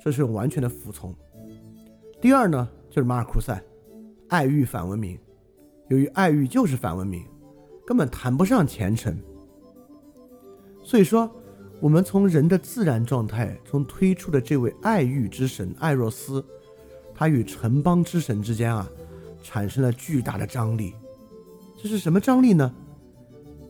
[0.00, 1.14] 这是完全的服从。
[2.20, 3.62] 第二呢，就是马尔库塞，
[4.28, 5.18] 爱欲反文明，
[5.88, 7.24] 由于爱欲就是反文明，
[7.86, 9.16] 根本谈不上虔诚。
[10.82, 11.30] 所以说，
[11.80, 16.44] 我们从人的自然状态中推出的这位爱欲之神艾若斯，
[17.14, 18.88] 他与城邦之神之间啊。
[19.40, 20.92] 产生了巨大的张力，
[21.80, 22.74] 这是什么张力呢？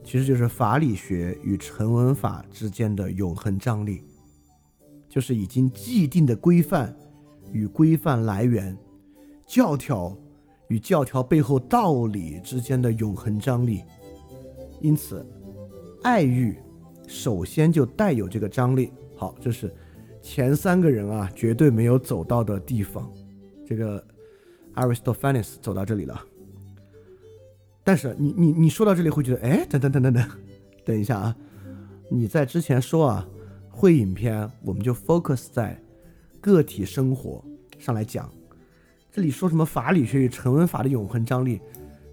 [0.02, 4.02] 其实就是法理学与成文法之间的永恒张力，
[5.10, 6.96] 就是已经既定的规范
[7.52, 8.76] 与规范来源、
[9.46, 10.16] 教条
[10.68, 13.82] 与教条背后道理之间的永恒张力。
[14.80, 15.26] 因此，
[16.02, 16.56] 爱欲
[17.06, 18.92] 首先就带有这个张力。
[19.16, 19.74] 好，这是
[20.22, 23.10] 前三个人啊绝对没有走到的地方。
[23.66, 24.04] 这个。
[24.74, 26.24] Aristophanes 走到这里了，
[27.82, 30.24] 但是你你你说到这里会觉得，哎，等等等等等，
[30.84, 31.36] 等一下啊！
[32.08, 33.28] 你在之前说啊，
[33.70, 35.76] 会影片我们就 focus 在
[36.40, 37.44] 个体生活
[37.78, 38.30] 上来讲，
[39.10, 41.60] 这里说什么法理学与成文法的永恒张力，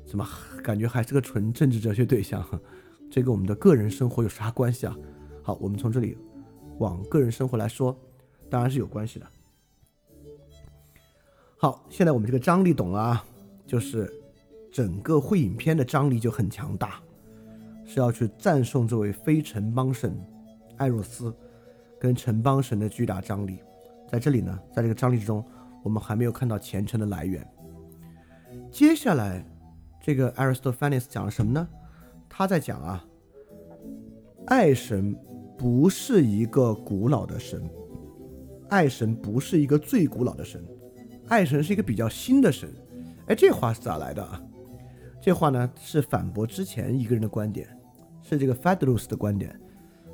[0.05, 0.27] 怎么
[0.63, 2.43] 感觉还是个纯政治哲学对象？
[3.11, 4.97] 这跟我们的个人生活有啥关系啊？
[5.43, 6.17] 好，我们从这里
[6.79, 7.97] 往个人生活来说，
[8.49, 9.27] 当然是有关系的。
[11.57, 13.25] 好，现在我们这个张力懂了啊，
[13.65, 14.11] 就是
[14.71, 16.99] 整个会影片的张力就很强大，
[17.85, 20.19] 是要去赞颂这位非城邦神
[20.77, 21.33] 艾若斯
[21.99, 23.59] 跟城邦神的巨大张力。
[24.07, 25.43] 在这里呢，在这个张力之中，
[25.83, 27.45] 我们还没有看到虔诚的来源。
[28.71, 29.45] 接下来，
[30.01, 31.67] 这个 Aristophanes 讲了什么呢？
[32.29, 33.05] 他在讲啊，
[34.47, 35.15] 爱神
[35.57, 37.61] 不是一个古老的神，
[38.69, 40.63] 爱神不是一个最古老的神，
[41.27, 42.69] 爱神是一个比较新的神。
[43.27, 44.41] 哎，这话是咋来的啊？
[45.21, 47.67] 这话呢是反驳之前一个人的观点，
[48.21, 49.49] 是这个 f a d l u s 的观点。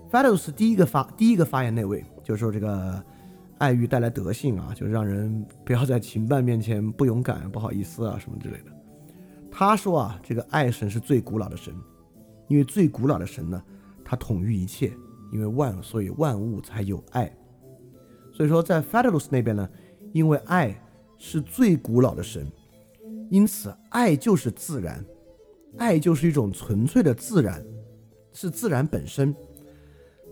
[0.10, 3.04] f a d l u s 第一个发第一个发言那位，就是说这个
[3.62, 8.72] 爱欲带来德性啊， 就让人不要在情伴面前不勇敢、不好意思啊什么之类的。
[9.52, 11.72] 他说啊，这个爱神是最古老的神，
[12.48, 13.62] 因为最古老的神呢，
[14.04, 14.92] 他统御一切，
[15.32, 17.32] 因为万所以万物才有爱。
[18.34, 19.70] 所以说，在 Fadelus 那边呢，
[20.12, 20.76] 因为爱
[21.20, 22.52] 是最古老的神，
[23.30, 25.06] 因此爱就是自然，
[25.78, 27.64] 爱就是一种纯粹的自然，
[28.34, 29.36] 是自然本身。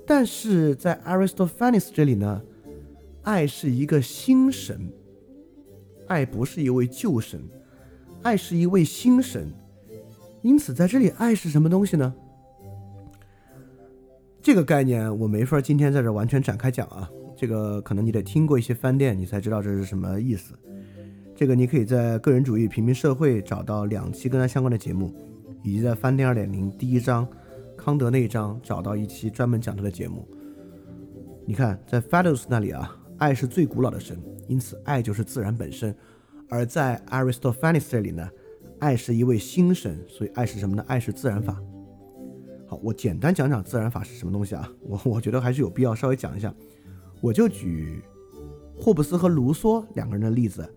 [0.07, 2.41] 但是在 Aristophanes 这里呢，
[3.29, 4.91] 爱是一个新神，
[6.07, 7.39] 爱不是一位旧神，
[8.23, 9.53] 爱是一位新神。
[10.41, 12.11] 因此，在这里，爱是什么东西呢？
[14.41, 17.07] 这个概念我没法今天在这完全展开讲啊。
[17.37, 20.55] 这个可能你得听过一些饭店，你才知道这是什么意思。
[21.35, 25.13] 这个你可以在个人主义平民社会找到两期跟它相关的节目，
[25.61, 27.27] 以及在饭店二点零第一章
[27.77, 30.27] 康德那一章找到一期专门讲他的节目。
[31.45, 34.17] 你看，在 f a d o s 那里啊，爱是最古老的神，
[34.47, 35.93] 因此爱就是自然本身；
[36.49, 38.27] 而在 Aristophanes 这里呢，
[38.79, 40.83] 爱是一位新神，所以爱是什么呢？
[40.87, 41.61] 爱是自然法。
[42.65, 44.71] 好，我简单讲讲自然法是什么东西啊？
[44.81, 46.53] 我我觉得还是有必要稍微讲一下。
[47.21, 48.01] 我就举
[48.77, 50.67] 霍布斯和卢梭两个人的例子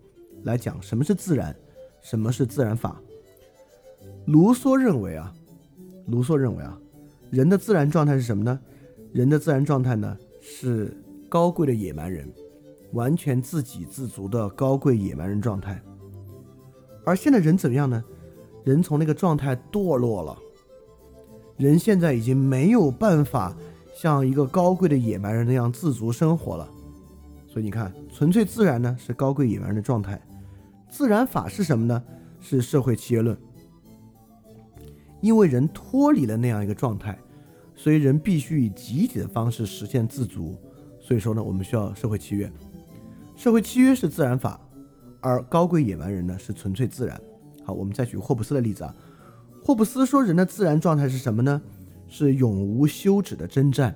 [0.43, 1.55] 来讲什么是自然，
[2.01, 3.01] 什么是自然法。
[4.25, 5.33] 卢梭认为啊，
[6.07, 6.77] 卢梭认为啊，
[7.31, 8.59] 人的自然状态是什么呢？
[9.13, 10.93] 人的自然状态呢是
[11.33, 12.31] 高贵的野蛮人，
[12.91, 15.81] 完全自给自足的高贵野蛮人状态。
[17.03, 18.03] 而现在人怎么样呢？
[18.63, 20.37] 人从那个状态堕落了，
[21.57, 23.57] 人现在已经没有办法。
[23.95, 26.69] 像一个高贵的野蛮人那样自足生活了，
[27.47, 30.21] 所以你看，纯粹自然呢是高贵野蛮人的状态，
[30.91, 32.03] 自然法是什么呢？
[32.41, 33.35] 是社会契约论。
[35.19, 37.17] 因为人脱离了那样一个状态，
[37.75, 40.55] 所以人必须以集体的方式实现自足。
[41.03, 42.49] 所以说呢，我们需要社会契约。
[43.35, 44.59] 社会契约是自然法，
[45.19, 47.21] 而高贵野蛮人呢是纯粹自然。
[47.65, 48.95] 好，我们再举霍布斯的例子啊。
[49.61, 51.61] 霍布斯说人的自然状态是什么呢？
[52.07, 53.93] 是永无休止的征战，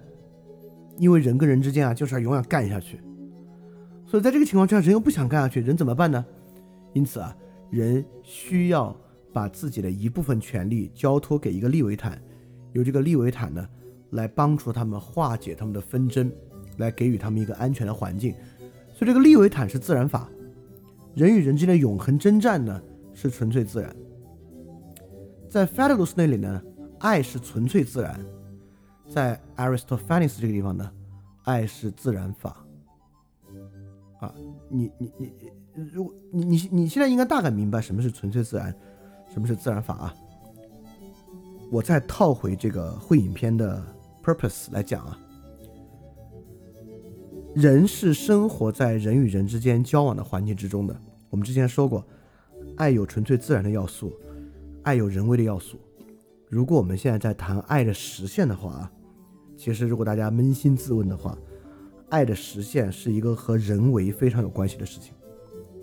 [0.98, 3.00] 因为人跟人之间啊，就是要永远干下去。
[4.06, 6.26] 所以在这个情况下，人又不想干下去，人怎么办呢？
[6.94, 7.36] 因此啊，
[7.70, 8.96] 人需要
[9.32, 12.20] 把自己的一部分权利交托给一个利维坦，
[12.74, 13.68] 由这个利维坦呢
[14.12, 16.32] 来帮助他们化解他们的纷争，
[16.78, 18.34] 来给予他们一个安全的环境。
[18.94, 20.30] 所以这个利维坦是自然法，
[21.16, 22.82] 人与人之间的永恒征战呢
[23.14, 23.96] 是纯粹自然。
[25.50, 26.62] 在 f a d u l u s 那里呢？
[27.00, 28.20] 爱是纯粹自然，
[29.08, 30.92] 在 Aristophanes 这个地方呢，
[31.44, 32.66] 爱是自然法。
[34.20, 34.34] 啊，
[34.68, 35.32] 你你你，
[35.94, 38.76] 如果你你你现在应该大概明白什么是纯粹自然，
[39.32, 40.16] 什么是自然法啊？
[41.72, 43.86] 我再套回这个会影片的
[44.24, 45.20] purpose 来讲啊，
[47.56, 50.96] 人是生活在人与人之间交往的环境之中的。
[51.30, 52.06] 我们之前说过，
[52.76, 54.14] 爱有纯粹自然的要素，
[54.84, 55.78] 爱有人为的要素。
[56.50, 58.92] 如果我们现在在谈爱的实现的话啊，
[59.58, 61.38] 其实如果大家扪心自问的话，
[62.10, 65.14] 爱的实现是一个和人为非常有关系的事情，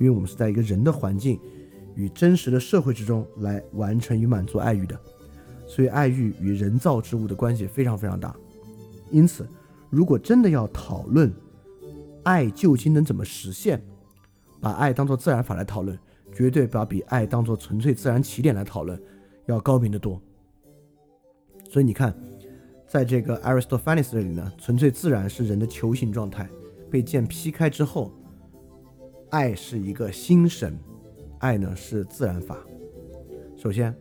[0.00, 1.38] 因为我们是在一个人的环境
[1.96, 4.98] 与真实的社会之中来完成与满足爱欲的，
[5.66, 8.34] 所以爱欲与人造之物的关系非常非常大。
[9.10, 9.46] 因此，
[9.90, 11.30] 如果真的要讨论
[12.24, 13.82] 爱究竟能怎么实现，
[14.60, 15.98] 把爱当做自然法来讨论，
[16.32, 19.00] 绝对把比爱当做纯粹自然起点来讨论
[19.46, 20.20] 要高明得多。
[21.68, 22.16] 所以你看，
[22.86, 26.48] 在这个 Aristophanes 这里呢，纯粹自然是人的球形状态，
[26.90, 28.12] 被剑劈开之后，
[29.30, 30.78] 爱是一个心神，
[31.40, 32.56] 爱呢是自然法。
[33.56, 33.94] 首先，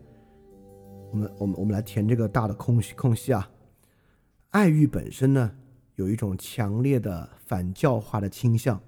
[1.11, 3.49] 我们我们我们来填这个大的空隙空隙啊，
[4.51, 5.51] 爱欲本身呢
[5.95, 8.81] 有一种强烈的反教化的倾向。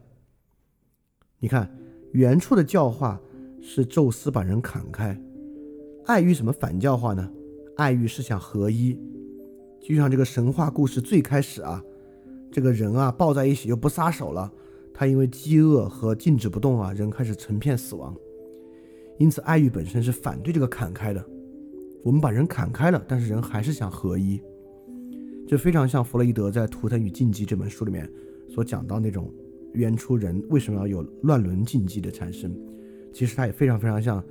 [1.37, 1.71] 你看，
[2.13, 3.21] 原处的教化
[3.61, 5.15] 是宙斯把人砍开，
[6.07, 7.31] 爱欲什么反教化呢？
[7.77, 8.99] 爱欲是想合一，
[9.79, 11.79] 就像这个神话故事最开始啊，
[12.51, 14.51] 这个人啊抱在一起又不撒手了，
[14.91, 18.15] 他因为饥饿和静止不动啊，人开始成片死亡。
[19.19, 21.23] 因此，爱欲本身是反对这个砍开的。
[22.03, 24.41] 我们把人砍开了，但是人还是想合一，
[25.47, 28.11] 这非常像弗洛伊德在《图腾与禁忌》这本书里面
[28.47, 29.33] 所讲到那种
[29.73, 32.55] 原初人为什么要有乱伦禁忌的产生。
[33.13, 34.23] 其实它也非常非常像。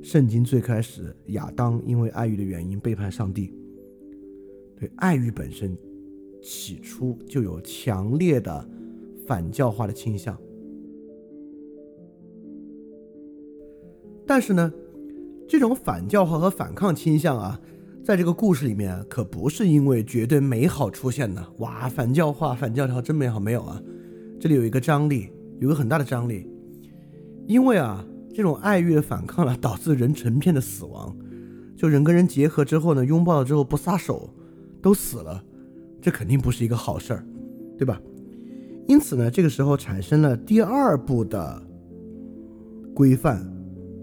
[0.00, 3.52] 圣经最开始，亚当因为爱欲的原因背叛上帝。
[4.76, 5.76] 对爱欲本身，
[6.40, 8.68] 起初就有强烈的
[9.26, 10.38] 反教化的倾向。
[14.24, 14.72] 但是呢，
[15.48, 17.60] 这种反教化和反抗倾向啊，
[18.08, 21.46] 在这个故事里面可不是因为绝对美好出现的。
[21.58, 23.78] 哇，反教化、反教条真美好，没有啊。
[24.40, 25.28] 这里有一个张力，
[25.58, 26.48] 有个很大的张力，
[27.46, 28.02] 因为啊，
[28.32, 31.14] 这种爱欲的反抗呢，导致人成片的死亡。
[31.76, 34.30] 就人跟人结合之后呢，拥抱了之后不撒手，
[34.80, 35.44] 都死了，
[36.00, 37.26] 这肯定不是一个好事儿，
[37.76, 38.00] 对吧？
[38.86, 41.62] 因此呢，这个时候产生了第二步的
[42.94, 43.46] 规范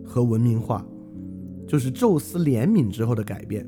[0.06, 0.86] 和文明化，
[1.68, 3.68] 就是宙斯怜悯之后的改变，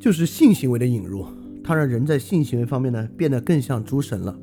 [0.00, 1.26] 就是性行为的引入，
[1.62, 4.36] 它让人在性行为方面呢变得更像诸神了。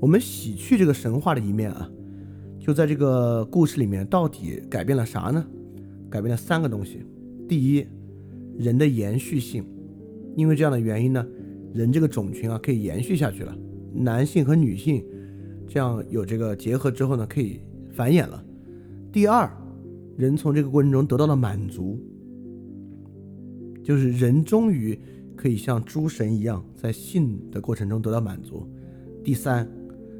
[0.00, 1.88] 我们洗去这个神话的一面啊。
[2.58, 5.46] 就在这个故事里面，到底改变了啥呢？
[6.10, 7.04] 改变了三个东西。
[7.46, 7.86] 第一，
[8.58, 9.62] 人的延续性，
[10.34, 11.24] 因为这样的原因呢，
[11.74, 13.54] 人这个种群啊可以延续下去了。
[13.92, 15.04] 男性和女性
[15.68, 17.60] 这样有这个结合之后呢，可以
[17.92, 18.42] 繁衍了。
[19.12, 19.48] 第二，
[20.16, 22.00] 人从这个过程中得到了满足，
[23.84, 24.98] 就是人终于
[25.36, 28.66] 可以像诸神一样，在性的过程中得到满足。
[29.22, 29.70] 第三，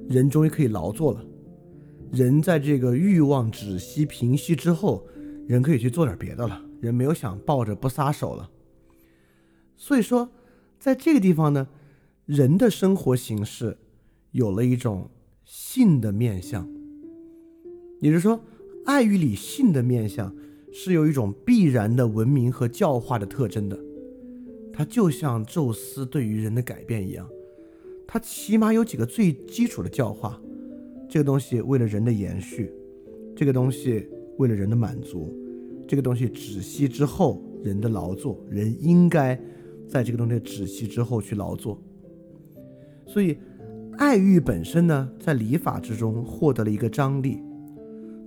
[0.09, 1.25] 人终于可以劳作了。
[2.13, 5.05] 人在这个欲望止息平息之后，
[5.49, 6.63] 人可以去做点别的了。
[6.81, 8.51] 人没有想抱着不撒手了。
[9.77, 10.29] 所以说，
[10.79, 11.67] 在这个地方呢，
[12.27, 13.79] 人的生活形式
[14.33, 15.09] 有了一种
[15.45, 16.69] 性的面相，
[18.01, 18.41] 也就是说，
[18.85, 20.35] 爱欲里性的面相
[20.77, 23.79] 是有一种必然的文明和教化的特征的。
[24.73, 27.29] 它就像宙斯对于人的改变一样，
[28.09, 30.41] 它起码有几个最基础的教化。
[31.09, 32.73] 这个东西为了人的延续，
[33.37, 34.09] 这个东西
[34.39, 35.33] 为了人的满足，
[35.87, 39.41] 这个东西止息之后人的劳作，人应该
[39.87, 41.81] 在这个东西止息之后去劳作。
[43.07, 43.39] 所以，
[43.97, 47.39] 爱欲本身呢，在礼法之中获得了一个张力，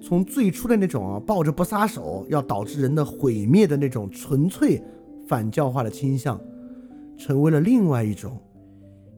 [0.02, 4.82] 从最初的那种啊抱着不撒手要导致人的毁灭的那种纯粹
[5.28, 6.40] 反教化的倾向，
[7.18, 8.38] 成为了另外一种，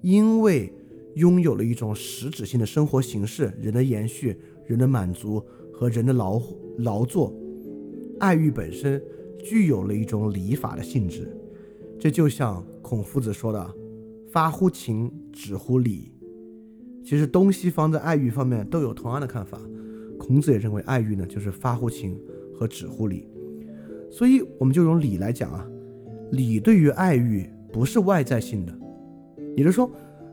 [0.01, 0.73] 因为。
[1.15, 6.39] 拥有了一种实质性的生活形式，人的延续、人的满足和人的劳
[6.77, 7.33] 劳作，
[8.19, 9.01] 爱欲本身
[9.43, 11.27] 具有了一种礼法的性质。
[11.99, 13.73] 这就像孔夫子说的
[14.31, 16.13] ：“发乎情，止乎礼。”
[17.03, 19.59] 其实东西方在爱欲方面都有同样的看法。
[20.19, 22.15] 孔子也认为爱欲呢就是发乎情
[22.53, 23.27] 和止乎礼。
[24.11, 25.65] 所以我们就用礼来讲啊，
[26.33, 28.79] 礼对于爱欲不是外在性的，
[29.55, 29.89] 也就是说。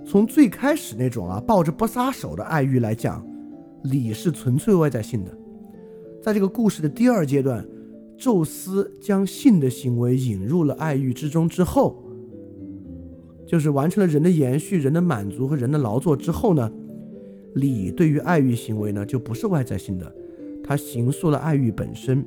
[0.08, 3.26] 从最开始那种啊抱着不撒手的爱欲来讲，
[3.82, 5.36] 礼是纯粹外在性的。
[6.22, 7.66] 在这个故事的第二阶段，
[8.16, 12.04] 宙斯将性的行为引入了爱欲之中之后，
[13.44, 16.70] 就是完成了人的延续、人的满足和人的劳作之后呢，
[17.56, 20.14] 礼对于爱欲行为呢就不是外在性的，
[20.64, 22.24] 它形塑了爱欲本身。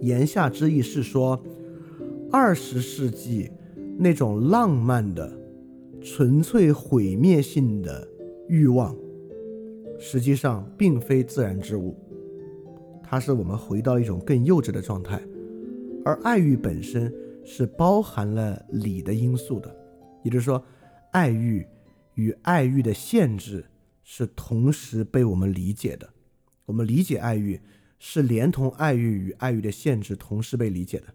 [0.00, 1.42] 言下之意是说，
[2.30, 3.50] 二十世纪
[3.98, 5.36] 那种浪漫的。
[6.02, 8.06] 纯粹毁灭性的
[8.46, 8.94] 欲望，
[9.98, 11.96] 实际上并非自然之物，
[13.02, 15.20] 它是我们回到一种更幼稚的状态，
[16.04, 17.12] 而爱欲本身
[17.42, 19.74] 是包含了理的因素的，
[20.22, 20.62] 也就是说，
[21.10, 21.66] 爱欲
[22.14, 23.64] 与爱欲的限制
[24.08, 26.08] 是同时被我们理解的，
[26.66, 27.60] 我们理解爱欲
[27.98, 31.06] 是连同爱欲与爱欲的限制同时被理解的。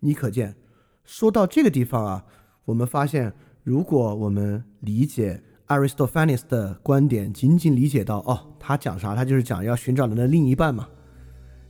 [0.00, 0.56] 你可见，
[1.04, 2.26] 说到这个地方啊，
[2.64, 3.32] 我们发现。
[3.62, 9.14] 如果我们理解 Aristophanes 的观点，仅仅理解到哦，他讲啥？
[9.14, 10.88] 他就是讲要寻找人的另一半嘛。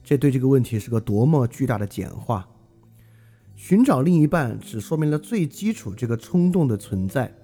[0.04, 2.48] 这对这个问题是个多么巨大的简化。
[3.56, 7.34] 寻找另一半只说明了最基础这个冲动的存在，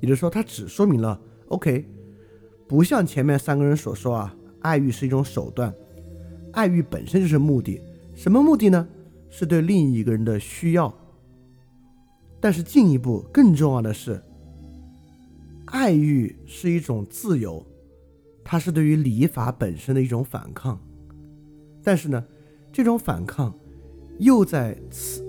[0.00, 1.88] 也就是说，它只说明了 OK，
[2.68, 5.72] 不像前面三个人所说啊，爱欲是一种手段，
[6.52, 7.80] 爱欲本身就是目的。
[8.14, 8.88] 什么目的呢？
[9.28, 10.92] 是对另一个人的需要。
[12.40, 14.22] 但是进一步更重要的是，
[15.66, 17.64] 爱欲是一种自由，
[18.44, 20.78] 它是对于礼法本身的一种反抗。
[21.82, 22.24] 但是呢，
[22.72, 23.52] 这种反抗
[24.18, 25.24] 又在此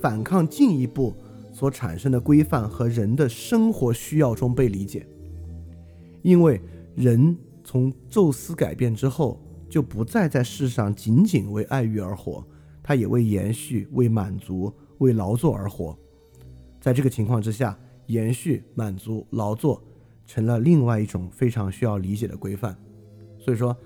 [0.00, 1.14] 反抗进一步
[1.52, 5.06] 所产生的规范和人的生活需要中被理解。
[6.22, 6.60] 因为
[6.94, 12.44] 人从宙斯改变之后，就不再在世上仅仅为爱欲而活，
[12.82, 15.96] 他也为延续、为满足、为劳作而活。
[16.80, 19.82] 在这个情况之下，延续、满足、劳作
[20.26, 22.76] 成了另外一种非常需要理解的规范。
[23.38, 23.76] 所以说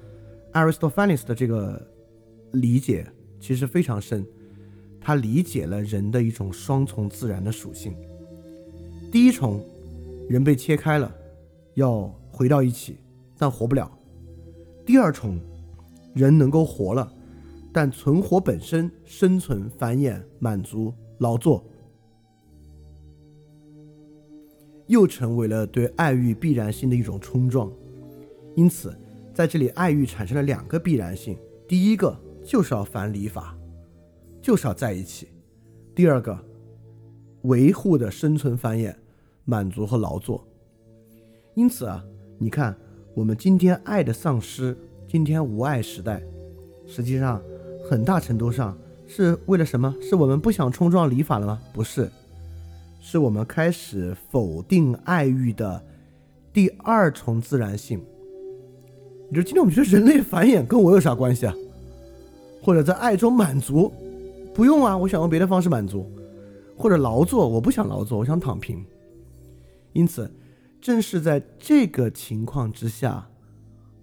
[0.52, 1.86] ，Aristophanes 的这个
[2.52, 3.06] 理解
[3.38, 4.26] 其实非常深，
[5.00, 7.94] 他理解了人的一种双重自然的属性。
[9.12, 9.64] 第一重
[10.28, 11.14] 人被切开了，
[11.74, 12.98] 要回到一起，
[13.38, 13.88] 但活不了。
[14.84, 15.38] 第二重，
[16.14, 17.12] 人能够活了，
[17.72, 21.64] 但存活本身、生存、繁衍、满足、劳作，
[24.88, 27.70] 又成为了对爱欲必然性的一种冲撞。
[28.56, 28.92] 因此，
[29.32, 33.56] 在这里，爱欲产生了两个必然性：第一个就是要反礼法，
[34.42, 35.28] 就是要在一起；
[35.94, 36.36] 第二个，
[37.42, 38.92] 维护的生存、繁衍、
[39.44, 40.44] 满足和劳作。
[41.54, 42.04] 因此啊，
[42.44, 42.76] 你看。
[43.14, 44.76] 我们今天爱的丧失，
[45.06, 46.20] 今天无爱时代，
[46.84, 47.40] 实际上
[47.88, 48.76] 很大程度上
[49.06, 49.94] 是为了什么？
[50.00, 51.60] 是我们不想冲撞礼法了吗？
[51.72, 52.10] 不是，
[53.00, 55.80] 是我们开始否定爱欲的
[56.52, 58.02] 第二重自然性。
[59.30, 61.54] 也就是今天我们觉得人类繁衍跟我有啥关系啊？
[62.60, 63.92] 或者在爱中满足，
[64.52, 66.10] 不用啊，我想用别的方式满足，
[66.76, 68.84] 或者劳作，我不想劳作，我想躺平。
[69.92, 70.28] 因此。
[70.84, 73.26] 正是在这个情况之下，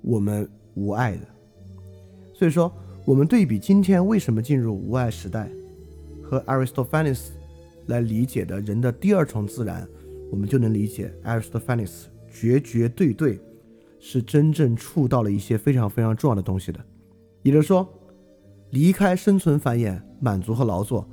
[0.02, 1.28] 我们无爱的。
[2.34, 2.74] 所以说，
[3.06, 5.48] 我们对比今天为什么进入无爱时代，
[6.24, 7.20] 和 Aristophanes
[7.86, 9.88] 来理解的人的第二重自然，
[10.32, 13.40] 我们就能理解 Aristophanes 绝绝对对
[14.00, 16.84] 是真正触到了一些非常非常重要的东西的。
[17.44, 17.88] 也就是说，
[18.72, 21.08] 离开生存、繁衍、满足和劳作，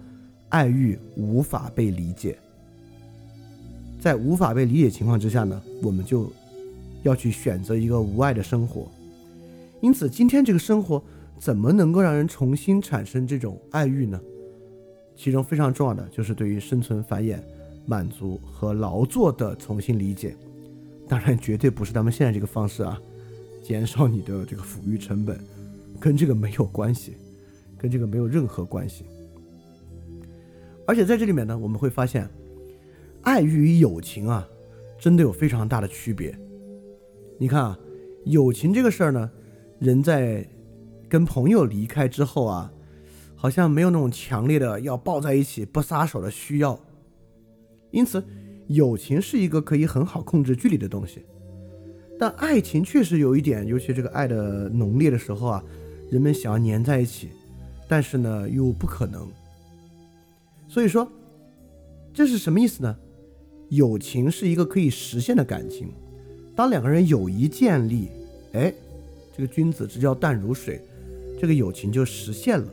[0.49, 2.39] 爱欲无法被理解。
[4.01, 6.33] 在无法被理解情况之下呢，我们就
[7.03, 8.89] 要去选择一个无爱的生活。
[9.81, 11.03] 因此，今天这个生活
[11.39, 14.21] 怎么能够让人重新产生这种爱欲呢？
[15.17, 17.39] 其中非常重要的就是对于生存、繁衍、
[17.87, 20.37] 满足和劳作的重新理解。
[21.09, 23.01] 当然，绝对不是咱们现在这个方式啊，
[23.65, 25.39] 减少你的这个抚育成本，
[25.99, 27.17] 跟这个没有关系，
[27.77, 29.05] 跟这个没有任何关系。
[30.87, 32.29] 而且在这里面呢，我们会发现。
[33.23, 34.49] 爱欲与友情啊，
[34.99, 36.37] 真的有非常大的区别。
[37.39, 37.79] 你看啊，
[38.25, 39.31] 友情这个事儿呢，
[39.79, 40.49] 人在
[41.09, 42.73] 跟朋友离开之后啊，
[43.37, 46.79] 好像没有那种强烈的要抱在一起不撒手的需要。
[47.91, 48.23] 因此，
[48.67, 51.25] 友情是一个可以很好控制距离的东西。
[52.19, 55.65] 但爱情确实有一点，尤其这个爱的浓烈的时候啊，
[56.11, 57.29] 人们想要粘在一起，
[57.89, 59.27] 但是呢又不可能。
[60.67, 61.11] 所以说，
[62.13, 62.97] 这是什么意思呢？
[63.69, 65.93] 友情是一个可以实现的感情，
[66.57, 68.09] 当两个人友谊建立，
[68.53, 68.73] 哎，
[69.37, 70.81] 这个君子之交淡如水，
[71.41, 72.69] 这个友情就实现了。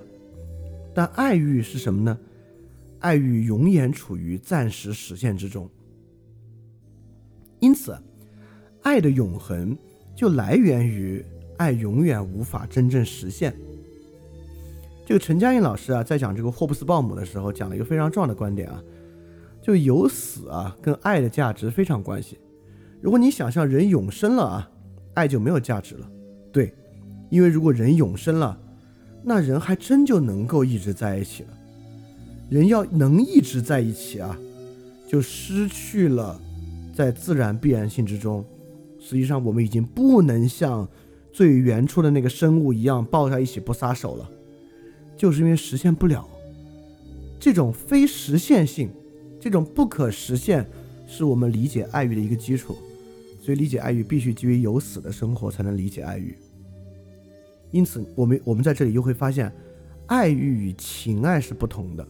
[0.94, 2.18] 但爱欲是什么呢？
[3.00, 5.70] 爱欲永远处于暂时实现之中。
[7.60, 7.96] 因此，
[8.82, 9.78] 爱的永恒
[10.16, 11.24] 就来源于
[11.58, 13.54] 爱永远无法真正实现。
[15.06, 18.82] 这个陈嘉映老师啊，在讲这个霍布斯鲍姆的时候，讲了一个非常重要的观点啊。
[19.66, 22.38] 就有死啊，跟爱的价值非常关系。
[23.02, 24.70] 如果你想象人永生了啊，
[25.16, 26.08] 爱就没有价值了。
[26.52, 26.72] 对，
[27.32, 28.56] 因为如果人永生了，
[29.24, 31.50] 那人还真就能够一直在一起了。
[32.48, 34.38] 人要能一直在一起啊，
[35.08, 36.40] 就失去了
[36.94, 38.46] 在自然必然性之中。
[39.00, 40.88] 实际上，我们已经不能像
[41.34, 44.30] 最原初的那个生物一样抱在一起不撒手了，
[45.18, 46.24] 就是因为实现不了
[47.40, 48.92] 这种非实现性。
[49.46, 50.68] 这种不可实现，
[51.06, 52.76] 是我们理解爱欲的一个基础，
[53.40, 56.36] 所以理解爱欲必须基于有死的生活才能理解爱欲。
[57.70, 59.54] 因此，我们我们在这里又会发现，
[60.08, 62.04] 爱欲与情爱是不同的。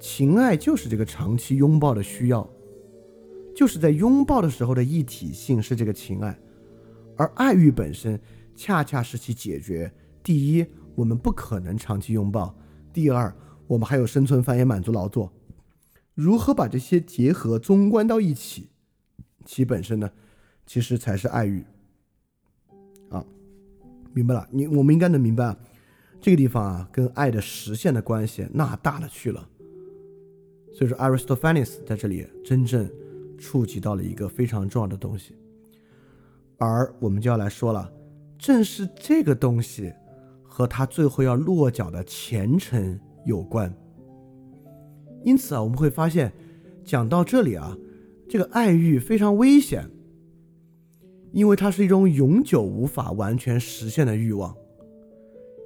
[0.00, 2.50] 情爱就是这个长期拥抱的需要，
[3.54, 6.36] 就是在拥抱的时候的一体性是这个情爱，
[7.16, 8.20] 而爱欲本身
[8.56, 9.88] 恰恰是其解决。
[10.20, 12.52] 第一，我们不可能长期拥抱；
[12.92, 13.32] 第二，
[13.68, 15.32] 我们还有生存、繁衍、满足、劳作。
[16.14, 18.68] 如何把这些结合综观到一起？
[19.44, 20.10] 其本身呢，
[20.66, 21.64] 其实才是爱欲。
[23.08, 23.24] 啊，
[24.12, 24.46] 明白了？
[24.50, 25.56] 你我们应该能明白，
[26.20, 29.48] 这个地方啊，跟爱的实现的关系那大了去了。
[30.72, 32.90] 所以说，Aristophanes 在这里真正
[33.38, 35.34] 触及到了一个非常重要的东西，
[36.58, 37.92] 而我们就要来说了，
[38.38, 39.92] 正是这个东西
[40.42, 43.74] 和他最后要落脚的前程有关。
[45.24, 46.32] 因此啊，我们会发现，
[46.84, 47.76] 讲到这里啊，
[48.28, 49.88] 这个爱欲非常危险，
[51.32, 54.54] 因为它是一种永久无法完全实现的欲望。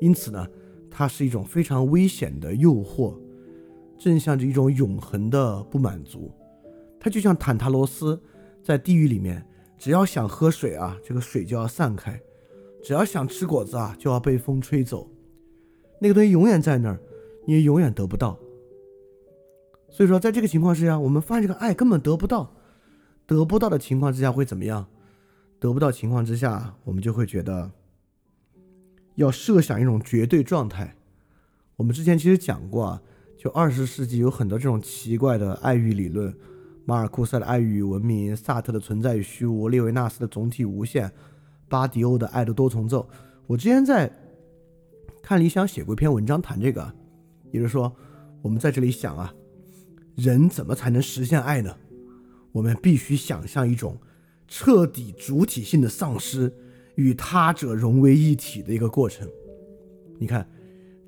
[0.00, 0.46] 因此呢，
[0.90, 3.14] 它是一种非常危险的诱惑，
[3.98, 6.30] 正向着一种永恒的不满足。
[7.00, 8.20] 它就像坦塔罗斯
[8.62, 9.46] 在地狱里面，
[9.78, 12.12] 只要想喝水啊，这个水就要散开；
[12.82, 15.08] 只要想吃果子啊，就要被风吹走。
[15.98, 17.00] 那个东西永远在那儿，
[17.46, 18.38] 你也永远得不到。
[19.88, 22.54] 所以说，在这个情况之下，我们发现这个爱根本得不到，
[23.26, 24.86] 得不到的情况之下会怎么样？
[25.58, 27.70] 得不到情况之下，我们就会觉得
[29.14, 30.94] 要设想一种绝对状态。
[31.76, 33.02] 我们之前其实讲过啊，
[33.38, 36.34] 就二十世纪有很多这种奇怪的爱欲理论，
[36.84, 41.10] 马尔库塞的爱欲与文明，萨特的存在与虚无，列维纳斯的总体无限，
[41.68, 43.08] 巴迪欧的爱的多重奏。
[43.46, 44.10] 我之前在
[45.22, 46.92] 看理想写过一篇文章谈这个，
[47.50, 47.90] 也就是说，
[48.42, 49.34] 我们在这里想啊，
[50.16, 51.76] 人怎么才能实现爱呢？
[52.50, 53.96] 我们必须想象一种。
[54.48, 56.54] 彻底主体性的丧失，
[56.94, 59.28] 与他者融为一体的一个过程。
[60.20, 60.48] 你看，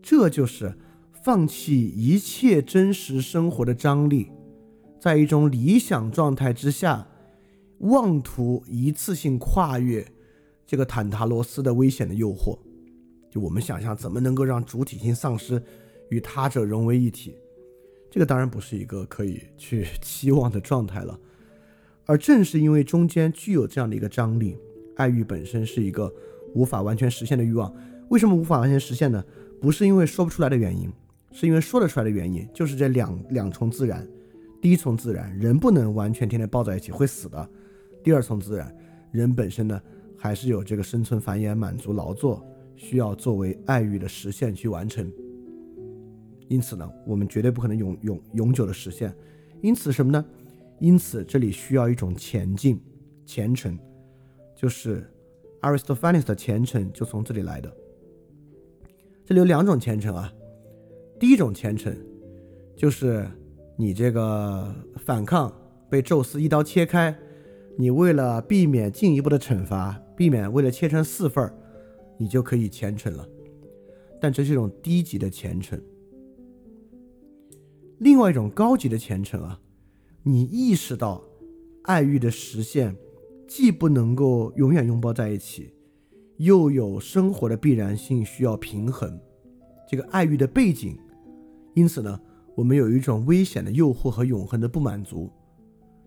[0.03, 0.77] 这就是
[1.23, 4.33] 放弃一切真实生活的张力，
[5.01, 7.07] 在一种理想状态之下，
[7.79, 10.05] 妄图一次性跨越
[10.67, 12.59] 这个坦塔罗斯的危险的诱惑。
[13.31, 15.63] 就我们想象，怎么能够让主体性丧失，
[16.11, 17.37] 与他者融为一体？
[18.11, 21.19] 这个当然不是一个可以去期望的状态了。
[22.07, 24.57] 而正是因为中间具有这样的一个张力，
[24.97, 26.13] 爱欲本身是一个
[26.55, 27.75] 无法完全实现的欲望。
[28.09, 29.23] 为什么无法完全实现呢？
[29.61, 30.91] 不是因为说不出来的原因，
[31.33, 34.09] 是因为说得出来的原因，就是这两两重自然。
[34.63, 37.49] 第一重自然，人不能完全天天抱在一起，会死的。
[38.03, 38.75] 第二重自然，
[39.13, 39.79] 人本身呢，
[40.17, 42.43] 还是有这个生存、繁衍、满足、劳作
[42.75, 45.13] 需要作为爱欲的实现去完成。
[46.49, 49.15] 因此呢，我们绝对不可能永永永久的实现。
[49.61, 50.25] 因此什么呢？
[50.81, 52.81] 因此，这里需要一种前进、
[53.27, 53.79] 虔诚，
[54.55, 55.05] 就是
[55.61, 57.73] Aristophanes 的虔诚就从这里来的。
[59.27, 60.33] 这里有两种虔诚啊，
[61.19, 61.95] 第一种虔诚
[62.77, 63.29] 就是
[63.77, 64.73] 你这个
[65.05, 65.53] 反抗
[65.91, 67.13] 被宙斯一刀切开，
[67.77, 71.53] 你为了避免进一步的惩罚，避免为了切成四份儿，
[72.17, 73.29] 你就可以虔诚了。
[74.21, 75.81] 但这是一种低级的虔诚。
[77.99, 79.59] 另外一种高级的虔诚啊。
[80.23, 81.23] 你意识到，
[81.85, 82.95] 爱欲的实现，
[83.47, 85.73] 既不能够永远拥抱在一起，
[86.37, 89.19] 又有生活的必然性需要平衡，
[89.89, 90.99] 这个爱欲的背景，
[91.75, 92.21] 因此呢，
[92.55, 95.31] 我们有一种危险的诱惑和永恒的不满足，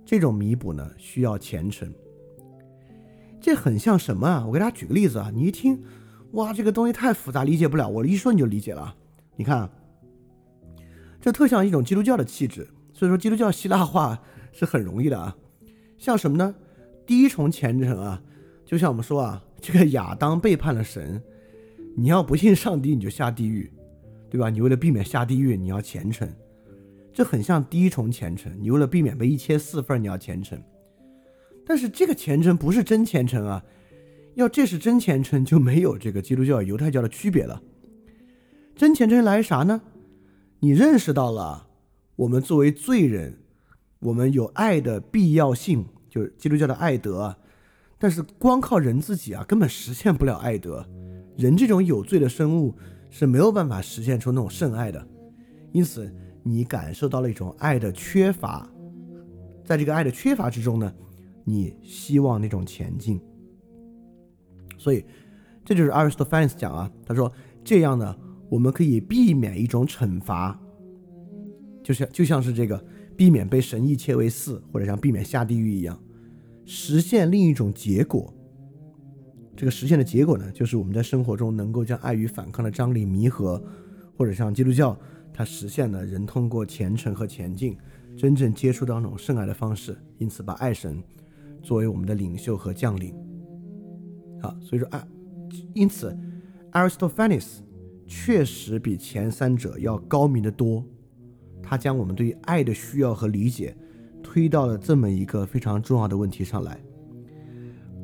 [0.06, 1.92] 这种弥补呢，需要虔诚。
[3.40, 4.46] 这很像什么啊？
[4.46, 5.82] 我给大家举个例子啊，你一听，
[6.34, 7.90] 哇，这个东西太复杂，理解不了。
[7.90, 8.96] 我一说你就理解了。
[9.36, 9.68] 你看，
[11.22, 12.68] 这特像一种基督教的气质。
[12.94, 14.22] 所以说，基督教希腊化
[14.52, 15.36] 是很容易的啊，
[15.98, 16.54] 像什么呢？
[17.06, 18.22] 第一重虔诚啊，
[18.66, 21.22] 就像我们说啊，这个亚当背叛了神，
[21.96, 23.72] 你要不信上帝，你就下地狱，
[24.30, 24.50] 对吧？
[24.50, 26.32] 你为了避免下地狱，你要虔诚，
[27.12, 28.52] 这很像第一重虔诚。
[28.62, 30.62] 你为了避免被一切四份，你要虔诚。
[31.66, 33.64] 但是这个虔诚不是真虔诚啊，
[34.36, 37.62] 要这是真虔诚，就没有这个基督教、犹太教的区别了。
[38.76, 39.82] 真虔诚来啥呢？
[40.62, 41.68] 你认识到了。
[42.18, 43.40] 我们作为罪人，
[43.98, 47.36] 我们有爱的必要性，就是基督教的爱德。
[47.98, 50.88] 但是光靠人自己啊，根本实现不了爱德。
[51.36, 52.76] 人这种有罪的生物
[53.10, 55.08] 是没有办法实现出那种圣爱的。
[55.72, 56.14] 因此，
[56.44, 58.70] 你感受到了一种爱的缺乏，
[59.64, 60.94] 在这个爱的缺乏之中呢，
[61.44, 63.20] 你希望那种前进。
[64.78, 65.04] 所以，
[65.66, 67.32] 这就是 Aristophanes 讲啊，他说
[67.64, 68.16] 这样呢，
[68.52, 70.60] 我们可以避免一种惩罚。
[71.82, 72.84] 就是就像是这个
[73.16, 75.98] 避免被神意切为四，或者像避免下地狱一样，
[76.66, 78.32] 实现另一种结果。
[79.56, 83.64] 这个实现的结果呢，就是我们在生活中能够将爱与反抗的张力弥合，
[84.18, 84.98] 或者像基督教，
[85.34, 87.78] 它实现了人通过虔诚和前进，
[88.18, 91.02] 真正接触到那种圣爱的方式，因此把爱神
[91.64, 93.14] 作为我们的领袖和将领。
[94.40, 95.04] 好，所以说爱，
[95.74, 96.16] 因此
[96.72, 97.58] Aristophanes
[98.14, 100.84] 确实比前三者要高明的多。
[101.64, 103.74] 他将我们对于爱的需要和理解
[104.22, 106.78] 推到了这么一个非常重要的问题上来，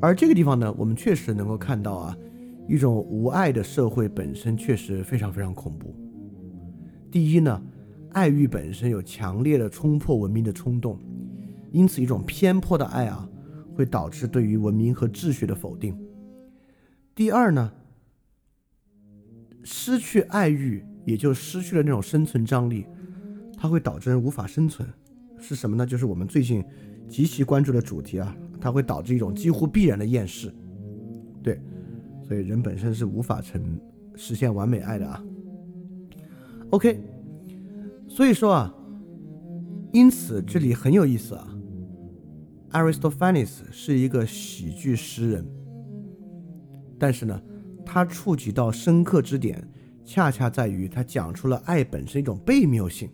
[0.00, 2.16] 而这个地方呢，我们确实能够看到啊，
[2.66, 5.94] 一种无爱的社会本身确实非常非常恐怖。
[7.10, 7.62] 第一呢，
[8.12, 10.98] 爱欲本身有强烈的冲破文明的冲动，
[11.70, 13.28] 因此一种偏颇的爱啊，
[13.74, 15.94] 会导致对于文明和秩序的否定。
[17.14, 17.70] 第二呢，
[19.70, 22.86] 失去爱欲，也就失去了那种生存张力。
[23.54, 24.88] 它会导致人无法生存，
[25.38, 25.84] 是什么呢？
[25.84, 26.64] 就是我们最近
[27.06, 30.50] 极其关注的主题啊，它会导致一种几乎必然的厌世。
[31.42, 31.60] 对，
[32.26, 33.78] 所以人本身是无法成
[34.16, 35.22] 实现完美爱的啊。
[36.70, 36.98] OK，
[38.08, 38.74] 所以说啊，
[39.92, 41.54] 因此这里很有意思啊
[42.70, 45.46] ，Aristophanes 是一个喜剧诗人，
[46.98, 47.38] 但是呢，
[47.88, 49.66] 他触及到深刻之点，
[50.04, 53.08] 恰恰在于他讲出了爱本身一种悖谬性。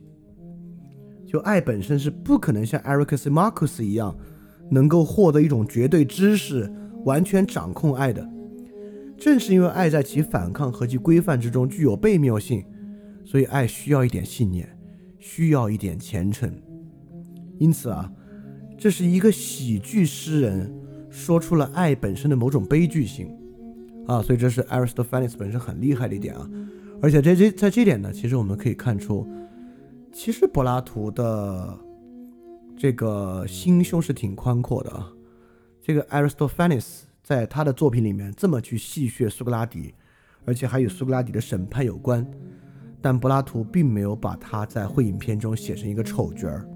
[1.24, 4.16] 就爱本身是不可能像 Ericus Marcus 一样，
[4.70, 6.70] 能够获得一种绝对知识，
[7.04, 8.28] 完全掌控爱的。
[9.16, 12.64] 正是因为爱在其反抗和其规范之中具有悖谬性，
[13.24, 14.68] 所以爱需要一点信念，
[15.20, 16.52] 需要一点虔诚。
[17.58, 18.12] 因此啊，
[18.76, 20.72] 这是一个喜剧诗人
[21.08, 23.28] 说出了爱本身的某种悲剧性
[24.06, 26.48] 啊，所以这是 Aristophanes 本身很厉害的一点啊。
[27.02, 29.26] 而且在这在这点呢，其实我们可以看出，
[30.12, 31.78] 其实柏拉图的
[32.76, 35.10] 这个心胸是挺宽阔的啊。
[35.82, 39.94] 这个 Aristophanes 在他的作品里面这么去戏谑苏格拉底，
[40.44, 42.26] 而且还与苏格拉底的审判有关，
[43.02, 46.66] 但柏拉图并没有把他在会影片中写成一个丑角儿。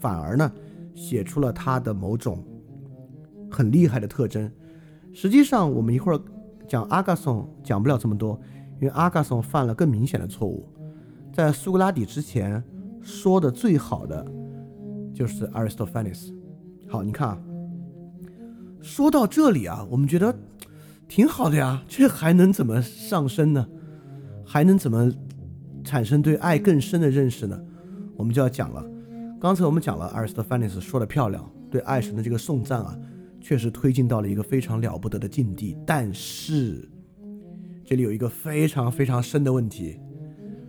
[0.00, 0.50] 反而呢，
[0.94, 2.42] 写出了他的某种
[3.50, 4.50] 很厉害的特征。
[5.12, 6.20] 实际上，我们一会儿
[6.68, 8.38] 讲阿伽松讲不了这么多，
[8.74, 10.68] 因为阿伽松犯了更明显的错误。
[11.32, 12.62] 在苏格拉底之前
[13.00, 14.26] 说的最好的
[15.14, 16.34] 就是 Aristophanes。
[16.88, 17.38] 好，你看啊，
[18.80, 20.34] 说到这里啊，我们觉得
[21.08, 23.66] 挺好的呀，这还能怎么上升呢？
[24.44, 25.12] 还能怎么
[25.84, 27.58] 产生对爱更深的认识呢？
[28.16, 28.84] 我们就要讲了。
[29.40, 32.98] 刚才我们讲了 Aristophanes 说的漂亮，对爱神的这个颂赞啊，
[33.40, 35.76] 确实推进到了一个非常了不得的境地。
[35.86, 36.88] 但是
[37.84, 39.98] 这里有一个非常非常深的问题，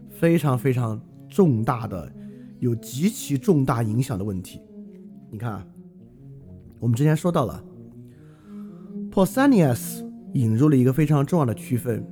[0.09, 2.11] 非常非常重大的，
[2.59, 4.61] 有极其重大影响的问题。
[5.29, 5.67] 你看，
[6.79, 7.63] 我们之前说到了
[9.11, 12.05] Pausanias 引入了一个非常重要的区分，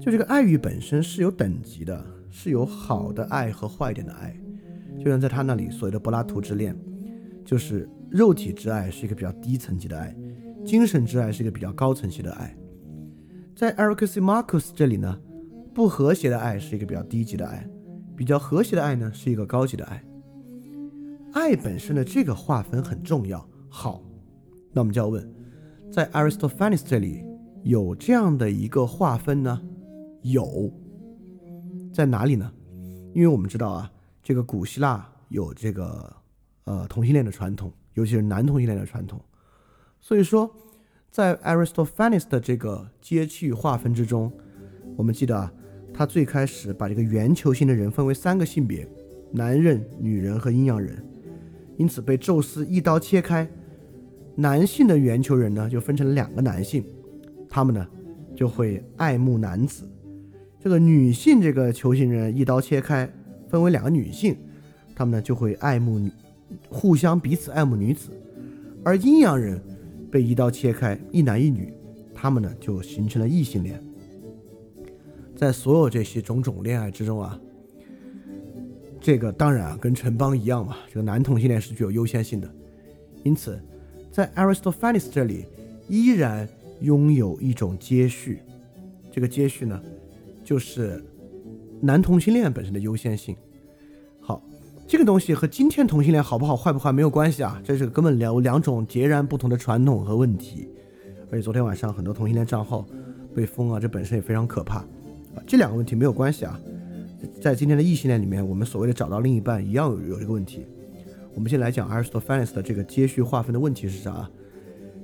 [0.00, 4.38] 就这个爱欲本身是有等级的，是有好的爱和坏点的爱。
[4.98, 6.76] 就像在他那里所谓的柏拉图之恋，
[7.44, 10.14] 就是肉体之爱是一个比较低层级的爱，
[10.64, 12.56] 精神之爱是一个比较高层级的爱。
[13.54, 15.20] 在 e r i c s Marcus 这里呢，
[15.74, 17.68] 不和谐的爱是一个比较低级的爱，
[18.16, 20.04] 比较和谐的爱呢是一个高级的爱。
[21.32, 23.46] 爱本身的这个划分很重要。
[23.68, 24.02] 好，
[24.72, 25.28] 那我们就要问，
[25.92, 27.24] 在 Aristophanes 这里
[27.62, 29.60] 有这样的一个划分呢？
[30.22, 30.72] 有，
[31.92, 32.50] 在哪里呢？
[33.14, 33.90] 因为我们知道啊。
[34.20, 36.14] 这个古希腊有这个
[36.64, 39.20] 呃同性恋的传统，尤其是男同性恋的传统。
[40.00, 40.50] 所以说，
[41.10, 44.32] 在 Aristophanes 的这个阶级划分之中，
[44.96, 45.52] 我们记得啊，
[45.92, 48.88] 他最开始把这个圆球形的人分为三个性别：
[49.32, 51.04] 男人、女人和阴阳人。
[51.76, 53.46] 因此被宙斯一刀切开，
[54.34, 56.84] 男性的圆球人呢就分成了两个男性，
[57.48, 57.86] 他们呢
[58.34, 59.86] 就会爱慕男子。
[60.58, 63.12] 这个女性这个球形人一刀切开。
[63.50, 64.36] 分为两个女性，
[64.94, 66.12] 他们呢就会爱慕女，
[66.68, 68.10] 互相彼此爱慕女子，
[68.84, 69.60] 而阴阳人
[70.10, 71.72] 被一刀切开，一男一女，
[72.14, 73.82] 他们呢就形成了异性恋。
[75.36, 77.40] 在所有这些种种恋爱之中啊，
[79.00, 82.50] 这个当然啊跟城邦一样嘛，这个男同性恋是具有优先性的，
[83.24, 83.60] 因此
[84.10, 85.44] 在 Aristophanes 这里
[85.88, 86.48] 依然
[86.80, 88.40] 拥有一种接续，
[89.12, 89.82] 这个接续呢
[90.44, 91.04] 就是。
[91.80, 93.36] 男同性恋本身的优先性，
[94.88, 100.66] 这个东西和今天同性恋好不好坏不坏没有关系啊，这是根本两两种截然不同的传统和问题。
[101.30, 102.86] 而且昨天晚上很多同性恋账号
[103.34, 104.86] 被封啊，这本身也非常可怕啊。
[105.46, 106.58] 这两个问题没有关系啊，
[107.38, 110.66] 在今天的异性恋里面，我们所谓的找到另一半一样有有这个问题。
[111.34, 114.26] 我们先来讲 Aristophanes 的这个接续划分的问题是啥？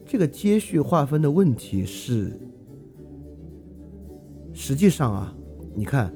[0.06, 2.32] 这个接续划分的问题是，
[4.54, 5.34] 实际上啊，
[5.74, 6.10] 你看。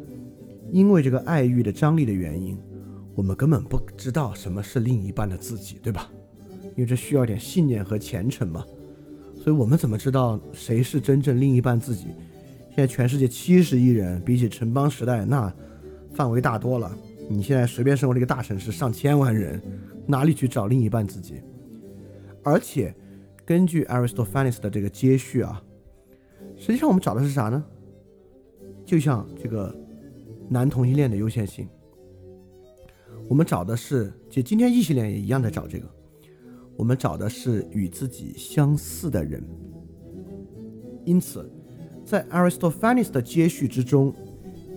[0.71, 2.55] 因为这个爱欲的张力的原因，
[3.19, 6.09] 我们根本不知道什么是另一半的自己，对吧？
[6.77, 8.65] 因为这需要点信念和虔诚嘛。
[9.35, 12.05] 所以我们怎么知道谁是真正另一半自己？
[12.69, 15.53] 现在全世界七十亿人，比起城邦时代那
[16.15, 16.97] 范围大多了。
[17.29, 19.61] 你现在随便生活这个大城市，上千万人，
[20.07, 21.43] 哪里去找另一半自己？
[22.45, 22.95] 而且
[23.45, 25.61] 根据 Aristophanes 的这个接续啊，
[26.57, 27.65] 实际上我们找的是啥呢？
[28.87, 29.75] 就像这个。
[30.51, 31.69] 男同性恋的优先性，
[33.29, 35.87] 我们找的是，就今天异性恋也一样在找这个，
[36.77, 39.45] 我们找的是与自己相似的人。
[41.05, 41.51] 因此，
[42.07, 44.15] 在 Aristophanes 的接续之中，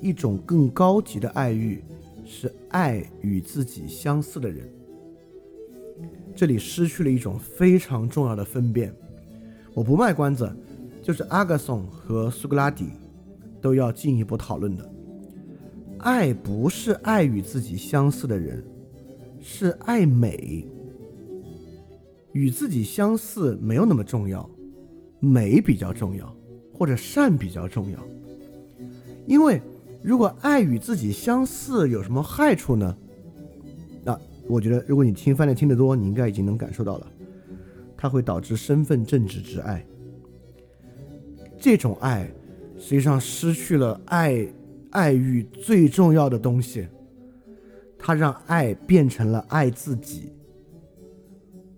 [0.01, 1.81] 一种更高级的爱欲
[2.25, 4.69] 是爱与自己相似的人。
[6.35, 8.93] 这里失去了一种非常重要的分辨，
[9.73, 10.53] 我不卖关子，
[11.01, 12.89] 就是阿格松和苏格拉底
[13.61, 14.89] 都要进一步讨论的。
[16.03, 18.63] 爱不是爱与自己相似的人，
[19.41, 20.67] 是爱美。
[22.33, 24.49] 与自己相似没有那么重要，
[25.19, 26.33] 美比较重要，
[26.73, 27.99] 或者善比较重要。
[29.25, 29.61] 因为
[30.01, 32.97] 如果爱与自己相似有什么害处呢？
[34.03, 34.17] 那
[34.47, 37.07] 我觉得，如果你听翻译听得多，你应该已经能感受到了。
[37.97, 39.85] 它会导致身份政治之爱。
[41.59, 42.27] 这种爱
[42.79, 44.47] 实际上失去了爱
[44.91, 46.87] 爱欲最重要的东西，
[47.97, 50.31] 它让爱变成了爱自己。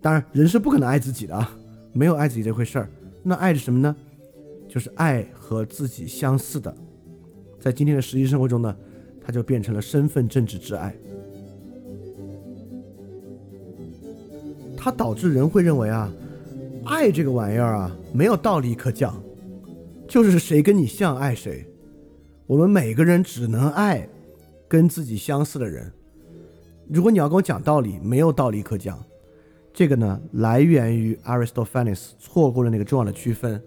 [0.00, 1.56] 当然，人是不可能爱自己的啊，
[1.92, 2.90] 没有爱自己这回事儿。
[3.22, 3.96] 那爱是什么呢？
[4.68, 6.74] 就是爱和自己相似的。
[7.60, 8.76] 在今天的实际生活中呢，
[9.24, 10.94] 它就变成了身份政治之爱。
[14.76, 16.12] 它导致人会认为啊，
[16.84, 19.18] 爱这个玩意儿啊，没有道理可讲，
[20.06, 21.64] 就是谁跟你像爱谁。
[22.46, 24.06] 我们每个人只能爱
[24.68, 25.90] 跟自己相似的人。
[26.88, 29.02] 如果你要跟我讲道理，没有道理可讲。
[29.72, 33.60] 这个呢，来源于 Aristophanes 错过了那个重要的区分，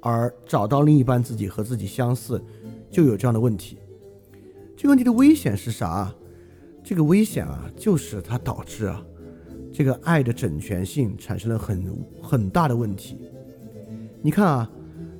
[0.00, 2.42] 而找到另一半自己和自己相似，
[2.90, 3.76] 就有这样的问题。
[4.76, 6.10] 这个问题的危险是啥？
[6.82, 9.04] 这个危险啊，就是它导致啊。
[9.72, 11.84] 这个爱的整全性产生了很
[12.22, 13.18] 很大的问题。
[14.22, 14.70] 你看啊，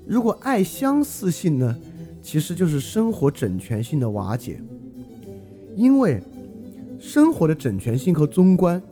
[0.06, 1.78] 如果爱相似性呢，
[2.26, 4.60] 其实就是生活整全性的瓦解。
[5.76, 6.20] 因为
[6.98, 8.82] 生活的整全性和综观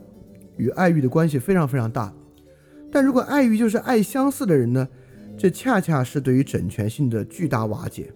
[0.55, 2.13] 与爱欲的关系非常非常大。
[2.89, 4.87] 但如果爱欲就是爱相似的人呢，
[5.37, 8.09] 这恰恰是对于整全性的巨大瓦解。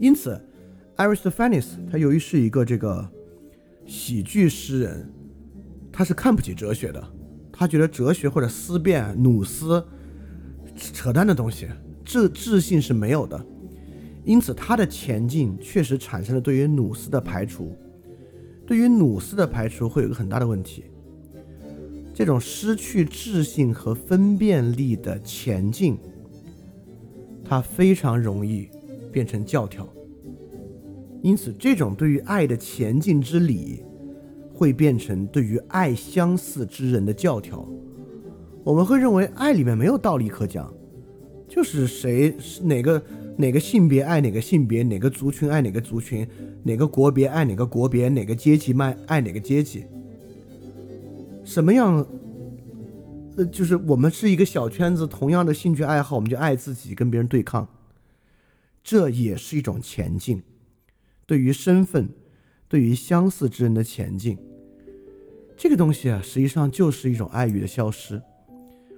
[0.00, 0.44] 因此
[0.96, 3.08] ，Aristophanes 他由于是一个这个
[3.86, 5.08] 喜剧诗人。
[5.92, 7.04] 他是看不起哲学的，
[7.52, 9.84] 他觉得哲学或者思辨、努斯
[10.76, 11.68] 扯淡的东西，
[12.10, 13.40] 智智性是没有的。
[14.24, 17.76] 因此，他的前进确实产生了对于努斯的排除。
[18.66, 20.84] 对于努斯的排除会有个很大的问题，
[22.12, 25.96] 这种失去智性和分辨力的前进，
[27.44, 28.68] 它非常容易
[29.12, 29.88] 变成教条。
[31.22, 33.84] 因此，这种对于爱的前进之理。
[34.52, 37.66] 会变成对于爱相似之人的教条，
[38.62, 40.70] 我们会认为爱里面没有道理可讲，
[41.50, 42.32] 就是谁
[42.62, 43.02] 哪个
[43.36, 46.24] 哪个性别爱哪个性别，哪个族群爱哪个族群，
[46.62, 49.84] 哪个国别爱哪个国别，哪个阶级卖爱哪个阶级。
[51.44, 52.06] 什么样？
[53.36, 57.66] 呃，就是我们是一个小圈子，同样的兴趣爱好，我们就爱自己，跟别人对抗，
[58.84, 60.42] 这也是一种前进，
[61.26, 62.10] 对于身份，
[62.68, 64.38] 对于相似之人的前进。
[65.56, 68.22] 这个东西啊，实际上就是一种爱欲的消失。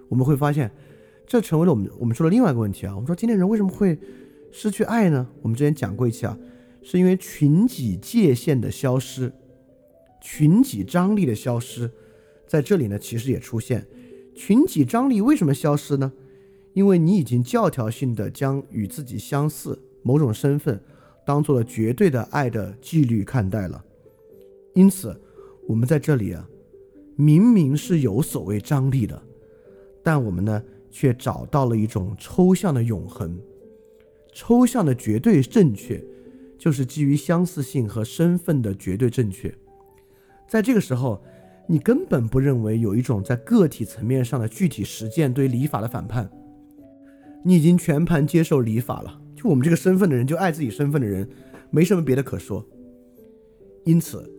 [0.08, 0.70] 我们会发现，
[1.26, 2.94] 这成为了我们我们说的另外一个问题啊。
[2.94, 3.98] 我们说今天人为什么会
[4.50, 5.26] 失去爱呢？
[5.40, 6.38] 我们之前讲过一期啊，
[6.82, 9.32] 是因为群体界限的消失，
[10.20, 11.90] 群体张力的消失，
[12.46, 13.86] 在这里呢，其实也出现
[14.34, 16.12] 群体张力为什么消失呢？
[16.74, 20.80] 因为你已经教条性的将与自己相似某种身份
[21.24, 23.84] 当做了绝对的爱的纪律看待了，
[24.74, 25.18] 因此
[25.68, 26.48] 我们在这里啊。
[27.14, 29.22] 明明是有所谓张力的，
[30.02, 30.62] 但我们呢
[30.92, 33.36] 却找到了一种抽象的永恒，
[34.32, 36.00] 抽象的绝对正确，
[36.56, 39.52] 就是基于相似性和身份的绝对正确。
[40.46, 41.20] 在这个时候，
[41.66, 46.30] 你根本不认为有一种在个体层面上的具体实践对礼法的反叛，
[47.42, 49.20] 你已经全盘接受礼法了。
[49.34, 51.28] 就我们这个身份的人，就爱自己身份的人，
[51.70, 52.64] 没什么别的可说。
[53.84, 54.30] 因此，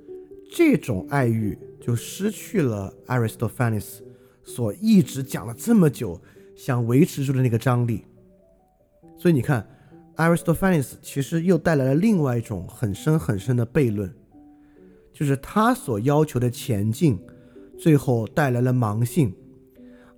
[0.50, 1.58] 这种爱欲。
[1.86, 3.96] 就失去了 Aristophanes
[4.42, 6.22] 所一直讲了这么久
[6.66, 8.06] 想维持住的那个张力，
[9.18, 9.68] 所以你看
[10.16, 14.10] ，Aristophanes 其实又带来了另外一种很深很深的悖论，
[15.12, 17.20] 就是他所要求的前进，
[17.78, 19.36] 最后带来了盲性，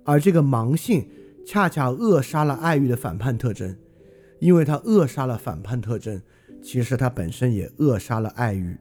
[0.04, 1.08] 而这个盲性
[1.44, 3.76] 恰恰扼杀了爱欲的反叛特征，
[4.38, 6.22] 因为他扼杀了反叛特征，
[6.62, 8.78] 其实他本身也扼杀了爱欲。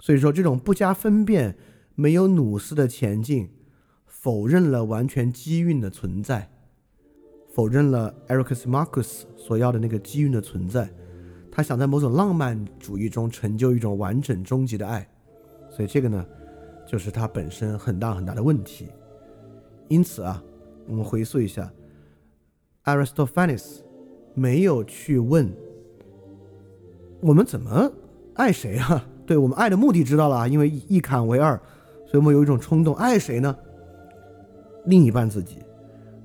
[0.00, 1.58] 所以说，这种不加分辨、
[1.94, 3.50] 没有努斯的前进，
[4.22, 6.48] 否认了完全机运的存在，
[7.52, 10.88] 否认了 Ericus Marcus 所要的那个机运的存在。
[11.50, 15.04] 他想在某种浪漫主义中成就一种完整终极的爱，
[15.68, 16.24] 所以这个呢，
[16.86, 18.90] 就是他本身很大很大的问题。
[19.88, 20.40] 因此啊，
[20.86, 21.72] 我们回溯一下
[22.84, 23.80] ，Aristophanes
[24.34, 25.52] 没有去问
[27.20, 27.90] 我们怎么
[28.34, 29.04] 爱谁啊？
[29.26, 31.60] 对我们爱的目的知道了啊，因为一砍为二，
[32.06, 33.58] 所以我们有一种冲动，爱谁呢？
[34.86, 35.58] 另一半自己。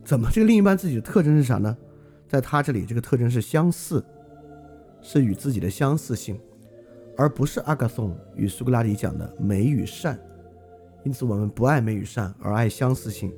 [0.04, 1.78] 怎么这个另一半自己的特征是啥呢？
[2.28, 4.04] 在他这里，这个特征是相似，
[5.02, 6.40] 是与自己的相似性，
[7.16, 10.20] 而不是阿嘎颂与苏格拉底讲的美与善。
[11.04, 13.34] 因此，我们不爱美与善，而爱相似性。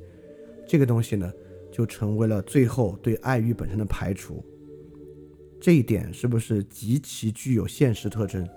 [0.66, 1.32] 这个东西呢，
[1.70, 4.44] 就成为了最后对爱欲本身的排除。
[5.60, 8.48] 这一点是不是极其具有现实特征？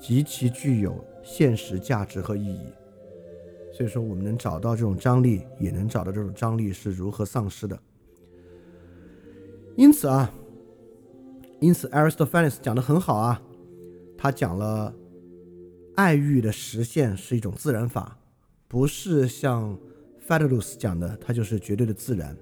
[0.00, 2.66] 极其具有现实价值和意义。
[3.82, 7.76] 所以说，我们能找到这种张力，也能找到这种张力是如何丧失的。
[9.74, 10.32] 因此啊，
[11.58, 13.42] 因此 Aristophanes 讲的很好啊，
[14.16, 14.94] 他讲了
[15.96, 18.16] 爱欲的实现是一种自然法，
[18.68, 19.76] 不是像
[20.20, 22.36] f a d u l u s 讲的，它就是绝对的自然。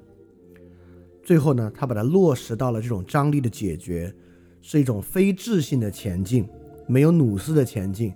[1.22, 4.14] 最后呢，他把它落实到了这种张力的解决，
[4.60, 6.46] 是一种非智性的前进，
[6.86, 8.12] 没有努斯的前进。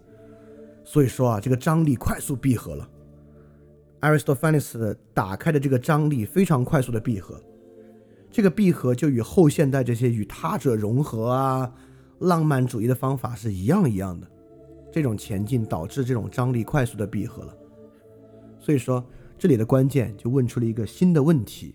[0.84, 2.90] 所以说啊，这个张力快速闭合了。
[4.05, 7.40] Aristophanes 打开的这个张力非常快速的闭合，
[8.31, 11.72] 这个闭合就与后现代这些与他者融合啊、
[12.18, 14.31] 浪漫主义的方法是一样一样的。
[14.93, 17.56] 这种前进导致这种张力快速的闭合了。
[18.60, 19.02] 所以说，
[19.39, 21.74] 这里的关键就问出了一个新的问题，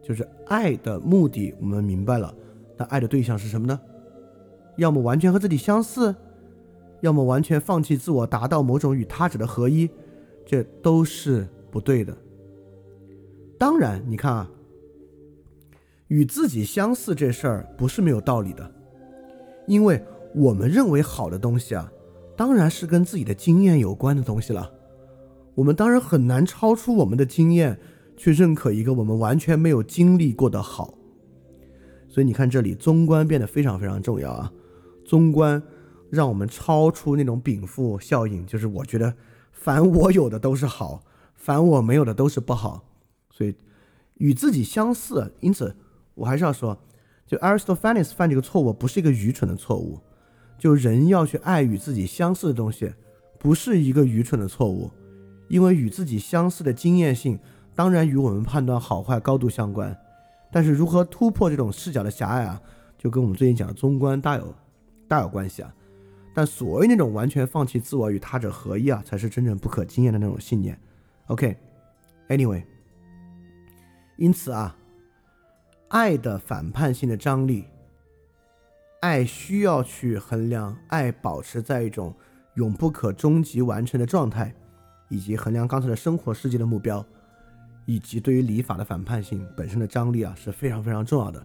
[0.00, 2.32] 就是爱的目的我们明白了，
[2.76, 3.78] 那爱的对象是什么呢？
[4.76, 6.14] 要么完全和自己相似，
[7.00, 9.90] 要么完全放弃自我，达到某种与他者的合一。
[10.52, 12.14] 这都是不对的。
[13.58, 14.50] 当然，你看啊，
[16.08, 18.70] 与自己相似这事儿不是没有道理的，
[19.66, 20.04] 因为
[20.34, 21.90] 我们认为好的东西啊，
[22.36, 24.70] 当然是跟自己的经验有关的东西了。
[25.54, 27.80] 我们当然很难超出我们的经验
[28.14, 30.92] 去认可一个我们完全没有经历过的好。
[32.10, 34.52] 所以你看，这里中观变得非常非常重要啊。
[35.02, 35.62] 中观
[36.10, 39.14] 让我们超出那种禀赋效应，就是我觉得。
[39.62, 41.04] 凡我有的都是好，
[41.36, 42.82] 凡我没有的都是不好，
[43.30, 43.54] 所以
[44.14, 45.32] 与自己相似。
[45.38, 45.76] 因此，
[46.14, 46.76] 我还是要说，
[47.24, 50.00] 就 Aristophanes 犯这个错误不是一个愚蠢的错误，
[50.58, 52.92] 就人要去爱与自己相似的东西，
[53.38, 54.90] 不是一个愚蠢的错误，
[55.46, 57.38] 因为与自己相似的经验性
[57.76, 59.96] 当然与我们判断好坏高度相关，
[60.50, 62.60] 但是如何突破这种视角的狭隘啊，
[62.98, 64.52] 就跟我们最近讲的中观大有
[65.06, 65.72] 大有关系啊。
[66.34, 70.78] 但所谓那种完全放弃自我与他者合一啊，才是真正不可经验的那种信念。
[71.26, 72.64] OK，Anyway，
[74.16, 74.76] 因此啊，
[75.88, 77.66] 爱的反叛性的张力，
[79.00, 82.14] 爱需要去衡量爱保持在一种
[82.54, 84.54] 永不可终极完成的状态，
[85.10, 87.04] 以及衡量刚才的生活世界的目标，
[87.84, 91.44] 以及对于礼法的反叛性本身的张力啊，是非常非常重要的。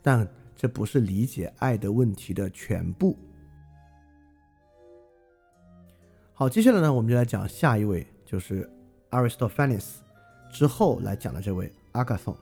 [0.00, 0.26] 但
[0.56, 3.14] 这不是理解爱的问题的全部。
[6.38, 8.70] 好，接下来呢，我们就来讲下一位，就是
[9.10, 9.86] Aristophanes
[10.52, 12.36] 之后来讲的这位 Agathon。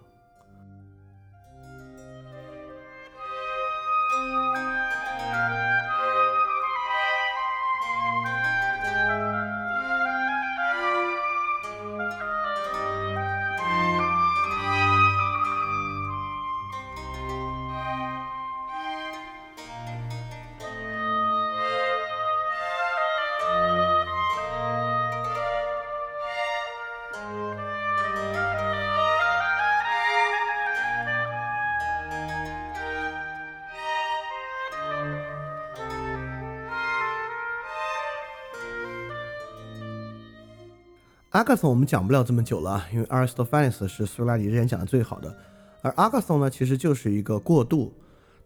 [41.44, 45.36] 阿克松我们讲不了这么久了，因为 Aristophanes 是苏格拉底之前讲的最好的，
[45.82, 47.92] 而阿克松呢，其实就是一个过渡，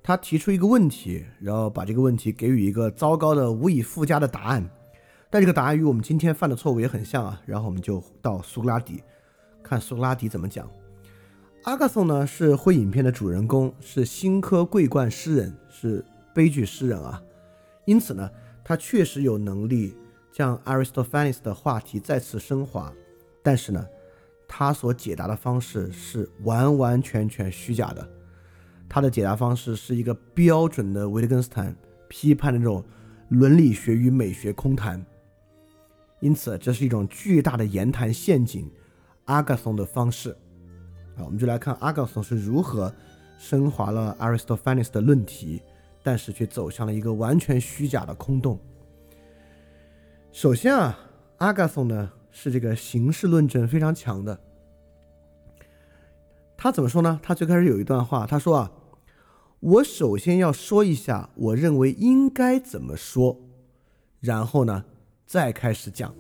[0.03, 4.69] 他提出一个问题，然后把这个问题给予一个糟糕的无以复加的答案，
[5.31, 7.41] 但这个答案与我们今天犯的错误也很像啊。
[7.47, 9.01] 然后我们就到苏格拉底，
[9.63, 10.69] 看苏格拉底怎么讲。
[11.63, 16.05] 阿克松呢是会影片的主人公，是新科桂冠诗人，是
[16.35, 17.23] 悲剧诗人啊，
[17.85, 18.29] 因此呢，
[18.65, 19.95] 他确实有能力。
[20.39, 22.93] 将 Aristophanes 的话题再次升华，
[23.43, 23.85] 但是呢，
[24.47, 28.09] 他所解答的方式是完完全全虚假的。
[28.89, 31.75] 他的解答方式是一个标准的维特根斯坦
[32.07, 32.85] 批判的那种
[33.31, 35.05] 伦理学与美学空谈，
[36.21, 38.71] 因此这是一种巨大的言谈陷阱。
[39.25, 40.31] 阿伽松的方式，
[41.17, 42.95] 啊，我们就来看阿伽松是如何
[43.39, 45.61] 升华了 Aristophanes 的论题，
[46.01, 48.57] 但是却走向了一个完全虚假的空洞。
[50.31, 50.99] 首先啊，
[51.39, 54.39] 阿伽松呢是这个形式论证非常强的。
[56.57, 57.19] 他怎么说呢？
[57.23, 58.73] 他最开始有一段话，他说啊，
[59.61, 63.41] 我首先要说一下我认为应该怎么说，
[64.21, 64.85] 然后呢
[65.27, 66.15] 再开始讲。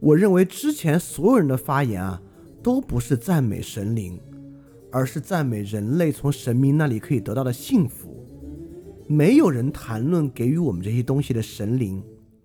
[0.00, 2.20] 我认为之前所有人的发言啊，
[2.62, 4.20] 都不是赞美神灵，
[4.90, 8.26] 而是赞美人类从神明那里可以得到的幸福。
[9.06, 12.02] 没有人谈论给予我们这些东西的神灵。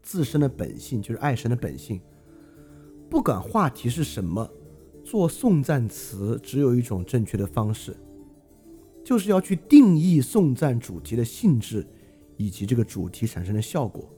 [0.08, 2.00] 自身的本性就是爱神的本性，
[3.10, 4.50] 不管话题是什么，
[5.04, 7.94] 做颂赞词只有一种正确的方式，
[9.04, 11.86] 就是要去定义颂赞主题的性质
[12.38, 14.10] 以及这个主题产生的效果。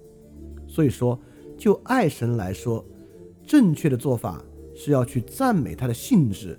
[0.68, 1.20] 所以说，
[1.58, 2.86] 就爱神来说，
[3.44, 4.46] 正确的做法
[4.76, 6.56] 是要去赞美他的性质，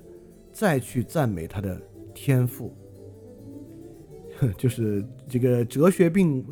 [0.51, 1.81] 再去赞美他的
[2.13, 2.75] 天赋。
[4.57, 6.45] 就是这个哲学病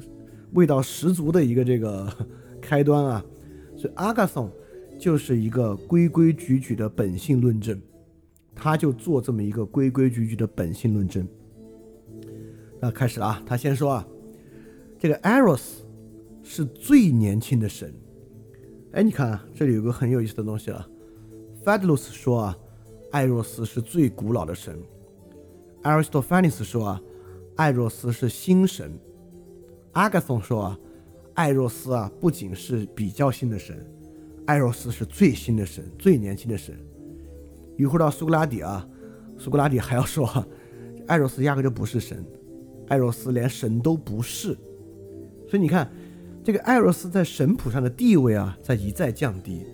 [0.53, 2.09] 味道十足的一个这个
[2.69, 3.25] 开端啊。
[3.75, 4.51] 所以阿嘎松
[4.99, 7.81] 就是一个规规矩矩的本性论证，
[8.53, 11.27] 他就做这么一个规规矩矩的本性论证。
[12.79, 14.07] 那开始了啊，他先说啊，
[14.99, 15.61] 这个 Eros
[16.43, 17.93] 是最年轻的神。
[18.91, 20.87] 哎，你看啊，这里有个很有意思的东西了。
[21.61, 22.57] f a d l u s 说啊，
[23.11, 24.77] 艾若斯是最古老的神。
[25.83, 27.01] Aristophanes 说啊，
[27.55, 28.91] 艾若斯是新神。
[29.93, 30.79] 阿伽松说啊，
[31.39, 33.73] 艾若斯啊不仅是比较新的神，
[34.45, 36.77] 艾若斯是最新的神，最年轻的神。
[37.77, 38.85] 一会儿到苏格拉底啊，
[39.37, 40.45] 苏格拉底还要说啊，
[41.07, 42.25] 艾若斯压根就不是神。
[42.89, 44.47] 艾若斯连神都不是，
[45.47, 45.89] 所以你看，
[46.43, 49.65] 这个艾若斯在神谱上的地位啊，在一再降低，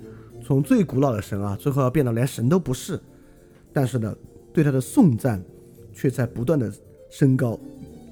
[0.43, 2.99] 从最古老的神啊，最后要变到连神都不是。
[3.73, 4.15] 但是呢，
[4.53, 5.43] 对他的颂赞
[5.91, 6.71] 却在不断的
[7.09, 7.59] 升高。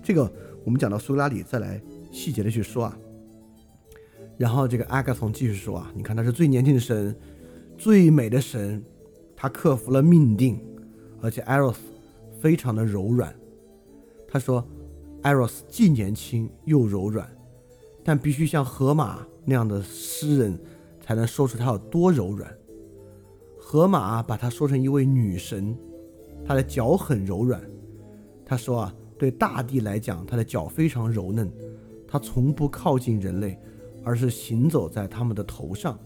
[0.02, 0.24] 这个
[0.66, 1.80] 我们讲到苏格拉底再来
[2.12, 2.98] 细节的去说啊。
[4.44, 7.16] 然后这个阿伽松继续说啊，你看他是最年轻的神，
[7.78, 8.84] 最美的神，
[9.38, 10.60] 他克服了命定，
[11.22, 11.80] 而且艾若斯
[12.42, 13.34] 非常的柔软。
[14.28, 14.66] 他说。
[15.22, 17.26] 艾若斯既年轻又柔软，
[18.04, 20.60] 但必须像荷马那样的诗人
[21.00, 22.54] 才能说出他有多柔软。
[23.58, 25.74] 荷马把他说成一位女神，
[26.46, 27.64] 她的脚很柔软。
[28.46, 31.50] 他说啊，对大地来讲，他的脚非常柔嫩，
[32.06, 33.58] 他从不靠近人类，
[34.04, 35.98] 而是行走在他们的头上。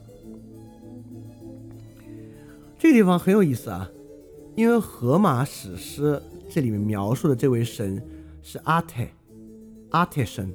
[2.77, 3.89] 这个地方很有意思啊，
[4.55, 8.01] 因为荷马史诗这里面描述的这位神。
[8.49, 9.13] 是阿泰，
[9.89, 10.53] 阿泰神，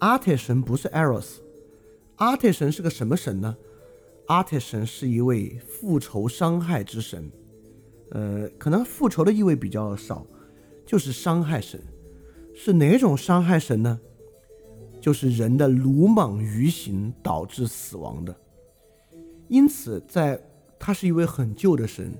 [0.00, 1.36] 阿泰神不是 Eros，
[2.16, 3.56] 阿泰神是个什么神呢？
[4.26, 7.30] 阿泰神是一位复仇伤害之神，
[8.10, 10.26] 呃，可能复仇的意味比较少，
[10.84, 11.80] 就是伤害神。
[12.52, 14.00] 是哪种伤害神呢？
[15.08, 18.36] 就是人的鲁莽愚行导致死亡的。
[19.48, 20.38] 因此，在
[20.78, 22.12] 他是一位很旧的神，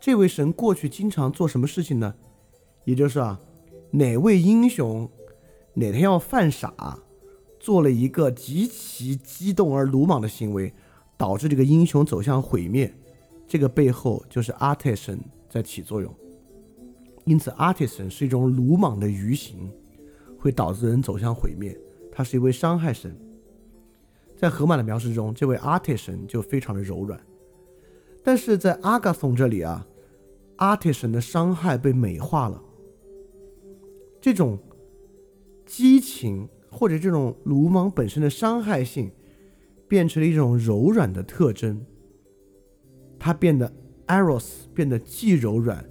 [0.00, 2.14] 这位神过去经常做什么事情呢？
[2.86, 3.38] 也就是啊。
[3.90, 5.06] 哪位英雄
[5.74, 6.98] 哪天要犯傻，
[7.60, 10.72] 做了一个极其激动而鲁莽的行为，
[11.18, 12.90] 导致这个英雄走向毁灭，
[13.46, 15.20] 这个背后就是阿泰神
[15.50, 16.10] 在起作用。
[17.26, 19.70] 因此，阿泰神是一种鲁莽的愚行，
[20.38, 21.78] 会导致人走向毁灭。
[22.14, 23.14] 他是一位伤害神。
[24.36, 27.20] 在荷马的描述中，这位阿特神就非常的柔软，
[28.22, 29.84] 但是在阿伽松这里啊，
[30.56, 32.62] 阿特神的伤害被美化了。
[34.20, 34.58] 这种
[35.66, 39.10] 激情或者这种鲁莽本身的伤害性，
[39.88, 41.84] 变成了一种柔软的特征。
[43.18, 43.72] 它变得
[44.06, 45.84] Eros 变得既柔软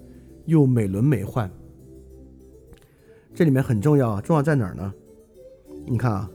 [0.45, 1.49] 又美轮美奂。
[3.33, 4.93] 这里面很重要啊，重要在哪儿呢？
[5.85, 6.31] 你看啊，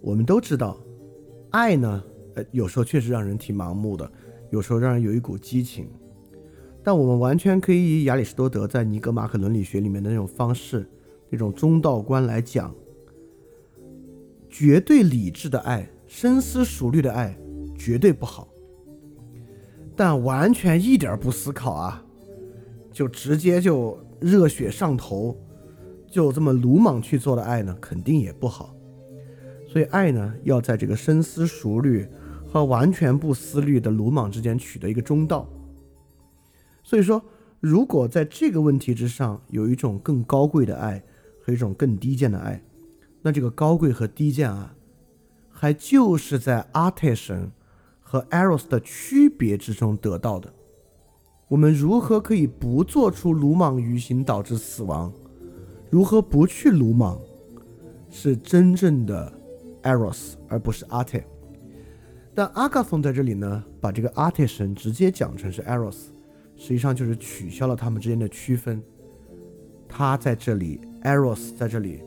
[0.00, 0.78] 我们都知道，
[1.50, 2.02] 爱呢，
[2.34, 4.10] 呃，有时候确实让人挺盲目的，
[4.50, 5.88] 有时候让人有一股激情。
[6.82, 10.88] 但我们完全可以以亚里士多德在《尼格马可伦理学》里面的那种方式。
[11.30, 12.74] 这种中道观来讲，
[14.48, 17.38] 绝对理智的爱、深思熟虑的爱，
[17.76, 18.48] 绝对不好。
[19.94, 22.02] 但完全一点不思考啊，
[22.90, 25.36] 就直接就热血上头，
[26.10, 28.74] 就这么鲁莽去做的爱呢，肯定也不好。
[29.68, 32.08] 所以爱呢，要在这个深思熟虑
[32.46, 35.46] 和完全不思虑的鲁莽之间取得一个中道。
[36.82, 37.22] 所以说，
[37.60, 41.02] 如果在这个问题之上有一种更高贵的爱
[41.42, 42.62] 和，一种更低贱的爱，
[43.20, 44.74] 那这个高贵和低贱啊，
[45.50, 47.50] 还就是在阿泰神
[48.00, 50.52] 和 Eros 的区别之中得到的。
[51.48, 55.12] 我们如何可以不做出鲁莽于行导致死亡？
[55.90, 57.18] 如何不去鲁莽？
[58.10, 59.32] 是真正的
[59.82, 61.18] Eros，而不是阿特。
[62.34, 65.96] 但阿伽松在这里呢，把这个阿特神直接讲成是 Eros，
[66.56, 68.82] 实际上就是取消了他们之间的区分。
[69.88, 70.80] 他在这里。
[71.04, 72.02] Eros 在这里，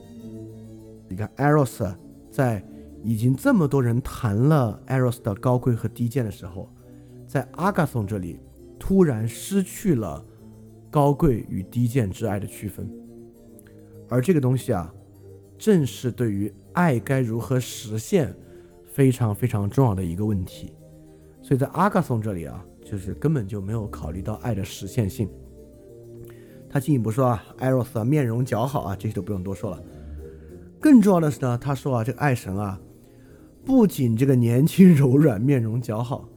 [1.07, 1.95] 你看，Eros
[2.29, 2.61] 在
[3.05, 6.69] 已经这么多人谈了 Eros 的高贵和低贱的时候，
[7.25, 8.41] 在阿伽松这里
[8.77, 10.21] 突然失去了
[10.89, 12.91] 高贵与低贱之爱的区分，
[14.11, 14.93] 而这个东西啊，
[15.57, 18.35] 正是对于爱该如何实现
[18.83, 20.73] 非常非常重要的一个问题。
[21.41, 25.29] 所以在阿伽松这里啊，就是根本就没有考虑到爱的实现性。
[26.69, 29.81] 他进一步说啊，艾若斯面容姣好啊，这些都不用多说了。
[30.77, 32.81] 更重要的是呢，他说啊，这个爱神啊，
[33.63, 36.27] 不仅这个年轻柔软、面容姣好，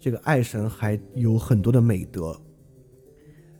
[0.00, 2.40] 这个爱神还有很多的美德。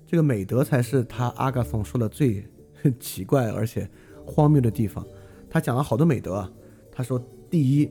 [0.07, 2.47] 这个美德才是他阿嘎松说的最
[2.83, 3.89] 很奇怪而且
[4.27, 5.07] 荒谬的地方。
[5.49, 6.51] 他讲了好多美德啊。
[6.91, 7.19] 他说，
[7.49, 7.91] 第一，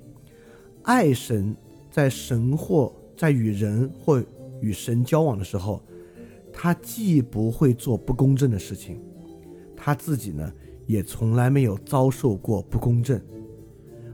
[0.84, 1.56] 爱神
[1.90, 4.24] 在神或在与人或
[4.60, 5.82] 与神交往的时候，
[6.54, 9.02] 他既不会做不公正的事情，
[9.76, 10.54] 他自己呢
[10.86, 13.20] 也从来没有遭受过不公正。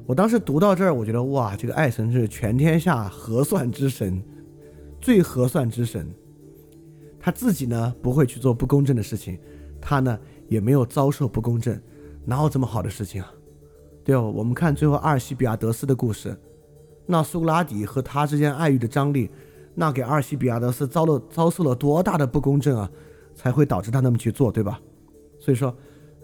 [0.05, 4.23] 我当时读到这儿，我觉得哇，这个爱神是全天下合算之神，
[5.01, 6.07] 最合算之神。
[7.19, 9.37] 他自己呢不会去做不公正的事情，
[9.81, 10.17] 他呢
[10.47, 11.79] 也没有遭受不公正，
[12.25, 13.31] 哪有这么好的事情啊？
[14.03, 16.37] 对哦，我们看最后阿尔西比亚德斯的故事，
[17.05, 19.29] 那苏格拉底和他之间爱欲的张力，
[19.75, 22.89] 那给阿尔西比亚德斯遭了遭受了多大的不公正啊，
[23.35, 24.79] 才会导致他那么去做，对吧？
[25.39, 25.75] 所以说，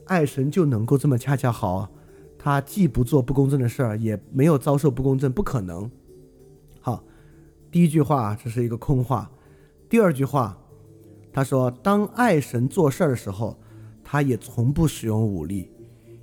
[0.06, 1.90] 爱神就能够这么恰恰好。
[2.38, 5.90] 他既不做不公正的事儿，也没有遭受不公正，不可能。
[6.82, 7.02] 好，
[7.72, 9.32] 第一句话这是一个空话。
[9.88, 10.58] 第二句话，
[11.32, 13.58] 他说，当爱神做事儿的时候，
[14.14, 15.72] 他也从不使用武力，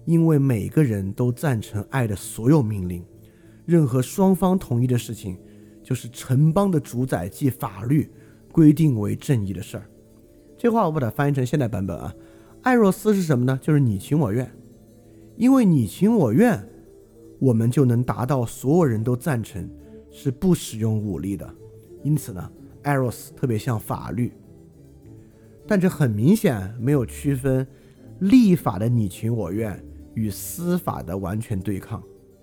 [0.05, 3.05] 因为每个人都赞成爱的所有命令，
[3.67, 5.37] 任何双方同意的事情，
[5.83, 8.09] 就是城邦的主宰即法律
[8.53, 9.91] 规定为正义的事儿。
[10.57, 12.15] 这话我把它翻译成现代版本啊，
[12.62, 13.59] 爱若斯是什么呢？
[13.61, 14.49] 就是你情我愿。
[15.37, 16.65] 因为你情我愿，
[17.41, 19.69] 我们就能达到所有人都赞成
[20.12, 21.53] 是不使用武力的。
[22.05, 22.53] 因此呢
[22.83, 24.33] 艾若斯特别像法律，
[25.67, 27.67] 但这很明显没有区分
[28.21, 29.83] 立法的你情我愿
[30.15, 32.03] 与司法的完全对抗，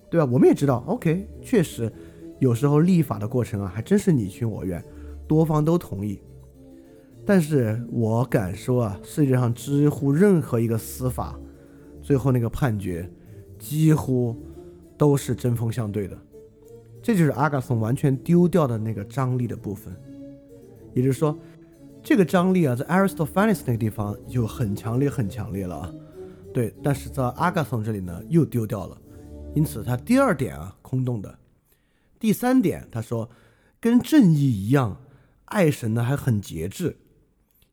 [0.10, 0.30] 对吧？
[0.32, 1.92] 我们也知道，OK，确实
[2.40, 4.84] 有时候立法的过程啊，还真是你情我愿，
[5.28, 6.20] 多方都同意。
[7.26, 11.38] 但是我敢说啊，世界上几乎任何一个司法。
[12.00, 13.12] 最后那个判决，
[13.60, 14.34] 几乎
[14.98, 16.18] 都是针锋相对的，
[17.02, 19.94] 这就是阿嘎松完全丢掉的那个张力的部分。
[20.94, 21.38] 也就是说，
[22.08, 25.94] 这个张力啊，在 Aristophanes 那个地方就很强烈、很强烈了啊。
[26.54, 28.98] 对，但是在阿嘎松这里呢，又丢掉了。
[29.54, 31.38] 因此，他第二点啊，空洞的。
[32.18, 33.30] 第三点，他说，
[33.82, 35.02] 跟正义一样，
[35.44, 36.96] 爱神呢还很节制，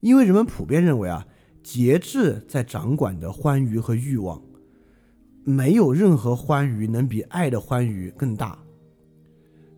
[0.01, 1.28] 因为人们普遍认为啊。
[1.62, 4.43] 节制在掌管着欢愉和欲望，
[5.44, 8.59] 没有任何欢愉能比爱的欢愉更大。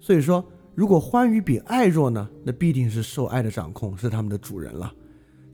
[0.00, 4.92] 所以说，如果欢愉比爱弱呢，那必定是受爱的掌控，是他们的主人了。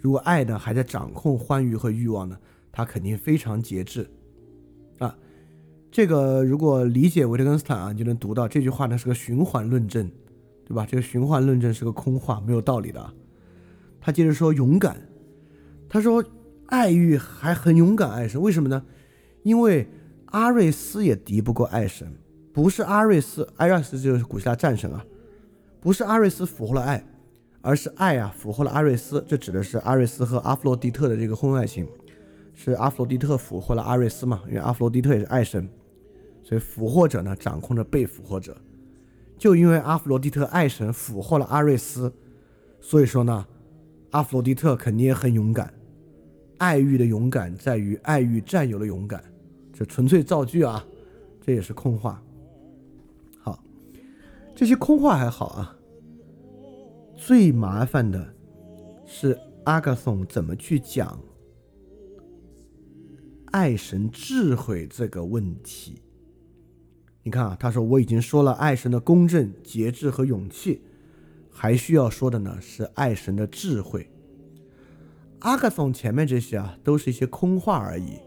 [0.00, 2.36] 如果爱呢还在掌控欢愉和欲望呢，
[2.72, 4.10] 他肯定非常节制。
[4.98, 5.16] 啊，
[5.92, 10.10] 这个如果理解维特根斯坦啊，你就能读到这句话呢是个循环论证，
[10.66, 10.84] 对吧？
[10.84, 13.14] 这个循环论证是个空话，没有道理的。
[14.00, 15.00] 他接着说勇敢。
[15.88, 16.24] 他说
[16.66, 18.82] ：“爱欲还很勇敢，爱神为什么呢？
[19.42, 19.86] 因为
[20.26, 22.12] 阿瑞斯也敌不过爱神，
[22.52, 25.04] 不是阿瑞斯，阿瑞斯就是古希腊战神啊，
[25.82, 27.04] 不是阿瑞斯俘获了爱，
[27.60, 29.22] 而是爱啊俘获了阿瑞斯。
[29.28, 31.88] 这指的是阿瑞斯和阿弗洛狄特的这个婚外情，
[32.54, 34.42] 是阿弗洛狄特俘获了阿瑞斯嘛？
[34.46, 35.68] 因为阿弗洛狄特也是爱神，
[36.44, 38.56] 所以俘获者呢掌控着被俘获者。
[39.36, 42.12] 就因为阿弗洛狄特爱神俘获了阿瑞斯，
[42.80, 43.44] 所以说呢，
[44.12, 45.74] 阿弗洛狄特肯定也很勇敢。”
[46.58, 49.20] 爱欲的勇敢在于爱欲占有的勇敢，
[49.72, 50.86] 这纯粹造句啊，
[51.44, 52.22] 这也是空话。
[54.54, 55.76] 这些空话还好啊，
[57.16, 58.34] 最麻烦的
[59.06, 61.18] 是阿嘎松怎么去讲
[63.46, 66.02] 爱神智慧这个问题。
[67.22, 70.82] 你看啊，他说我已经说了爱神的公正、节制和勇气，
[71.50, 74.10] 还需要说的呢是爱神的智慧。
[75.40, 78.18] 阿嘎松前面这些啊，都是一些空话而已，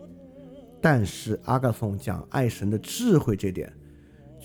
[0.82, 3.74] 但是阿嘎松讲爱神的智慧这点，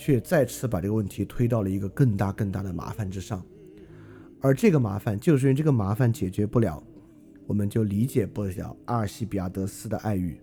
[0.03, 3.45] 却再次把这个问题推到了一个更大更大的麻烦之上，
[4.41, 6.83] 而这个麻烦就是因为这个麻烦解决不了，
[7.47, 10.41] 我们就理解不了阿尔西比亚德斯的爱欲。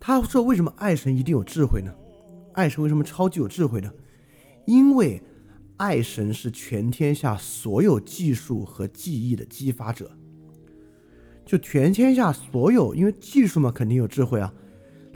[0.00, 1.92] 他说：“为什么爱神一定有智慧呢？
[2.54, 3.92] 爱神为什么超级有智慧呢？
[4.64, 5.22] 因为。”
[5.78, 10.10] 爱神是全天下所有技术和技艺的激发者，
[11.44, 14.54] 就全天下所有，因为技术嘛，肯定有智慧啊。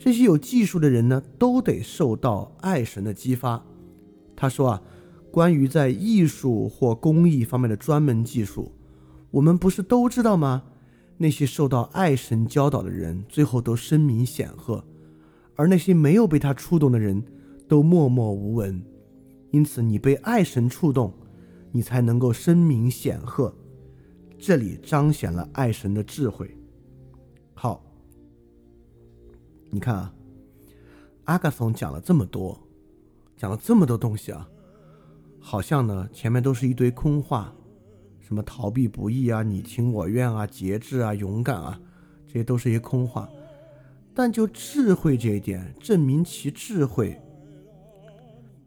[0.03, 3.63] 这些有技术的人呢，都得受到爱神的激发。
[4.35, 4.81] 他说啊，
[5.29, 8.71] 关于在艺术或工艺方面的专门技术，
[9.29, 10.63] 我们不是都知道吗？
[11.17, 14.83] 那些受到爱神教导的人，最后都声名显赫，
[15.55, 17.23] 而那些没有被他触动的人，
[17.67, 18.83] 都默默无闻。
[19.51, 21.13] 因此，你被爱神触动，
[21.71, 23.55] 你才能够声名显赫。
[24.39, 26.49] 这里彰显了爱神的智慧。
[27.53, 27.85] 好，
[29.73, 30.13] 你看啊，
[31.23, 32.59] 阿嘎松讲了这么多，
[33.37, 34.47] 讲了这么多东西啊，
[35.39, 37.53] 好像呢前面都是一堆空话，
[38.19, 41.79] 什么逃避不易啊、你情我愿啊、节制啊、勇敢啊，
[42.27, 43.29] 这些都是一些空话。
[44.13, 47.17] 但就智慧这一点，证明其智慧，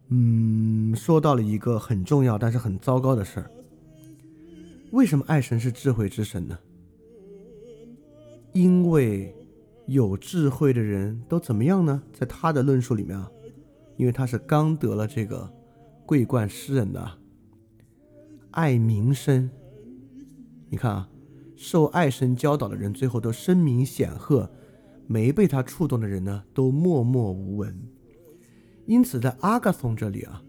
[0.09, 3.51] 嗯，说到了一个很重要但是很糟糕的事儿。
[4.91, 6.59] 为什么爱神是智慧之神呢？
[8.55, 9.35] 因为
[9.86, 12.02] 有智慧的人都怎么样呢？
[12.12, 13.31] 在他的论述里面啊，
[13.97, 15.52] 因为他是刚得了这个
[16.06, 17.11] 桂冠诗人的
[18.52, 19.51] 爱名声。
[20.70, 21.09] 你看啊，
[21.55, 24.51] 受爱神教导的人最后都声名显赫，
[25.06, 27.78] 没被他触动的人呢都默默无闻。
[28.86, 30.43] 因此，在阿嘎松这里啊，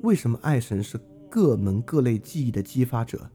[0.00, 0.98] 为什么爱神是
[1.28, 3.30] 各门各类记忆的激发者？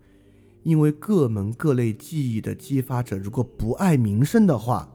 [0.64, 4.90] 因为各门各类记忆的激发者，如果不爱名声的话，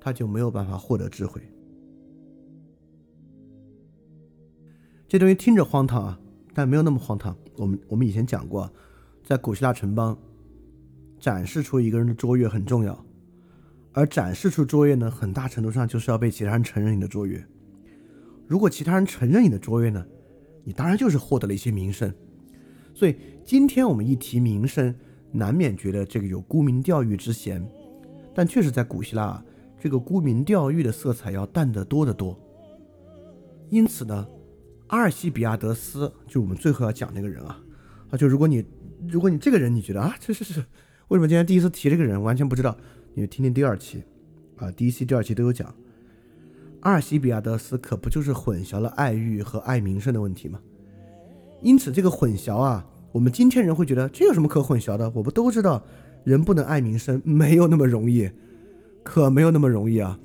[0.00, 1.40] 他就没有办法获得智慧。
[5.06, 6.20] 这东西听着荒唐啊，
[6.52, 7.36] 但没有那么荒唐。
[7.56, 8.70] 我们我们以前讲过，
[9.24, 10.16] 在古希腊城邦，
[11.18, 13.04] 展示出一个人的卓越很重要，
[13.92, 17.42] 而展示出卓越呢，很大程度上就是要被其他人承认你的卓越。
[18.46, 20.06] 如果其他人承认你的卓越呢，
[20.62, 22.12] 你当然就是获得了一些名声。
[22.94, 24.94] 所以今天我们一提名声，
[25.32, 27.66] 难免觉得这个有沽名钓誉之嫌，
[28.34, 29.42] 但确实在古希腊，
[29.78, 32.38] 这个沽名钓誉的色彩要淡得多得多。
[33.68, 34.26] 因此呢，
[34.88, 37.60] 阿尔西比亚德斯就我们最后要讲那个人啊，
[38.10, 38.64] 啊，就如果你
[39.06, 40.64] 如果你这个人你觉得啊，这是是
[41.08, 42.76] 为什么今天第一次提这个人完全不知道，
[43.14, 44.02] 你就听听第二期，
[44.56, 45.74] 啊，第一期、第二期都有讲。
[46.80, 50.60] 阿尔西比亚德斯可不就是混淆了爱欲和爱名声的问题吗？
[51.60, 55.10] 因此，这个混淆啊，我们今天人会觉得这有什么可混淆的？
[55.10, 55.82] 我不都知道，
[56.24, 58.30] 人不能爱名声，没有那么容易，
[59.08, 60.20] 可没有那么容易啊！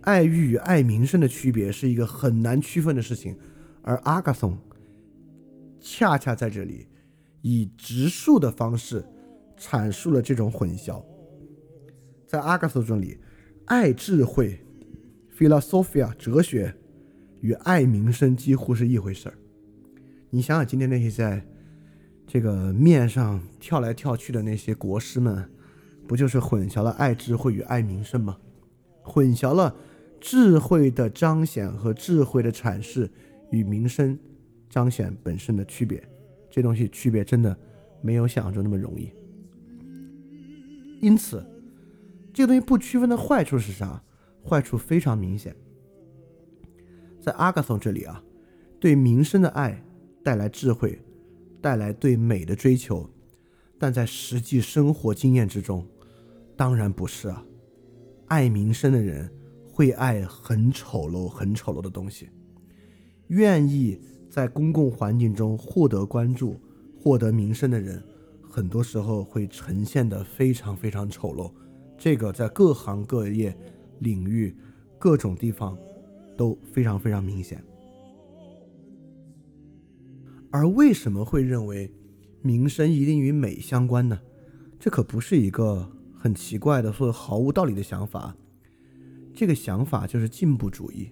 [0.00, 3.38] 爱欲与爱名声的区别是一个很难区分的事情，
[3.82, 4.58] 而阿嘎松
[5.78, 6.88] 恰恰在这里
[7.40, 9.04] 以直述的方式
[9.56, 11.00] 阐述了这种混淆。
[12.26, 13.16] 在阿嘎松这里，
[13.66, 14.58] 爱智慧
[15.38, 16.74] （philosophia） 哲学
[17.40, 19.38] 与爱名声几乎是一回事儿。
[20.30, 21.46] 你想想，今天那些在
[22.26, 25.48] 这个面上跳来跳去的那些国师们，
[26.10, 28.36] 不就是混淆了爱智慧与爱名声吗？
[29.00, 29.72] 混淆了
[30.20, 33.08] 智慧的彰显和智慧的阐释
[33.52, 34.18] 与名声
[34.68, 36.02] 彰显本身的区别，
[36.50, 37.56] 这东西区别真的
[38.02, 39.12] 没有想象中那么容易。
[41.00, 41.46] 因此，
[42.34, 44.02] 这个东西不区分的坏处是啥？
[44.44, 45.54] 坏处非常明显，
[47.20, 48.20] 在阿卡松这里啊，
[48.80, 49.80] 对名声的爱。
[50.24, 51.00] 带来智慧，
[51.62, 53.08] 带来对美的追求，
[53.78, 55.86] 但在实际生活经验之中，
[56.60, 57.42] 当然不是啊。
[58.26, 59.32] 爱名声的人
[59.72, 62.28] 会爱很丑陋、很丑陋的东西，
[63.28, 66.60] 愿意在公共环境中获得关注、
[67.02, 68.04] 获得名声的人，
[68.42, 71.50] 很多时候会呈现的非常非常丑陋。
[71.96, 73.56] 这个在各行各业、
[74.00, 74.54] 领域、
[74.98, 75.74] 各种地方
[76.36, 77.64] 都非常非常明显。
[80.50, 81.90] 而为什么会认为
[82.42, 84.20] 名声一定与美相关呢？
[84.78, 88.36] 这可不是一个很奇怪的或者毫无道理的想法。
[89.34, 91.10] 这个想法就是进步主义，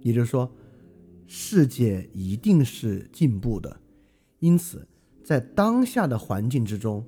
[0.00, 0.50] 也就是说，
[1.26, 3.78] 世界一定是进步的，
[4.38, 4.88] 因此
[5.22, 7.06] 在当下的环境之中，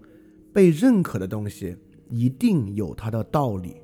[0.52, 1.74] 被认可的东西
[2.10, 3.76] 一定有它的道理。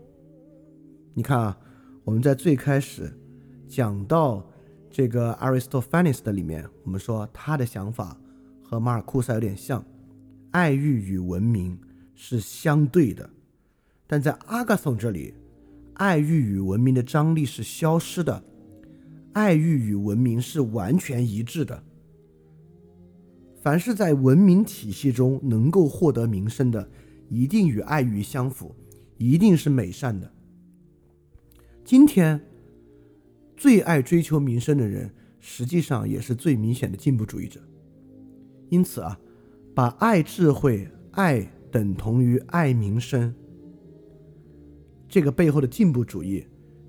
[1.15, 1.59] 你看啊，
[2.05, 3.11] 我们在最开始
[3.67, 4.47] 讲到。
[4.93, 8.21] 这个 Aristophanes 的里面，我们说他的想法
[8.61, 9.85] 和马尔库塞有点像，
[10.51, 11.79] 爱欲与文明
[12.23, 13.31] 是相对的，
[14.07, 15.33] 但在阿嘎松这里，
[15.95, 18.45] 爱欲与文明的张力是消失的，
[19.33, 21.83] 爱欲与文明是完全一致的。
[23.63, 26.87] 凡是在文明体系中能够获得名声的，
[27.31, 28.75] 一定与爱欲相符，
[29.17, 30.31] 一定是美善的。
[31.83, 32.39] 今天。
[33.57, 37.61] 最爱追求名声的人，实际上也是最明显的进步主义者。
[38.71, 39.21] 因此啊，
[39.75, 43.35] 把爱智慧、爱等同于爱民生，
[45.09, 46.47] 这个背后的进步主义，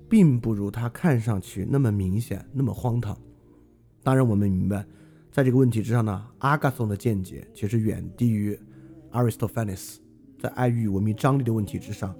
[0.08, 3.16] 并不如他看上去那么明显、那么荒唐。
[4.02, 4.84] 当然，我们明白，
[5.30, 8.58] 在这个问题之上呢，阿嘎松的见解其实远低于
[9.12, 9.96] Aristophanes
[10.40, 12.14] 在爱与文明张力的问题之上。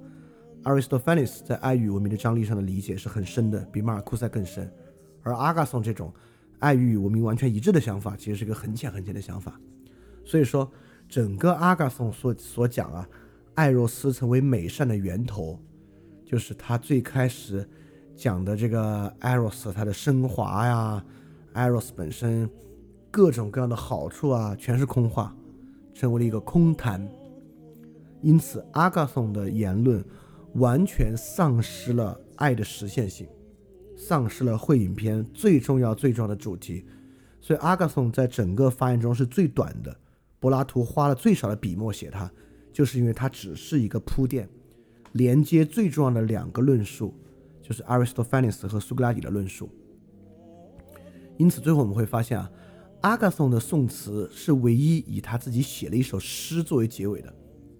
[0.63, 4.71] Aristophanes 在爱与文明的张力上的理解是很深的，比马尔库塞更深。
[5.21, 6.13] 而阿嘎松这种
[6.59, 9.59] 爱与文明完全一致的想法，其实是一个很浅很浅的想法。
[10.23, 10.71] 所以说，
[11.13, 13.07] 整个阿嘎松所所讲啊，
[13.53, 15.59] 艾若斯成为美善的源头，
[16.25, 17.69] 就是他最开始
[18.15, 21.05] 讲的这个艾若斯它的升华呀，
[21.53, 22.49] 艾若斯本身
[23.11, 25.35] 各种各样的好处啊，全是空话，
[25.93, 27.07] 成为了一个空谈。
[28.23, 30.03] 因此，阿嘎颂的言论
[30.55, 33.27] 完全丧失了爱的实现性，
[33.95, 36.83] 丧失了会影片最重要最重要的主题。
[37.39, 39.95] 所以，阿嘎颂在整个发言中是最短的。
[40.43, 42.29] 柏拉图花了最少的笔墨写它，
[42.73, 44.49] 就是因为它只是一个铺垫，
[45.13, 47.17] 连接最重要的两个论述，
[47.61, 49.69] 就是 Aristophanes 和苏格拉底的论述。
[51.37, 52.51] 因此，最后我们会发现啊，
[53.03, 57.33] 阿嘎颂的宋词是唯一以他自己写了一首诗作为结尾的。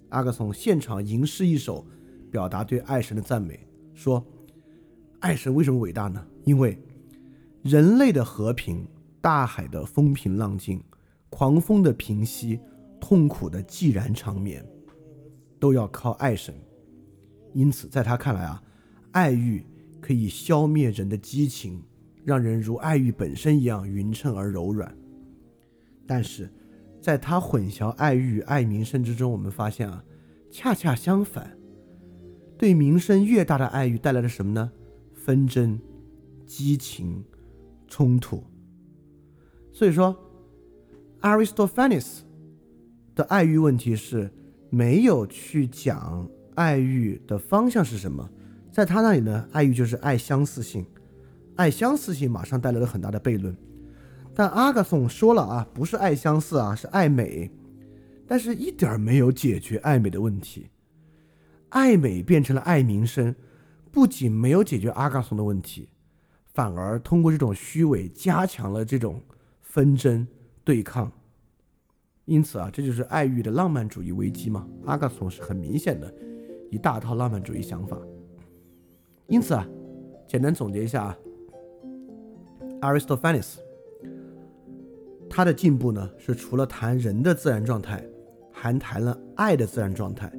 [0.07, 1.85] 阿嘎颂现场吟诗一首，
[2.31, 4.25] 表达对爱神的赞美，说
[5.19, 6.25] ：“爱神为什么伟大呢？
[6.45, 6.81] 因为
[7.61, 8.87] 人类的和平，
[9.19, 10.81] 大海的风平浪静。”
[11.35, 12.59] 狂风的平息，
[13.01, 14.63] 痛苦的寂然长眠，
[15.59, 16.53] 都要靠爱神。
[17.53, 18.61] 因此，在他看来啊，
[19.13, 19.65] 爱欲
[19.99, 21.81] 可以消灭人的激情，
[22.23, 24.95] 让人如爱欲本身一样匀称而柔软。
[26.05, 26.53] 但是，
[27.01, 30.05] 在他混淆爱欲与爱名声之中，我们发现啊，
[30.51, 31.57] 恰恰相反，
[32.59, 34.71] 对名声越大的爱欲带来了什么呢？
[35.15, 35.79] 纷争、
[36.45, 37.25] 激情、
[37.87, 38.43] 冲突。
[39.71, 40.15] 所以说。
[41.23, 42.17] Aristophanes
[43.15, 44.29] 的爱欲问题是
[44.69, 48.29] 没有去讲爱欲的方向是什么，
[48.73, 50.85] 在他那里呢，爱欲就是爱相似性，
[51.55, 53.55] 爱相似性马上带来了很大的悖论。
[54.35, 57.49] 但阿嘎松说了啊，不是爱相似啊，是爱美，
[58.27, 60.71] 但是一点没有解决爱美的问题。
[61.69, 63.33] 爱美变成了爱名声，
[63.93, 65.87] 不仅没有解决阿嘎松的问题，
[66.53, 69.21] 反而通过这种虚伪加强了这种
[69.61, 70.27] 纷争。
[70.65, 71.11] 对抗，
[72.25, 74.65] 因此啊，这就是爱欲的浪漫主义危机嘛。
[74.85, 76.13] 阿嘎松是很明显的
[76.71, 77.97] 一大套浪漫主义想法。
[79.27, 79.67] 因此啊，
[80.25, 81.17] 简单总结一下啊
[82.79, 83.55] ，Aristophanes
[85.29, 88.01] 他的进步呢，是除了谈人的自然状态，
[88.49, 90.31] 还谈了爱的自然状态。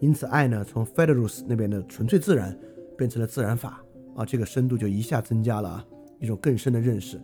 [0.00, 2.58] 因此，爱呢，从 f e d e r u s 那边的纯粹自然
[2.96, 3.84] 变成了自然法
[4.14, 5.86] 啊，这个深度就一下增加了啊，
[6.20, 7.20] 一种更深的认识。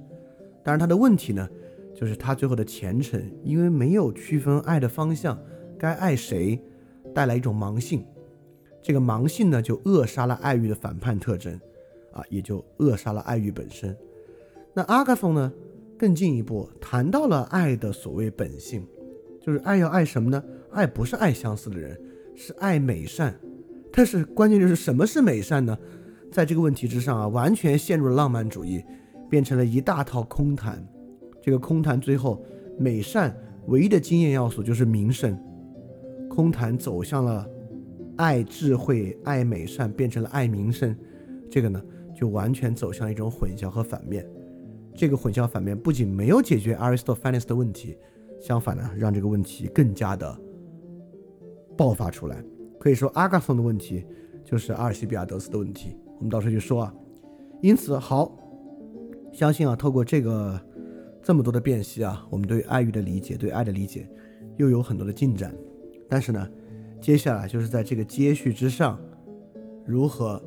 [0.62, 1.49] 当然，他的问题呢。
[1.95, 5.39] 就是他最后的前程，因为没有区分爱的方向，
[5.79, 6.61] 该爱谁，
[7.15, 8.05] 带来一种盲性。
[8.83, 11.59] 这个盲性呢，就扼杀了爱欲的反叛特征，
[12.12, 13.97] 啊，也就扼杀了爱欲本身。
[14.75, 15.53] 那阿嘎松呢，
[15.97, 18.87] 更进一步谈到了爱的所谓本性，
[19.41, 20.43] 就是爱要爱什么呢？
[20.73, 21.99] 爱不是爱相似的人，
[22.35, 23.35] 是爱美善。
[23.93, 25.79] 但是关键就是什么是美善呢？
[26.33, 28.85] 在这个问题之上啊，完全陷入了浪漫主义，
[29.31, 30.85] 变成了一大套空谈。
[31.45, 32.43] 这个空谈最后，
[32.79, 35.39] 美善唯一的经验要素就是名声。
[36.27, 37.47] 空谈走向了
[38.16, 40.97] 爱智慧、爱美善，变成了爱名声。
[41.51, 41.79] 这个呢，
[42.15, 44.27] 就完全走向一种混淆和反面。
[44.95, 47.99] 这个混淆反面不仅没有解决 Aristophanes 的问题，
[48.41, 50.41] 相反呢，让这个问题更加的
[51.77, 52.43] 爆发出来。
[52.81, 54.03] 可以说，阿嘎松的问题
[54.43, 55.95] 就是阿尔西比亚德斯的问题。
[56.16, 56.95] 我们到时候就说啊。
[57.61, 58.35] 因此，好，
[59.31, 60.59] 相信啊，透过这个。
[61.25, 64.07] 这么多的辨析啊，我们对爱欲的理解，对爱的理解，
[64.59, 65.57] 又有很多的进展。
[66.07, 66.47] 但是呢，
[67.01, 69.01] 接下来就是在这个接续之上，
[69.87, 70.41] 如何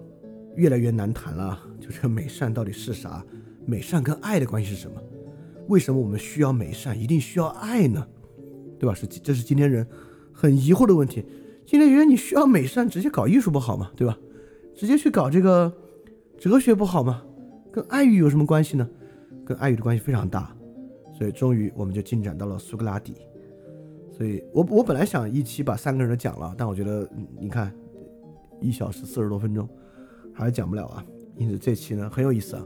[0.55, 1.59] 越来越难谈了。
[1.79, 3.25] 就这个美善到底是啥？
[3.65, 5.01] 美善跟爱的关系是什么？
[5.67, 8.07] 为什么我们需要美善，一定需要爱呢？
[8.77, 8.93] 对吧？
[8.93, 9.85] 是这是今天人
[10.31, 11.25] 很疑惑的问题。
[11.65, 13.89] 今天人你需要美善，直接搞艺术不好吗？
[13.95, 14.15] 对吧？
[14.75, 15.73] 直接去搞这个
[16.37, 17.23] 哲学不好吗？
[17.71, 18.87] 跟爱欲有什么关系呢？
[19.43, 20.53] 跟爱欲的关系非常大。
[21.17, 23.15] 所以终于我们就进展到了苏格拉底，
[24.15, 27.73] 所以我我本来想一期把三个人都讲了，但我觉得你看
[28.61, 29.67] 一小时四十多分钟
[30.31, 31.03] 还是讲不了啊。
[31.35, 32.63] 因此这期呢很有意思啊，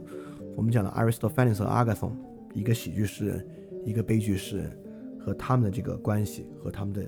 [0.54, 2.12] 我们讲了 Aristophanes 和 Agathon，
[2.52, 3.46] 一个喜剧诗人，
[3.86, 4.78] 一个悲剧诗人
[5.18, 7.02] 和他们的这个关系和他们的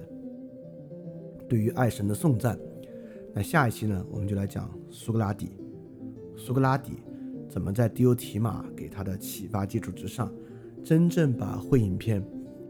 [1.46, 2.58] 对于爱神的颂赞。
[3.34, 5.50] 那下一期呢我们就来讲苏格拉底，
[6.36, 7.02] 苏格拉底
[7.50, 10.32] 怎么在迪欧提马给他的启发基础之上。
[10.85, 12.23] 真正把会影片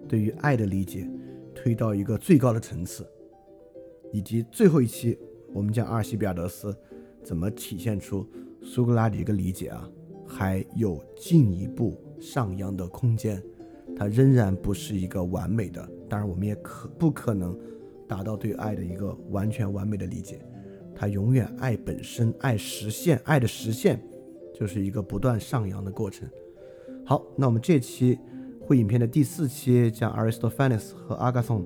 [0.09, 1.11] 对于爱的理解
[1.53, 3.05] 推到一个最高的层次，
[4.12, 5.19] 以及最后一期
[5.53, 6.73] 我们讲阿尔西比亚德斯
[7.24, 8.24] 怎么体现出
[8.62, 9.91] 苏格拉底一个理解啊，
[10.24, 13.43] 还有进一步上扬的空间。
[13.97, 17.59] 它仍然不是一个完美的，当然我们也可不可能
[18.07, 20.41] 达到对爱的一个完全完美的理解。
[20.95, 24.01] 它永远爱本身，爱实现，爱的实现
[24.55, 26.28] 就是一个不断上扬的过程。
[27.06, 28.18] 好，那我们这期
[28.60, 31.62] 会影片的第四期讲 Aristophanes 和 Agathon，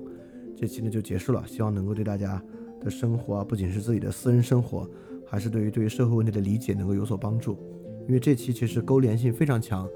[0.53, 1.41] 这期呢就结束了。
[1.47, 2.43] 希望能够对大家
[2.81, 4.85] 的生活啊，不仅是自己的私人生活，
[5.25, 7.57] 还是对于对于社会问题的理解能够有所帮助。
[8.05, 9.87] 因为这期其实勾连性非常强，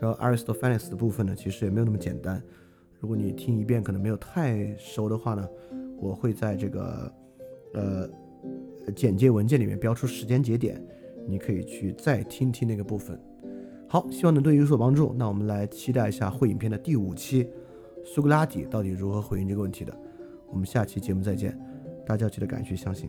[0.00, 2.42] 然后 Aristophanes 的部分呢，其实也没有那么简单。
[2.98, 5.46] 如果你听一遍可能没有太熟的话呢，
[5.98, 7.12] 我会在这个
[7.74, 8.08] 呃
[8.94, 10.82] 简介文件里面标出时间节点，
[11.28, 13.20] 你可以去再听听那个部分。
[13.88, 15.14] 好，希望能对你有所帮助。
[15.16, 17.48] 那我们来期待一下会影片的第五期，
[18.04, 19.96] 苏格拉底到底如何回应这个问题的。
[20.50, 21.58] 我们下期节目再见，
[22.04, 23.08] 大家记得敢去相信。